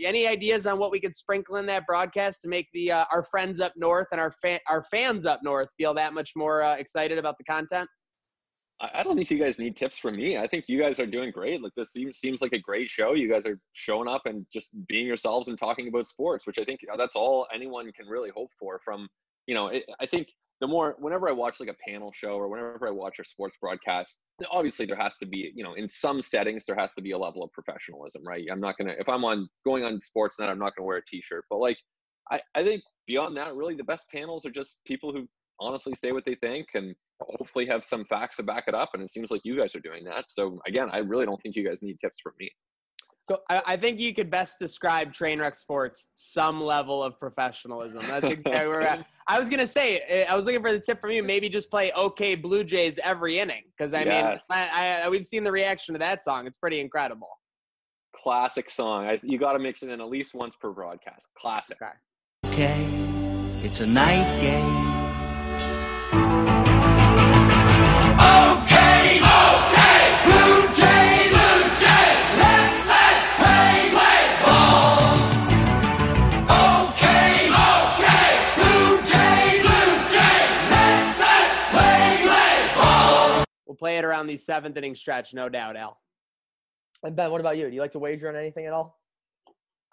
Any 0.04 0.28
ideas 0.28 0.66
on 0.66 0.78
what 0.78 0.92
we 0.92 1.02
could 1.02 1.14
sprinkle 1.14 1.58
in 1.58 1.66
that 1.66 1.86
broadcast 1.86 2.42
to 2.44 2.48
make 2.48 2.68
the 2.74 2.92
uh, 2.92 3.06
our 3.12 3.24
friends 3.24 3.60
up 3.60 3.74
north 3.76 4.08
and 4.12 4.22
our 4.22 4.32
fa- 4.32 4.60
our 4.70 4.84
fans 4.92 5.26
up 5.26 5.42
north 5.44 5.70
feel 5.78 5.94
that 5.96 6.14
much 6.14 6.32
more 6.36 6.62
uh, 6.62 6.76
excited 6.76 7.18
about 7.18 7.38
the 7.38 7.44
content? 7.44 7.90
I 8.82 9.04
don't 9.04 9.16
think 9.16 9.30
you 9.30 9.40
guys 9.40 9.60
need 9.60 9.76
tips 9.76 9.98
from 9.98 10.18
me. 10.18 10.38
I 10.38 10.48
think 10.48 10.66
you 10.68 10.82
guys 10.82 11.00
are 11.00 11.06
doing 11.06 11.32
great. 11.32 11.62
Like 11.64 11.74
this 11.76 11.94
seems 11.94 12.18
seems 12.18 12.42
like 12.42 12.54
a 12.54 12.60
great 12.60 12.90
show. 12.90 13.14
You 13.14 13.32
guys 13.32 13.46
are 13.46 13.60
showing 13.72 14.08
up 14.08 14.24
and 14.26 14.46
just 14.52 14.72
being 14.88 15.06
yourselves 15.06 15.48
and 15.48 15.58
talking 15.58 15.88
about 15.88 16.08
sports, 16.08 16.46
which 16.48 16.60
I 16.60 16.64
think 16.64 16.82
that's 16.98 17.16
all 17.16 17.48
anyone 17.54 17.92
can 17.94 18.08
really 18.08 18.32
hope 18.36 18.50
for. 18.60 18.80
From 18.84 19.08
you 19.48 19.56
know, 19.56 19.68
it, 19.68 19.84
I 20.00 20.06
think 20.06 20.28
the 20.60 20.68
more 20.68 20.96
whenever 21.00 21.30
I 21.30 21.34
watch 21.34 21.60
like 21.60 21.70
a 21.70 21.76
panel 21.88 22.12
show 22.14 22.36
or 22.36 22.48
whenever 22.48 22.88
I 22.88 22.92
watch 22.92 23.20
a 23.20 23.24
sports 23.24 23.58
broadcast, 23.62 24.20
obviously 24.52 24.86
there 24.86 24.96
has 24.96 25.18
to 25.18 25.26
be, 25.26 25.52
you 25.56 25.64
know, 25.64 25.74
in 25.74 25.88
some 25.88 26.22
settings 26.22 26.66
there 26.66 26.76
has 26.76 26.94
to 26.96 27.02
be 27.02 27.12
a 27.12 27.18
level 27.18 27.44
of 27.44 27.52
professionalism, 27.52 28.24
right? 28.26 28.46
I'm 28.52 28.62
not 28.62 28.78
gonna 28.78 28.96
if 28.98 29.08
I'm 29.08 29.24
on 29.24 29.48
going 29.66 29.84
on 29.84 30.00
sports 30.00 30.38
Sportsnet, 30.40 30.50
I'm 30.50 30.60
not 30.60 30.76
gonna 30.76 30.88
wear 30.88 30.98
a 30.98 31.06
t-shirt. 31.06 31.46
But 31.50 31.60
like 31.60 31.78
I, 32.32 32.40
I 32.56 32.64
think 32.64 32.82
beyond 33.08 33.38
that, 33.38 33.56
really 33.56 33.76
the 33.76 33.84
best 33.84 34.06
panels 34.14 34.46
are 34.46 34.52
just 34.52 34.80
people 34.86 35.12
who 35.12 35.28
honestly 35.60 35.94
say 35.94 36.12
what 36.12 36.26
they 36.26 36.36
think 36.36 36.68
and 36.74 36.96
hopefully 37.30 37.66
have 37.68 37.84
some 37.84 38.06
facts 38.06 38.38
to 38.38 38.44
back 38.44 38.66
it 38.68 38.76
up. 38.76 38.90
And 38.94 39.04
it 39.04 39.10
seems 39.10 39.32
like 39.32 39.42
you 39.44 39.58
guys 39.58 39.76
are 39.76 39.80
doing 39.80 40.04
that. 40.06 40.26
So 40.28 40.60
again, 40.68 40.90
I 40.92 41.00
really 41.00 41.26
don't 41.26 41.42
think 41.42 41.56
you 41.56 41.68
guys 41.68 41.82
need 41.82 42.00
tips 42.00 42.20
from 42.22 42.34
me. 42.40 42.50
So 43.26 43.40
I, 43.50 43.62
I 43.66 43.78
think 43.78 44.00
you 44.00 44.14
could 44.14 44.30
best 44.30 44.60
describe 44.60 45.14
Trainwreck 45.14 45.56
Sports 45.56 46.08
some 46.14 46.62
level 46.62 47.02
of 47.02 47.18
professionalism. 47.20 48.02
That's 48.06 48.30
exactly 48.30 48.52
where 48.52 48.70
we're 48.70 48.82
at. 48.82 49.06
I 49.28 49.40
was 49.40 49.50
gonna 49.50 49.66
say 49.68 50.00
eh, 50.10 50.26
I 50.30 50.36
was 50.36 50.46
looking 50.46 50.62
for 50.62 50.74
the 50.74 50.80
tip 50.80 51.00
from 51.00 51.12
you. 51.12 51.24
Maybe 51.24 51.48
just 51.48 51.72
play 51.72 51.94
OK 51.94 52.36
Blue 52.36 52.66
Jays 52.66 53.00
every 53.02 53.40
inning 53.40 53.64
because 53.78 53.94
I 53.94 54.04
Yes. 54.04 54.46
mean 54.50 54.60
I, 54.60 55.02
I, 55.06 55.10
we've 55.10 55.26
seen 55.26 55.46
the 55.46 55.52
reaction 55.52 55.94
to 55.94 56.00
that 56.00 56.22
song. 56.22 56.48
It's 56.48 56.58
pretty 56.58 56.82
incredible. 56.82 57.30
Classic 58.22 58.70
song. 58.70 59.06
I, 59.08 59.20
you 59.24 59.40
got 59.40 59.54
to 59.54 59.60
mix 59.60 59.84
it 59.84 59.90
in 59.90 60.02
at 60.02 60.10
least 60.10 60.34
once 60.34 60.56
per 60.58 60.72
broadcast. 60.72 61.30
Classic. 61.38 61.78
Okay. 61.82 61.94
Okay, 62.54 62.86
it's 63.64 63.80
a 63.80 63.88
night 63.88 64.28
game. 64.42 64.83
Play 83.84 83.98
it 83.98 84.06
around 84.06 84.28
the 84.28 84.38
seventh 84.38 84.78
inning 84.78 84.96
stretch, 84.96 85.34
no 85.34 85.50
doubt, 85.50 85.76
Al. 85.76 86.00
And 87.04 87.18
Ben, 87.18 87.30
what 87.32 87.42
about 87.42 87.58
you? 87.58 87.68
Do 87.68 87.76
you 87.76 87.82
like 87.82 87.92
to 87.92 88.00
wager 88.00 88.30
on 88.30 88.36
anything 88.38 88.66
at 88.66 88.72
all? 88.72 88.98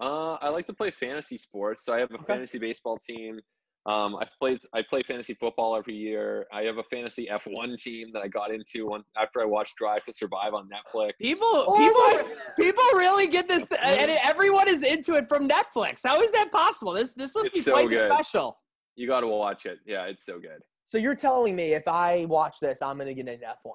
Uh, 0.01 0.35
I 0.35 0.49
like 0.49 0.65
to 0.67 0.73
play 0.73 0.93
fantasy 0.93 1.37
sports. 1.37 1.85
So 1.85 1.93
I 1.93 1.99
have 1.99 2.09
a 2.13 2.15
Okay. 2.15 2.25
fantasy 2.25 2.59
baseball 2.61 2.99
team. 2.99 3.41
Um, 3.87 4.15
I 4.15 4.27
played 4.39 4.61
I 4.75 4.83
play 4.89 5.03
fantasy 5.03 5.35
football 5.35 5.75
every 5.75 5.95
year. 5.95 6.47
I 6.53 6.63
have 6.63 6.79
a 6.79 6.85
fantasy 6.85 7.27
F1 7.29 7.77
team 7.83 8.13
that 8.13 8.23
I 8.23 8.29
got 8.29 8.53
into 8.55 8.87
one 8.87 9.03
after 9.17 9.43
I 9.43 9.45
watched 9.45 9.75
Drive 9.77 10.05
to 10.05 10.13
Survive 10.13 10.55
on 10.55 10.69
Netflix. 10.69 11.13
People, 11.21 11.49
Oh 11.67 12.23
people, 12.55 12.65
people 12.65 12.85
really 12.97 13.27
get 13.27 13.49
this, 13.49 13.69
and 13.73 14.11
everyone 14.23 14.69
is 14.69 14.85
into 14.85 15.15
it 15.15 15.29
from 15.29 15.49
Netflix. 15.49 16.01
How 16.05 16.21
is 16.23 16.31
that 16.31 16.53
possible? 16.53 16.93
This, 16.93 17.15
this 17.15 17.35
must 17.35 17.47
It's 17.47 17.55
be 17.57 17.61
so 17.63 17.73
quite 17.73 17.91
good. 17.91 18.09
special. 18.13 18.57
You 18.95 19.09
got 19.09 19.23
to 19.23 19.27
watch 19.27 19.67
it. 19.67 19.79
Yeah, 19.85 20.05
it's 20.05 20.25
so 20.25 20.39
good. 20.39 20.63
So 20.91 20.99
you're 20.99 21.15
telling 21.15 21.55
me 21.55 21.75
if 21.75 21.87
I 21.87 22.25
watch 22.25 22.57
this, 22.59 22.83
I'm 22.83 22.99
gonna 22.99 23.15
get 23.15 23.29
an 23.29 23.39
F1. 23.39 23.75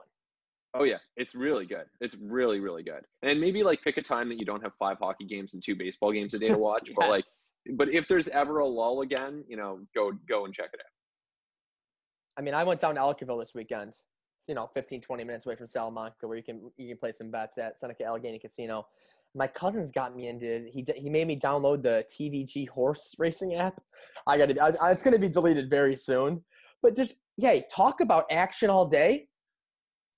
Oh 0.74 0.84
yeah, 0.84 0.98
it's 1.16 1.34
really 1.34 1.66
good. 1.66 1.86
It's 2.02 2.18
really 2.22 2.60
really 2.60 2.84
good. 2.84 3.06
And 3.24 3.40
maybe 3.40 3.64
like 3.64 3.82
pick 3.82 3.96
a 3.96 4.02
time 4.02 4.28
that 4.28 4.38
you 4.38 4.44
don't 4.44 4.62
have 4.62 4.74
five 4.74 4.98
hockey 5.00 5.24
games 5.24 5.54
and 5.54 5.64
two 5.64 5.78
baseball 5.78 6.12
games 6.12 6.34
a 6.34 6.40
day 6.40 6.50
to 6.50 6.58
watch. 6.58 6.92
But 6.94 7.10
like, 7.10 7.24
but 7.78 7.88
if 7.88 8.06
there's 8.10 8.28
ever 8.28 8.60
a 8.60 8.68
lull 8.68 9.00
again, 9.00 9.46
you 9.48 9.56
know, 9.56 9.80
go 9.96 10.12
go 10.28 10.44
and 10.44 10.54
check 10.54 10.72
it 10.74 10.82
out. 10.82 12.38
I 12.38 12.42
mean, 12.42 12.54
I 12.54 12.66
went 12.66 12.82
down 12.82 12.96
to 12.96 13.00
Ellicottville 13.00 13.40
this 13.40 13.54
weekend. 13.56 13.92
It's, 14.38 14.50
you 14.50 14.56
know, 14.56 14.70
15, 14.74 15.00
20 15.00 15.24
minutes 15.24 15.46
away 15.46 15.56
from 15.56 15.68
Salamanca, 15.68 16.28
where 16.28 16.36
you 16.36 16.44
can 16.44 16.70
you 16.76 16.90
can 16.90 16.98
play 16.98 17.14
some 17.14 17.32
bets 17.32 17.58
at 17.58 17.80
Seneca 17.80 18.04
Allegany 18.04 18.42
Casino. 18.42 18.88
My 19.34 19.48
cousins 19.48 19.90
got 19.90 20.14
me 20.14 20.28
into. 20.28 20.68
He 20.70 20.86
he 20.98 21.10
made 21.10 21.28
me 21.28 21.40
download 21.40 21.82
the 21.82 22.04
TVG 22.12 22.68
horse 22.68 23.16
racing 23.18 23.56
app. 23.56 23.82
I 24.28 24.38
got 24.38 24.50
to. 24.50 24.78
It's 24.92 25.02
going 25.02 25.14
to 25.14 25.20
be 25.20 25.30
deleted 25.30 25.70
very 25.70 25.96
soon. 25.96 26.44
But 26.86 26.96
just 26.96 27.16
yay, 27.36 27.66
talk 27.72 28.00
about 28.00 28.26
action 28.30 28.70
all 28.70 28.86
day. 28.86 29.28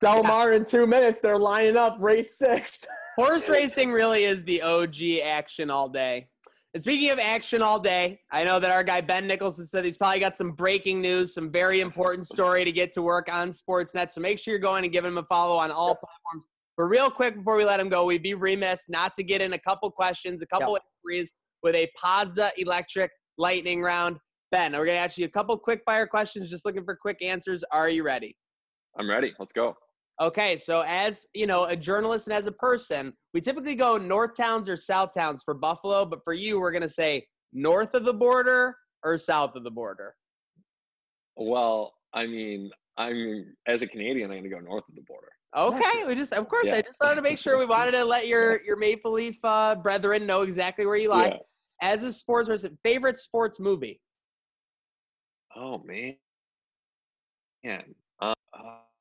Del 0.01 0.21
Mar 0.21 0.51
in 0.51 0.65
two 0.65 0.85
minutes. 0.85 1.21
They're 1.21 1.39
lining 1.39 1.77
up 1.77 1.95
race 1.97 2.37
six. 2.37 2.85
Horse 3.15 3.47
racing 3.47 3.89
really 3.89 4.25
is 4.25 4.43
the 4.43 4.61
OG 4.61 5.01
action 5.23 5.69
all 5.69 5.87
day. 5.87 6.27
And 6.73 6.83
speaking 6.83 7.09
of 7.09 7.19
action 7.19 7.61
all 7.61 7.79
day, 7.79 8.19
I 8.33 8.43
know 8.43 8.59
that 8.59 8.69
our 8.69 8.83
guy 8.83 8.99
Ben 8.99 9.27
Nicholson 9.27 9.65
said 9.65 9.85
he's 9.85 9.97
probably 9.97 10.19
got 10.19 10.35
some 10.35 10.51
breaking 10.51 10.99
news, 10.99 11.33
some 11.33 11.49
very 11.49 11.79
important 11.79 12.27
story 12.27 12.65
to 12.65 12.71
get 12.73 12.91
to 12.95 13.01
work 13.01 13.33
on 13.33 13.51
Sportsnet. 13.51 14.11
So 14.11 14.19
make 14.19 14.37
sure 14.37 14.51
you're 14.51 14.59
going 14.59 14.83
and 14.83 14.91
giving 14.91 15.13
him 15.13 15.17
a 15.19 15.23
follow 15.23 15.55
on 15.55 15.71
all 15.71 15.95
platforms. 15.95 16.47
But 16.75 16.83
real 16.83 17.09
quick 17.09 17.37
before 17.37 17.55
we 17.55 17.63
let 17.63 17.79
him 17.79 17.87
go, 17.87 18.03
we'd 18.03 18.23
be 18.23 18.33
remiss 18.33 18.89
not 18.89 19.13
to 19.15 19.23
get 19.23 19.41
in 19.41 19.53
a 19.53 19.59
couple 19.59 19.89
questions, 19.89 20.41
a 20.41 20.47
couple 20.47 20.77
inquiries 20.77 21.33
with 21.63 21.75
a 21.75 21.89
Pazda 21.97 22.49
Electric 22.57 23.09
Lightning 23.37 23.81
round. 23.81 24.17
Ben, 24.51 24.71
we're 24.71 24.85
going 24.85 24.97
to 24.97 25.03
ask 25.03 25.17
you 25.17 25.25
a 25.25 25.29
couple 25.29 25.57
quick 25.57 25.81
fire 25.85 26.07
questions, 26.07 26.49
just 26.49 26.65
looking 26.65 26.85
for 26.85 26.95
quick 26.95 27.21
answers. 27.21 27.63
Are 27.71 27.89
you 27.89 28.03
ready? 28.03 28.37
I'm 28.97 29.09
ready. 29.09 29.33
Let's 29.39 29.51
go. 29.51 29.75
Okay, 30.19 30.57
so 30.57 30.83
as 30.87 31.27
you 31.35 31.45
know, 31.45 31.65
a 31.65 31.75
journalist 31.75 32.25
and 32.27 32.35
as 32.35 32.47
a 32.47 32.51
person, 32.51 33.13
we 33.35 33.41
typically 33.41 33.75
go 33.75 33.97
north 33.97 34.35
towns 34.35 34.67
or 34.67 34.75
south 34.75 35.13
towns 35.13 35.43
for 35.43 35.53
Buffalo, 35.53 36.05
but 36.05 36.23
for 36.23 36.33
you, 36.33 36.59
we're 36.59 36.71
gonna 36.71 36.89
say 36.89 37.27
north 37.53 37.93
of 37.93 38.03
the 38.03 38.13
border 38.13 38.75
or 39.03 39.19
south 39.19 39.55
of 39.55 39.63
the 39.63 39.69
border. 39.69 40.15
Well, 41.35 41.93
I 42.13 42.25
mean, 42.25 42.71
I'm 42.97 43.53
as 43.67 43.83
a 43.83 43.87
Canadian, 43.87 44.31
I'm 44.31 44.37
gonna 44.37 44.49
go 44.49 44.59
north 44.59 44.85
of 44.89 44.95
the 44.95 45.03
border. 45.03 45.27
Okay, 45.55 46.03
we 46.07 46.15
just, 46.15 46.33
of 46.33 46.49
course, 46.49 46.69
I 46.69 46.81
just 46.81 46.99
wanted 46.99 47.15
to 47.15 47.21
make 47.21 47.37
sure 47.37 47.59
we 47.59 47.65
wanted 47.65 47.91
to 47.91 48.03
let 48.03 48.25
your 48.25 48.59
your 48.65 48.77
Maple 48.77 49.11
Leaf 49.11 49.37
uh, 49.43 49.75
brethren 49.75 50.25
know 50.25 50.41
exactly 50.41 50.87
where 50.87 50.97
you 50.97 51.09
lie. 51.09 51.27
Yeah. 51.27 51.37
As 51.79 52.01
a 52.01 52.11
sports 52.11 52.49
person, 52.49 52.75
favorite 52.83 53.19
sports 53.19 53.59
movie? 53.59 54.01
Oh 55.57 55.81
man, 55.85 56.15
man. 57.63 57.95
Uh, 58.21 58.33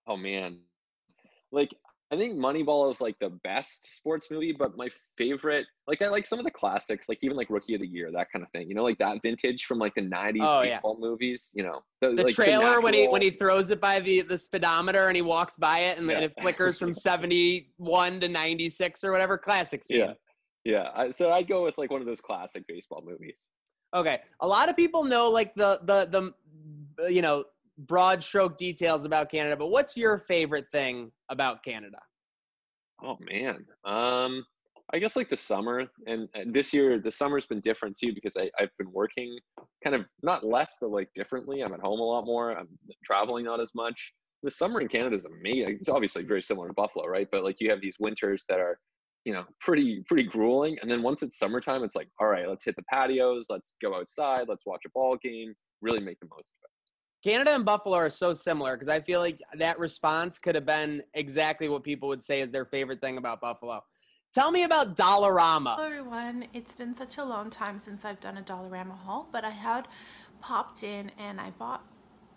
oh 0.07 0.17
man. 0.17 0.59
Like 1.53 1.71
I 2.13 2.17
think 2.17 2.39
Moneyball 2.39 2.89
is 2.91 3.01
like 3.01 3.17
the 3.21 3.31
best 3.43 3.97
sports 3.97 4.29
movie, 4.31 4.55
but 4.57 4.77
my 4.77 4.89
favorite, 5.19 5.67
like 5.89 6.03
I 6.03 6.09
like 6.09 6.25
some 6.25 6.39
of 6.39 6.45
the 6.45 6.51
classics, 6.51 7.09
like 7.09 7.19
even 7.23 7.37
like 7.37 7.51
Rookie 7.51 7.75
of 7.75 7.81
the 7.81 7.87
Year, 7.87 8.11
that 8.13 8.29
kind 8.33 8.45
of 8.45 8.51
thing. 8.53 8.69
You 8.69 8.75
know, 8.77 8.85
like 8.85 8.99
that 8.99 9.21
vintage 9.23 9.65
from 9.65 9.79
like 9.79 9.95
the 9.97 10.03
'90s 10.03 10.37
Oh, 10.43 10.63
yeah. 10.63 10.71
baseball 10.71 10.97
movies. 11.01 11.51
You 11.55 11.65
know, 11.65 11.81
The 12.01 12.11
like, 12.11 12.35
trailer 12.35 12.81
when 12.81 12.95
he 12.95 13.09
when 13.09 13.23
he 13.23 13.31
throws 13.31 13.71
it 13.71 13.81
by 13.81 14.01
the 14.01 14.23
the 14.23 14.39
speedometer 14.39 15.09
and 15.09 15.17
he 15.17 15.23
walks 15.23 15.57
by 15.57 15.81
it 15.81 15.99
and, 15.99 16.09
Yeah. 16.09 16.21
it 16.21 16.33
flickers 16.41 16.79
from 16.79 16.93
seventy 16.93 17.73
one 17.77 18.21
to 18.21 18.29
ninety 18.29 18.71
six 18.71 19.03
or 19.05 19.11
whatever. 19.13 19.37
Classic 19.37 19.83
scene. 19.85 19.99
Yeah, 20.01 20.13
yeah. 20.65 20.89
I, 20.95 21.11
so 21.11 21.33
I'd 21.33 21.49
go 21.49 21.65
with 21.65 21.77
like 21.77 21.91
one 21.91 22.01
of 22.01 22.07
those 22.07 22.21
classic 22.21 22.65
baseball 22.69 23.03
movies. 23.05 23.47
Okay. 23.95 24.21
A 24.41 24.47
lot 24.47 24.69
of 24.69 24.77
people 24.77 25.05
know 25.05 25.29
like 25.31 25.55
the 25.55 25.81
the 25.85 26.07
the 26.07 26.33
you 27.09 27.23
know 27.23 27.45
broad 27.79 28.23
stroke 28.23 28.57
details 28.57 29.05
about 29.05 29.31
Canada, 29.31 29.57
but 29.57 29.69
what's 29.69 29.97
your 29.97 30.19
favorite 30.19 30.67
thing 30.73 31.11
about 31.29 31.63
Canada? 31.63 31.99
Oh 33.03 33.19
man. 33.21 33.67
Um 33.85 34.45
I 34.95 35.01
guess 35.01 35.17
like 35.17 35.29
the 35.29 35.37
summer 35.37 35.85
and, 36.07 36.29
and 36.35 36.55
this 36.55 36.73
year 36.73 36.99
the 36.99 37.11
summer's 37.11 37.45
been 37.45 37.61
different 37.61 37.97
too 37.99 38.15
because 38.15 38.37
I, 38.37 38.51
I've 38.59 38.71
been 38.79 38.91
working 38.93 39.37
kind 39.83 39.97
of 39.97 40.07
not 40.23 40.45
less 40.45 40.77
but 40.81 40.91
like 40.91 41.09
differently. 41.15 41.61
I'm 41.63 41.75
at 41.75 41.81
home 41.81 42.01
a 42.01 42.05
lot 42.05 42.25
more. 42.25 42.53
I'm 42.53 42.69
traveling 43.05 43.45
not 43.45 43.61
as 43.61 43.73
much. 43.75 44.13
The 44.43 44.51
summer 44.51 44.81
in 44.81 44.89
Canada 44.89 45.17
is 45.17 45.27
amazing. 45.27 45.75
It's 45.75 45.89
obviously 45.89 46.23
very 46.23 46.43
similar 46.43 46.69
to 46.69 46.75
Buffalo, 46.75 47.07
right? 47.07 47.27
But 47.31 47.43
like 47.43 47.57
you 47.59 47.69
have 47.71 47.81
these 47.81 47.97
winters 47.99 48.45
that 48.49 48.61
are, 48.61 48.79
you 49.25 49.33
know, 49.33 49.45
pretty 49.61 50.05
pretty 50.07 50.23
grueling. 50.23 50.79
And 50.81 50.91
then 50.91 51.03
once 51.03 51.23
it's 51.23 51.39
summertime, 51.39 51.83
it's 51.83 51.97
like, 51.97 52.09
all 52.21 52.29
right, 52.29 52.49
let's 52.49 52.65
hit 52.65 52.77
the 52.77 52.85
patios, 52.93 53.47
let's 53.51 53.75
go 53.83 53.97
outside, 53.97 54.47
let's 54.49 54.65
watch 54.67 54.83
a 54.87 54.91
ball 54.91 55.17
game, 55.21 55.53
really 55.83 56.01
make 56.01 56.21
the 56.21 56.29
most 56.31 56.53
of 56.55 56.65
it. 56.65 56.76
Canada 57.27 57.57
and 57.57 57.65
Buffalo 57.65 57.97
are 57.97 58.09
so 58.09 58.33
similar 58.33 58.77
because 58.77 58.89
I 58.89 59.01
feel 59.01 59.19
like 59.19 59.41
that 59.55 59.81
response 59.81 60.39
could 60.39 60.55
have 60.55 60.65
been 60.65 61.03
exactly 61.15 61.69
what 61.69 61.83
people 61.83 62.09
would 62.09 62.23
say 62.23 62.41
is 62.41 62.53
their 62.53 62.67
favorite 62.67 63.01
thing 63.01 63.19
about 63.19 63.41
Buffalo. 63.41 63.83
Tell 64.33 64.53
me 64.53 64.63
about 64.63 64.95
Dollarama. 64.95 65.75
Hello 65.75 65.87
everyone, 65.87 66.47
it's 66.55 66.75
been 66.75 66.95
such 66.95 67.19
a 67.19 67.25
long 67.25 67.51
time 67.51 67.81
since 67.81 68.05
I've 68.05 68.21
done 68.21 68.39
a 68.39 68.43
Dollarama 68.43 68.97
haul, 68.97 69.29
but 69.33 69.45
I 69.45 69.51
had 69.51 69.89
popped 70.41 70.85
in 70.85 71.11
and 71.19 71.41
I 71.41 71.51
bought 71.51 71.85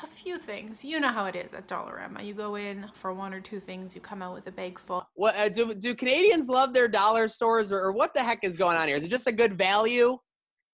a 0.02 0.08
few 0.08 0.40
things. 0.40 0.84
You 0.84 1.00
know 1.00 1.10
how 1.10 1.26
it 1.26 1.36
is 1.36 1.54
at 1.54 1.68
Dollarama. 1.68 2.26
You 2.26 2.34
go 2.34 2.56
in 2.56 2.90
for 2.96 3.14
one 3.14 3.32
or 3.32 3.42
two 3.42 3.60
things, 3.60 3.94
you 3.94 4.02
come 4.02 4.24
out 4.24 4.34
with 4.34 4.48
a 4.48 4.52
bag 4.52 4.80
full. 4.80 5.08
What 5.14 5.36
uh, 5.36 5.50
do 5.50 5.72
do 5.76 5.94
Canadians 5.94 6.48
love 6.48 6.74
their 6.74 6.88
dollar 6.88 7.28
stores 7.28 7.72
or, 7.72 7.80
or 7.80 7.92
what 7.92 8.16
the 8.16 8.24
heck 8.24 8.44
is 8.44 8.56
going 8.56 8.76
on 8.76 8.88
here? 8.88 8.98
Is 8.98 9.04
it 9.04 9.12
just 9.12 9.28
a 9.28 9.32
good 9.32 9.56
value? 9.56 10.18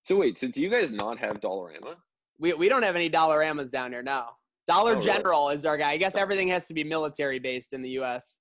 So 0.04 0.16
wait, 0.16 0.38
so 0.38 0.48
do 0.48 0.62
you 0.62 0.70
guys 0.70 0.90
not 0.90 1.18
have 1.18 1.38
Dollarama? 1.38 1.96
We 2.38 2.52
we 2.54 2.68
don't 2.68 2.82
have 2.82 2.96
any 2.96 3.10
Dollaramas 3.10 3.70
down 3.70 3.92
here 3.92 4.02
now. 4.02 4.36
Dollar 4.66 4.92
Oh, 4.92 4.94
really? 4.96 5.10
General 5.10 5.48
is 5.50 5.64
our 5.64 5.76
guy. 5.76 5.90
I 5.90 5.96
guess 5.96 6.16
everything 6.16 6.48
has 6.48 6.66
to 6.66 6.74
be 6.74 6.84
military 6.84 7.38
based 7.38 7.72
in 7.72 7.82
the 7.82 7.90
U.S. 7.90 8.38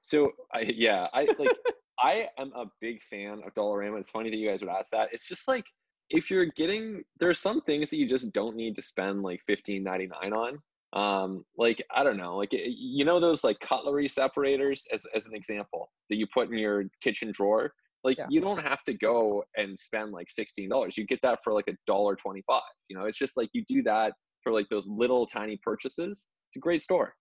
So 0.00 0.32
I 0.52 0.60
yeah, 0.74 1.08
I 1.12 1.28
like 1.38 1.56
I 2.00 2.28
am 2.38 2.52
a 2.56 2.64
big 2.80 3.02
fan 3.02 3.40
of 3.46 3.54
Dollarama. 3.54 3.98
It's 3.98 4.10
funny 4.10 4.30
that 4.30 4.36
you 4.36 4.48
guys 4.48 4.62
would 4.62 4.70
ask 4.70 4.90
that. 4.90 5.10
It's 5.12 5.28
just 5.28 5.46
like 5.46 5.64
if 6.08 6.30
you're 6.30 6.46
getting 6.46 7.02
there 7.18 7.28
are 7.28 7.34
some 7.34 7.60
things 7.62 7.90
that 7.90 7.96
you 7.96 8.08
just 8.08 8.32
don't 8.32 8.56
need 8.56 8.74
to 8.76 8.82
spend 8.82 9.22
like 9.22 9.40
fifteen 9.46 9.82
ninety 9.82 10.08
nine 10.22 10.32
on. 10.32 10.58
Um, 10.92 11.44
like 11.56 11.84
I 11.94 12.02
don't 12.02 12.16
know, 12.16 12.36
like 12.36 12.50
you 12.52 13.04
know 13.04 13.20
those 13.20 13.44
like 13.44 13.60
cutlery 13.60 14.08
separators 14.08 14.86
as 14.92 15.06
as 15.14 15.26
an 15.26 15.34
example 15.34 15.90
that 16.08 16.16
you 16.16 16.26
put 16.32 16.48
in 16.48 16.58
your 16.58 16.84
kitchen 17.00 17.30
drawer. 17.32 17.72
Like 18.04 18.18
Yeah. 18.18 18.26
you 18.30 18.40
don't 18.40 18.62
have 18.62 18.82
to 18.84 18.94
go 18.94 19.44
and 19.56 19.78
spend 19.78 20.12
like 20.12 20.30
sixteen 20.30 20.68
dollars. 20.68 20.96
You 20.96 21.06
get 21.06 21.20
that 21.22 21.38
for 21.44 21.52
like 21.52 21.68
a 21.68 21.74
dollar 21.86 22.16
twenty 22.16 22.42
five. 22.46 22.62
You 22.88 22.96
know, 22.96 23.04
it's 23.04 23.18
just 23.18 23.36
like 23.36 23.48
you 23.52 23.64
do 23.68 23.82
that 23.82 24.14
for 24.42 24.52
like 24.52 24.68
those 24.70 24.88
little 24.88 25.26
tiny 25.26 25.58
purchases, 25.62 26.28
it's 26.48 26.56
a 26.56 26.60
great 26.60 26.82
store. 26.82 27.14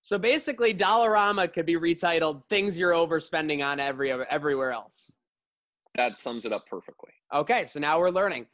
So 0.00 0.18
basically, 0.18 0.74
Dollarama 0.74 1.52
could 1.52 1.66
be 1.66 1.76
retitled 1.76 2.42
"Things 2.48 2.78
You're 2.78 2.92
Overspending 2.92 3.64
on 3.64 3.78
Every 3.78 4.10
Everywhere 4.10 4.72
Else." 4.72 5.12
That 5.94 6.16
sums 6.16 6.46
it 6.46 6.52
up 6.52 6.66
perfectly. 6.66 7.10
Okay, 7.34 7.66
so 7.66 7.78
now 7.78 7.98
we're 8.00 8.10
learning. 8.10 8.46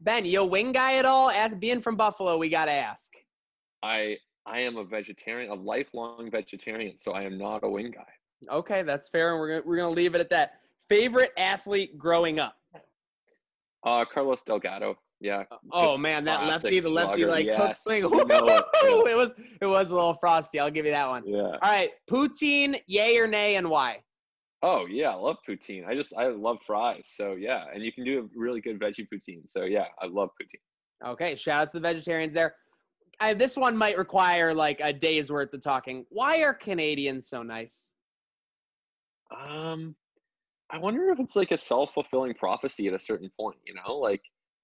Ben, 0.00 0.24
you 0.24 0.40
a 0.40 0.44
wing 0.44 0.72
guy 0.72 0.94
at 0.96 1.04
all? 1.04 1.28
As 1.30 1.54
being 1.54 1.80
from 1.82 1.96
Buffalo, 1.96 2.38
we 2.38 2.48
gotta 2.48 2.72
ask. 2.72 3.12
I 3.82 4.16
I 4.46 4.60
am 4.60 4.76
a 4.78 4.84
vegetarian, 4.84 5.50
a 5.50 5.54
lifelong 5.54 6.30
vegetarian, 6.30 6.96
so 6.96 7.12
I 7.12 7.22
am 7.22 7.36
not 7.36 7.62
a 7.64 7.68
wing 7.68 7.90
guy. 7.90 8.06
Okay, 8.50 8.82
that's 8.82 9.08
fair, 9.08 9.32
and 9.32 9.40
we're 9.40 9.48
gonna, 9.48 9.62
we're 9.66 9.76
gonna 9.76 9.90
leave 9.94 10.14
it 10.14 10.20
at 10.20 10.30
that. 10.30 10.60
Favorite 10.88 11.32
athlete 11.36 11.98
growing 11.98 12.38
up? 12.38 12.56
Uh, 13.84 14.04
Carlos 14.04 14.42
Delgado. 14.42 14.96
Yeah. 15.20 15.44
Oh 15.72 15.96
man, 15.96 16.24
that 16.24 16.44
lefty, 16.46 16.80
the 16.80 16.90
lefty 16.90 17.22
slugger. 17.22 17.30
like 17.30 17.48
hook 17.48 17.76
swing. 17.76 18.02
you 18.02 18.10
know 18.10 18.46
it, 18.46 18.64
yeah. 18.84 19.12
it 19.12 19.16
was 19.16 19.32
it 19.62 19.66
was 19.66 19.90
a 19.90 19.94
little 19.94 20.14
frosty. 20.14 20.60
I'll 20.60 20.70
give 20.70 20.84
you 20.84 20.90
that 20.90 21.08
one. 21.08 21.22
Yeah. 21.26 21.42
All 21.42 21.58
right, 21.62 21.90
poutine, 22.10 22.78
yay 22.86 23.16
or 23.16 23.26
nay, 23.26 23.56
and 23.56 23.70
why? 23.70 24.02
Oh 24.62 24.86
yeah, 24.86 25.12
I 25.12 25.14
love 25.14 25.36
poutine. 25.48 25.86
I 25.86 25.94
just 25.94 26.12
I 26.18 26.26
love 26.26 26.60
fries. 26.66 27.08
So 27.14 27.32
yeah, 27.32 27.64
and 27.72 27.82
you 27.82 27.92
can 27.92 28.04
do 28.04 28.20
a 28.20 28.38
really 28.38 28.60
good 28.60 28.78
veggie 28.78 29.06
poutine. 29.12 29.46
So 29.46 29.64
yeah, 29.64 29.86
I 30.00 30.06
love 30.06 30.30
poutine. 30.40 31.10
Okay, 31.12 31.34
shout 31.34 31.62
out 31.62 31.72
to 31.72 31.78
the 31.78 31.80
vegetarians 31.80 32.34
there. 32.34 32.54
I, 33.18 33.32
this 33.32 33.56
one 33.56 33.76
might 33.76 33.96
require 33.96 34.52
like 34.52 34.80
a 34.82 34.92
day's 34.92 35.30
worth 35.30 35.52
of 35.54 35.62
talking. 35.62 36.04
Why 36.10 36.42
are 36.42 36.52
Canadians 36.52 37.28
so 37.28 37.42
nice? 37.42 37.90
Um, 39.34 39.94
I 40.70 40.78
wonder 40.78 41.10
if 41.10 41.20
it's 41.20 41.36
like 41.36 41.52
a 41.52 41.56
self 41.56 41.94
fulfilling 41.94 42.34
prophecy 42.34 42.88
at 42.88 42.94
a 42.94 42.98
certain 42.98 43.30
point. 43.38 43.58
You 43.64 43.74
know, 43.74 43.96
like 43.96 44.22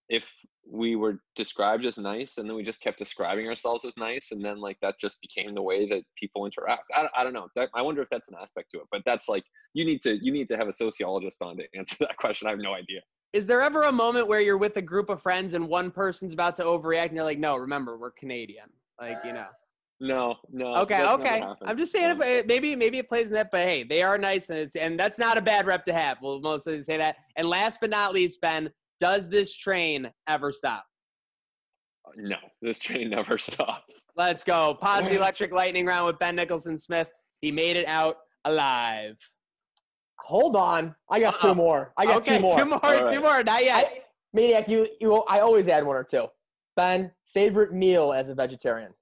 if 0.08 0.32
we 0.70 0.96
were 0.96 1.20
described 1.36 1.86
as 1.86 1.96
nice 1.98 2.38
and 2.38 2.48
then 2.48 2.56
we 2.56 2.62
just 2.62 2.80
kept 2.80 2.98
describing 2.98 3.48
ourselves 3.48 3.84
as 3.84 3.96
nice 3.96 4.28
and 4.30 4.44
then 4.44 4.58
like 4.58 4.76
that 4.82 4.94
just 5.00 5.18
became 5.20 5.54
the 5.54 5.62
way 5.62 5.88
that 5.88 6.02
people 6.16 6.44
interact 6.44 6.84
i, 6.94 7.08
I 7.16 7.24
don't 7.24 7.32
know 7.32 7.48
that, 7.56 7.70
i 7.74 7.82
wonder 7.82 8.02
if 8.02 8.10
that's 8.10 8.28
an 8.28 8.34
aspect 8.40 8.70
to 8.72 8.78
it 8.78 8.86
but 8.92 9.02
that's 9.04 9.28
like 9.28 9.42
you 9.74 9.84
need 9.84 10.02
to 10.02 10.22
you 10.24 10.30
need 10.32 10.48
to 10.48 10.56
have 10.56 10.68
a 10.68 10.72
sociologist 10.72 11.40
on 11.42 11.56
to 11.56 11.64
answer 11.76 11.96
that 12.00 12.16
question 12.16 12.46
i 12.46 12.50
have 12.50 12.60
no 12.60 12.74
idea 12.74 13.00
Is 13.32 13.46
there 13.46 13.62
ever 13.62 13.84
a 13.84 13.92
moment 13.92 14.28
where 14.28 14.40
you're 14.40 14.58
with 14.58 14.76
a 14.76 14.82
group 14.82 15.08
of 15.08 15.22
friends 15.22 15.54
and 15.54 15.66
one 15.66 15.90
person's 15.90 16.34
about 16.34 16.56
to 16.56 16.64
overreact 16.64 17.08
and 17.08 17.16
they're 17.16 17.24
like, 17.24 17.38
no, 17.38 17.56
remember, 17.56 17.96
we're 17.96 18.10
Canadian. 18.10 18.68
Like, 19.00 19.16
you 19.24 19.32
know. 19.32 19.46
No 20.02 20.36
no 20.50 20.76
Okay, 20.78 21.06
okay. 21.06 21.42
I'm 21.64 21.78
just 21.78 21.92
saying 21.92 22.18
if 22.18 22.20
uh, 22.20 22.44
maybe 22.46 22.74
maybe 22.74 22.98
it 22.98 23.08
plays 23.08 23.28
in 23.28 23.34
that, 23.34 23.50
but 23.52 23.60
hey, 23.60 23.84
they 23.84 24.02
are 24.02 24.18
nice 24.18 24.50
and 24.50 24.58
it's 24.58 24.76
and 24.76 24.98
that's 24.98 25.18
not 25.18 25.38
a 25.38 25.40
bad 25.40 25.64
rep 25.64 25.84
to 25.84 25.92
have. 25.92 26.18
We'll 26.20 26.40
mostly 26.40 26.82
say 26.82 26.96
that. 26.96 27.16
And 27.36 27.48
last 27.48 27.78
but 27.80 27.90
not 27.90 28.12
least, 28.12 28.40
Ben, 28.40 28.68
does 28.98 29.28
this 29.28 29.56
train 29.56 30.10
ever 30.28 30.52
stop? 30.52 30.84
no 32.16 32.36
this 32.60 32.80
train 32.80 33.08
never 33.08 33.38
stops 33.50 34.06
Let's 34.16 34.42
go. 34.42 34.74
Pause 34.74 35.04
the 35.04 35.16
electric 35.16 35.52
lightning 35.52 35.86
round 35.86 36.06
with 36.08 36.18
Ben 36.18 36.34
Nicholson 36.34 36.76
Smith. 36.76 37.08
He 37.40 37.52
made 37.52 37.76
it 37.76 37.86
out 37.86 38.16
alive. 38.44 39.16
Hold 40.18 40.56
on, 40.56 40.94
I 41.10 41.20
got 41.20 41.34
Uh-oh. 41.34 41.48
two 41.48 41.54
more. 41.54 41.92
I 41.96 42.06
got 42.06 42.16
okay, 42.18 42.38
two 42.38 42.42
more. 42.42 42.58
two 42.58 42.64
more, 42.64 42.84
All 42.84 43.10
two 43.10 43.20
more. 43.20 43.42
Not 43.44 43.64
yet. 43.64 43.86
I, 43.86 43.98
Maniac, 44.32 44.68
you, 44.68 44.88
you, 45.00 45.14
I 45.28 45.40
always 45.40 45.68
add 45.68 45.84
one 45.84 45.96
or 45.96 46.04
two. 46.04 46.26
Ben, 46.76 47.10
favorite 47.32 47.72
meal 47.72 48.12
as 48.12 48.28
a 48.28 48.34
vegetarian? 48.34 48.92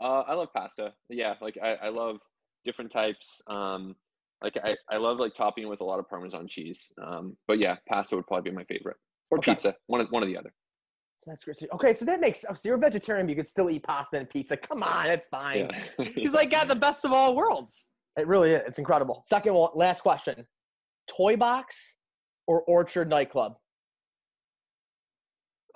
Uh 0.00 0.22
i 0.26 0.34
love 0.34 0.48
pasta 0.54 0.92
yeah 1.08 1.34
like 1.40 1.56
i, 1.62 1.74
I 1.74 1.88
love 1.88 2.20
different 2.64 2.90
types 2.90 3.40
um 3.48 3.94
like 4.42 4.56
I, 4.62 4.76
I 4.90 4.98
love 4.98 5.18
like 5.18 5.34
topping 5.34 5.68
with 5.68 5.80
a 5.80 5.84
lot 5.84 5.98
of 5.98 6.08
parmesan 6.08 6.46
cheese 6.48 6.92
um 7.02 7.36
but 7.48 7.58
yeah 7.58 7.76
pasta 7.88 8.16
would 8.16 8.26
probably 8.26 8.50
be 8.50 8.56
my 8.56 8.64
favorite 8.64 8.96
or 9.30 9.38
Okay. 9.38 9.52
pizza 9.52 9.74
one 9.86 10.00
of 10.00 10.08
one 10.10 10.22
or 10.22 10.26
the 10.26 10.36
other 10.36 10.52
So 11.24 11.30
that's 11.30 11.44
great. 11.44 11.56
Okay, 11.72 11.94
so 11.94 12.04
that 12.04 12.20
makes. 12.20 12.44
Oh, 12.48 12.54
so 12.54 12.68
you're 12.68 12.76
a 12.76 12.80
vegetarian, 12.80 13.26
but 13.26 13.30
you 13.30 13.36
could 13.36 13.48
still 13.48 13.70
eat 13.70 13.82
pasta 13.82 14.18
and 14.18 14.28
pizza. 14.28 14.56
Come 14.56 14.82
on, 14.82 15.06
it's 15.06 15.26
fine. 15.26 15.68
yeah 15.98 16.04
He's 16.14 16.34
like 16.34 16.50
got 16.50 16.68
the 16.68 16.76
best 16.76 17.04
of 17.04 17.12
all 17.12 17.34
worlds. 17.34 17.88
It 18.18 18.26
really 18.26 18.52
is. 18.52 18.62
It's 18.66 18.78
incredible. 18.78 19.22
Second 19.26 19.54
one, 19.54 19.70
last 19.74 20.02
question: 20.02 20.46
Toy 21.08 21.36
box 21.36 21.96
or 22.46 22.62
Orchard 22.62 23.08
nightclub? 23.08 23.56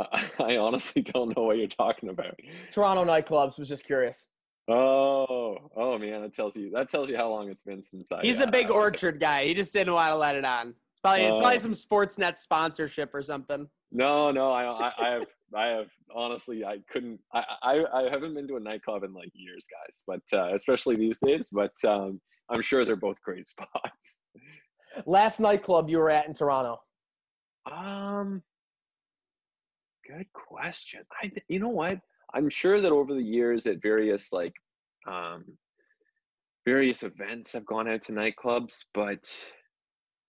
I 0.38 0.56
honestly 0.58 1.02
don't 1.02 1.36
know 1.36 1.44
what 1.44 1.58
you're 1.58 1.66
talking 1.66 2.08
about. 2.08 2.38
Toronto 2.72 3.04
nightclubs. 3.04 3.58
Was 3.58 3.68
just 3.68 3.84
curious. 3.84 4.26
Oh, 4.68 5.56
oh 5.76 5.98
man, 5.98 6.22
that 6.22 6.32
tells 6.34 6.56
you 6.56 6.70
that 6.74 6.88
tells 6.90 7.10
you 7.10 7.16
how 7.16 7.28
long 7.28 7.50
it's 7.50 7.62
been 7.62 7.82
since 7.82 8.12
I. 8.12 8.22
He's 8.22 8.40
uh, 8.40 8.44
a 8.44 8.50
big 8.50 8.68
was- 8.68 8.76
orchard 8.76 9.20
guy. 9.20 9.44
He 9.44 9.54
just 9.54 9.72
didn't 9.72 9.94
want 9.94 10.10
to 10.10 10.16
let 10.16 10.36
it 10.36 10.44
on. 10.44 10.68
It's 10.68 11.00
probably 11.02 11.24
it's 11.24 11.38
probably 11.38 11.56
Oh. 11.56 11.58
some 11.58 11.72
Sportsnet 11.72 12.38
sponsorship 12.38 13.14
or 13.14 13.22
something. 13.22 13.66
No, 13.92 14.30
no, 14.30 14.52
I, 14.52 14.64
I, 14.66 14.92
I 14.98 15.08
have, 15.08 15.26
I 15.54 15.66
have. 15.68 15.88
Honestly, 16.14 16.64
I 16.64 16.78
couldn't. 16.90 17.18
I, 17.34 17.44
I, 17.62 17.84
I 17.92 18.02
haven't 18.10 18.34
been 18.34 18.46
to 18.48 18.56
a 18.56 18.60
nightclub 18.60 19.02
in 19.02 19.12
like 19.12 19.30
years, 19.34 19.66
guys. 19.68 20.02
But 20.06 20.38
uh, 20.38 20.54
especially 20.54 20.94
these 20.96 21.18
days. 21.18 21.48
But 21.50 21.72
um, 21.84 22.20
I'm 22.50 22.62
sure 22.62 22.84
they're 22.84 22.94
both 22.96 23.20
great 23.22 23.46
spots. 23.48 24.22
Last 25.06 25.40
nightclub 25.40 25.90
you 25.90 25.98
were 25.98 26.10
at 26.10 26.28
in 26.28 26.34
Toronto. 26.34 26.80
Um, 27.70 28.42
good 30.16 30.26
question. 30.32 31.00
I, 31.22 31.30
you 31.48 31.58
know 31.58 31.68
what? 31.68 31.98
I'm 32.34 32.48
sure 32.48 32.80
that 32.80 32.92
over 32.92 33.14
the 33.14 33.22
years, 33.22 33.66
at 33.66 33.82
various 33.82 34.32
like, 34.32 34.54
um, 35.06 35.44
various 36.64 37.02
events, 37.02 37.54
I've 37.54 37.66
gone 37.66 37.88
out 37.88 38.02
to 38.02 38.12
nightclubs, 38.12 38.84
but 38.94 39.28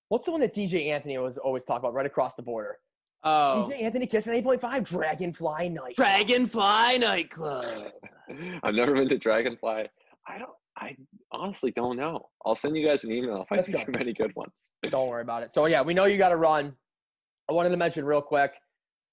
What's 0.10 0.26
the 0.26 0.32
one 0.32 0.41
that 0.41 0.54
DJ 0.54 0.88
Anthony 0.88 1.17
was 1.20 1.38
always 1.38 1.63
talk 1.63 1.80
about 1.80 1.94
right 1.94 2.06
across 2.06 2.36
the 2.36 2.41
border? 2.41 2.78
Oh, 3.24 3.70
DJ 3.72 3.84
Anthony 3.84 4.08
Kissing 4.08 4.44
8.5 4.44 4.84
Dragonfly 4.89 5.70
Night. 5.70 5.96
Dragonfly 5.96 6.98
nightclub. 7.00 7.91
I've 8.63 8.74
never 8.74 8.94
been 8.94 9.08
to 9.08 9.17
Dragonfly. 9.17 9.88
I 10.28 10.38
don't. 10.38 10.50
I 10.78 10.96
honestly 11.32 11.72
don't 11.72 11.96
know. 11.98 12.28
I'll 12.46 12.56
send 12.56 12.76
you 12.76 12.86
guys 12.86 13.04
an 13.04 13.12
email 13.12 13.44
if 13.44 13.52
I 13.52 13.58
Let's 13.58 13.67
think 13.70 13.86
go. 13.86 13.91
of 13.94 14.02
any 14.02 14.13
good 14.13 14.36
ones. 14.36 14.72
Don't 14.89 15.08
worry 15.08 15.22
about 15.22 15.44
it. 15.44 15.54
So 15.54 15.65
yeah, 15.67 15.82
we 15.82 15.94
know 15.94 16.06
you 16.06 16.17
got 16.17 16.30
to 16.30 16.38
run. 16.38 16.74
I 17.50 17.54
wanted 17.54 17.70
to 17.70 17.78
mention 17.78 18.04
real 18.04 18.22
quick, 18.22 18.54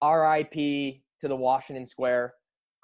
R.I.P. 0.00 1.02
to 1.20 1.28
the 1.28 1.36
Washington 1.36 1.86
Square. 1.86 2.34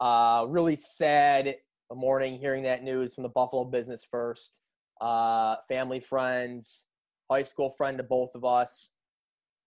Uh, 0.01 0.47
really 0.49 0.77
sad 0.77 1.57
morning 1.95 2.39
hearing 2.39 2.63
that 2.65 2.83
news 2.83 3.15
from 3.15 3.23
the 3.23 3.29
Buffalo 3.29 3.65
Business 3.65 4.03
First. 4.11 4.61
Uh, 5.01 5.57
family, 5.69 6.01
friends, 6.01 6.85
high 7.31 7.43
school 7.43 7.71
friend 7.71 7.99
to 7.99 8.05
both 8.05 8.35
of 8.35 8.45
us. 8.45 8.91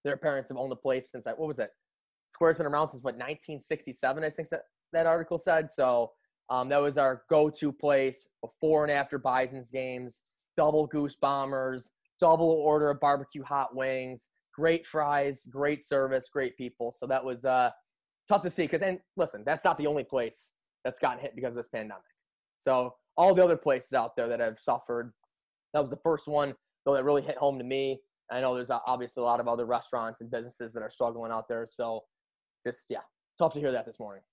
Their 0.03 0.17
parents 0.17 0.49
have 0.49 0.57
owned 0.57 0.71
the 0.71 0.77
place 0.77 1.11
since 1.11 1.25
what 1.25 1.39
was 1.39 1.59
it? 1.59 1.71
Square's 2.29 2.57
been 2.57 2.65
around 2.65 2.89
since 2.89 3.03
what 3.03 3.15
1967, 3.15 4.23
I 4.23 4.29
think 4.29 4.49
that 4.49 4.63
that 4.93 5.05
article 5.05 5.37
said. 5.37 5.69
So 5.71 6.11
um, 6.49 6.69
that 6.69 6.81
was 6.81 6.97
our 6.97 7.23
go-to 7.29 7.71
place 7.71 8.29
before 8.41 8.83
and 8.83 8.91
after 8.91 9.17
Bison's 9.17 9.69
games. 9.69 10.21
Double 10.55 10.87
goose 10.87 11.15
bombers, 11.15 11.91
double 12.19 12.49
order 12.49 12.89
of 12.89 12.99
barbecue 12.99 13.43
hot 13.43 13.75
wings, 13.75 14.27
great 14.57 14.85
fries, 14.85 15.45
great 15.49 15.85
service, 15.85 16.29
great 16.31 16.57
people. 16.57 16.91
So 16.91 17.05
that 17.07 17.23
was 17.23 17.45
uh, 17.45 17.69
tough 18.27 18.41
to 18.41 18.49
see. 18.49 18.63
Because 18.63 18.81
and 18.81 18.99
listen, 19.15 19.43
that's 19.45 19.63
not 19.63 19.77
the 19.77 19.87
only 19.87 20.03
place 20.03 20.51
that's 20.83 20.99
gotten 20.99 21.19
hit 21.19 21.35
because 21.35 21.51
of 21.51 21.57
this 21.57 21.69
pandemic. 21.69 22.03
So 22.59 22.95
all 23.15 23.33
the 23.33 23.43
other 23.43 23.57
places 23.57 23.93
out 23.93 24.15
there 24.15 24.27
that 24.27 24.39
have 24.39 24.59
suffered, 24.59 25.13
that 25.73 25.81
was 25.81 25.91
the 25.91 25.99
first 26.03 26.27
one 26.27 26.55
though 26.85 26.93
that 26.93 27.03
really 27.03 27.21
hit 27.21 27.37
home 27.37 27.57
to 27.57 27.63
me. 27.63 27.99
I 28.31 28.41
know 28.41 28.55
there's 28.55 28.69
uh, 28.71 28.79
obviously 28.87 29.21
a 29.21 29.25
lot 29.25 29.39
of 29.39 29.47
other 29.47 29.65
restaurants 29.65 30.21
and 30.21 30.31
businesses 30.31 30.73
that 30.73 30.81
are 30.81 30.89
struggling 30.89 31.31
out 31.31 31.47
there. 31.47 31.65
So 31.65 32.03
just 32.65 32.85
yeah, 32.89 32.99
tough 33.37 33.53
to 33.53 33.59
hear 33.59 33.71
that 33.71 33.85
this 33.85 33.99
morning. 33.99 34.23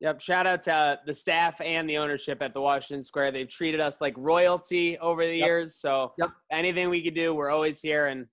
Yep. 0.00 0.20
Shout 0.20 0.46
out 0.46 0.62
to 0.64 0.74
uh, 0.74 0.96
the 1.06 1.14
staff 1.14 1.60
and 1.62 1.88
the 1.88 1.96
ownership 1.96 2.42
at 2.42 2.52
the 2.52 2.60
Washington 2.60 3.02
Square. 3.02 3.32
They've 3.32 3.48
treated 3.48 3.80
us 3.80 4.00
like 4.02 4.14
royalty 4.18 4.98
over 4.98 5.26
the 5.26 5.36
Yep. 5.36 5.46
years. 5.46 5.76
So 5.76 6.12
Yep. 6.18 6.30
anything 6.52 6.90
we 6.90 7.02
could 7.02 7.14
do, 7.14 7.34
we're 7.34 7.48
always 7.48 7.80
here. 7.80 8.06
And 8.08 8.26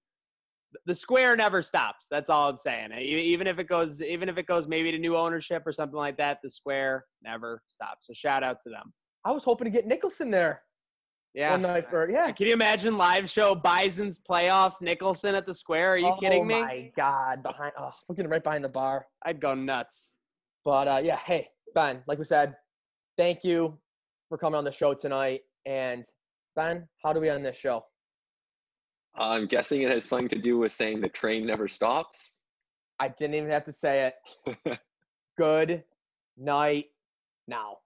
the 0.85 0.95
square 0.95 1.35
never 1.35 1.61
stops. 1.61 2.07
That's 2.09 2.29
all 2.29 2.49
I'm 2.49 2.57
saying. 2.57 2.91
Even 2.99 3.47
if 3.47 3.59
it 3.59 3.67
goes, 3.67 4.01
even 4.01 4.29
if 4.29 4.37
it 4.37 4.47
goes 4.47 4.67
maybe 4.67 4.91
to 4.91 4.97
new 4.97 5.15
ownership 5.17 5.63
or 5.65 5.71
something 5.71 5.97
like 5.97 6.17
that, 6.17 6.39
the 6.43 6.49
square 6.49 7.05
never 7.23 7.61
stops. 7.67 8.07
So 8.07 8.13
shout 8.13 8.43
out 8.43 8.57
to 8.63 8.69
them. 8.69 8.93
I 9.25 9.31
was 9.31 9.43
hoping 9.43 9.65
to 9.65 9.71
get 9.71 9.87
Nicholson 9.87 10.29
there 10.31 10.63
Yeah. 11.33 11.51
one 11.51 11.61
night 11.61 11.89
for 11.89 12.09
yeah. 12.09 12.31
Can 12.31 12.47
you 12.47 12.53
imagine 12.53 12.97
live 12.97 13.29
show 13.29 13.55
Bison's 13.55 14.19
playoffs, 14.19 14.81
Nicholson 14.81 15.35
at 15.35 15.45
the 15.45 15.53
square? 15.53 15.91
Are 15.93 15.97
you 15.97 16.15
kidding 16.19 16.45
me? 16.47 16.55
Oh 16.55 16.61
my 16.65 16.91
god, 16.95 17.43
behind 17.43 17.73
oh, 17.79 17.91
we're 18.07 18.15
getting 18.15 18.31
right 18.31 18.43
behind 18.43 18.63
the 18.63 18.69
bar. 18.69 19.05
I'd 19.25 19.39
go 19.39 19.53
nuts. 19.55 20.15
But 20.65 20.87
uh, 20.87 21.01
yeah, 21.03 21.17
hey 21.17 21.49
Ben, 21.75 22.03
like 22.07 22.19
we 22.19 22.25
said, 22.25 22.55
thank 23.17 23.43
you 23.43 23.77
for 24.29 24.37
coming 24.37 24.57
on 24.57 24.63
the 24.63 24.71
show 24.71 24.93
tonight. 24.93 25.41
And 25.65 26.05
Ben, 26.55 26.87
how 27.03 27.13
do 27.13 27.19
we 27.19 27.29
end 27.29 27.45
this 27.45 27.57
show? 27.57 27.83
I'm 29.15 29.45
guessing 29.45 29.83
it 29.83 29.91
has 29.91 30.05
something 30.05 30.27
to 30.29 30.39
do 30.39 30.57
with 30.57 30.71
saying 30.71 31.01
the 31.01 31.09
train 31.09 31.45
never 31.45 31.67
stops. 31.67 32.39
I 32.99 33.09
didn't 33.09 33.35
even 33.35 33.49
have 33.51 33.65
to 33.65 33.71
say 33.71 34.11
it. 34.47 34.79
Good 35.37 35.83
night 36.37 36.85
now. 37.47 37.77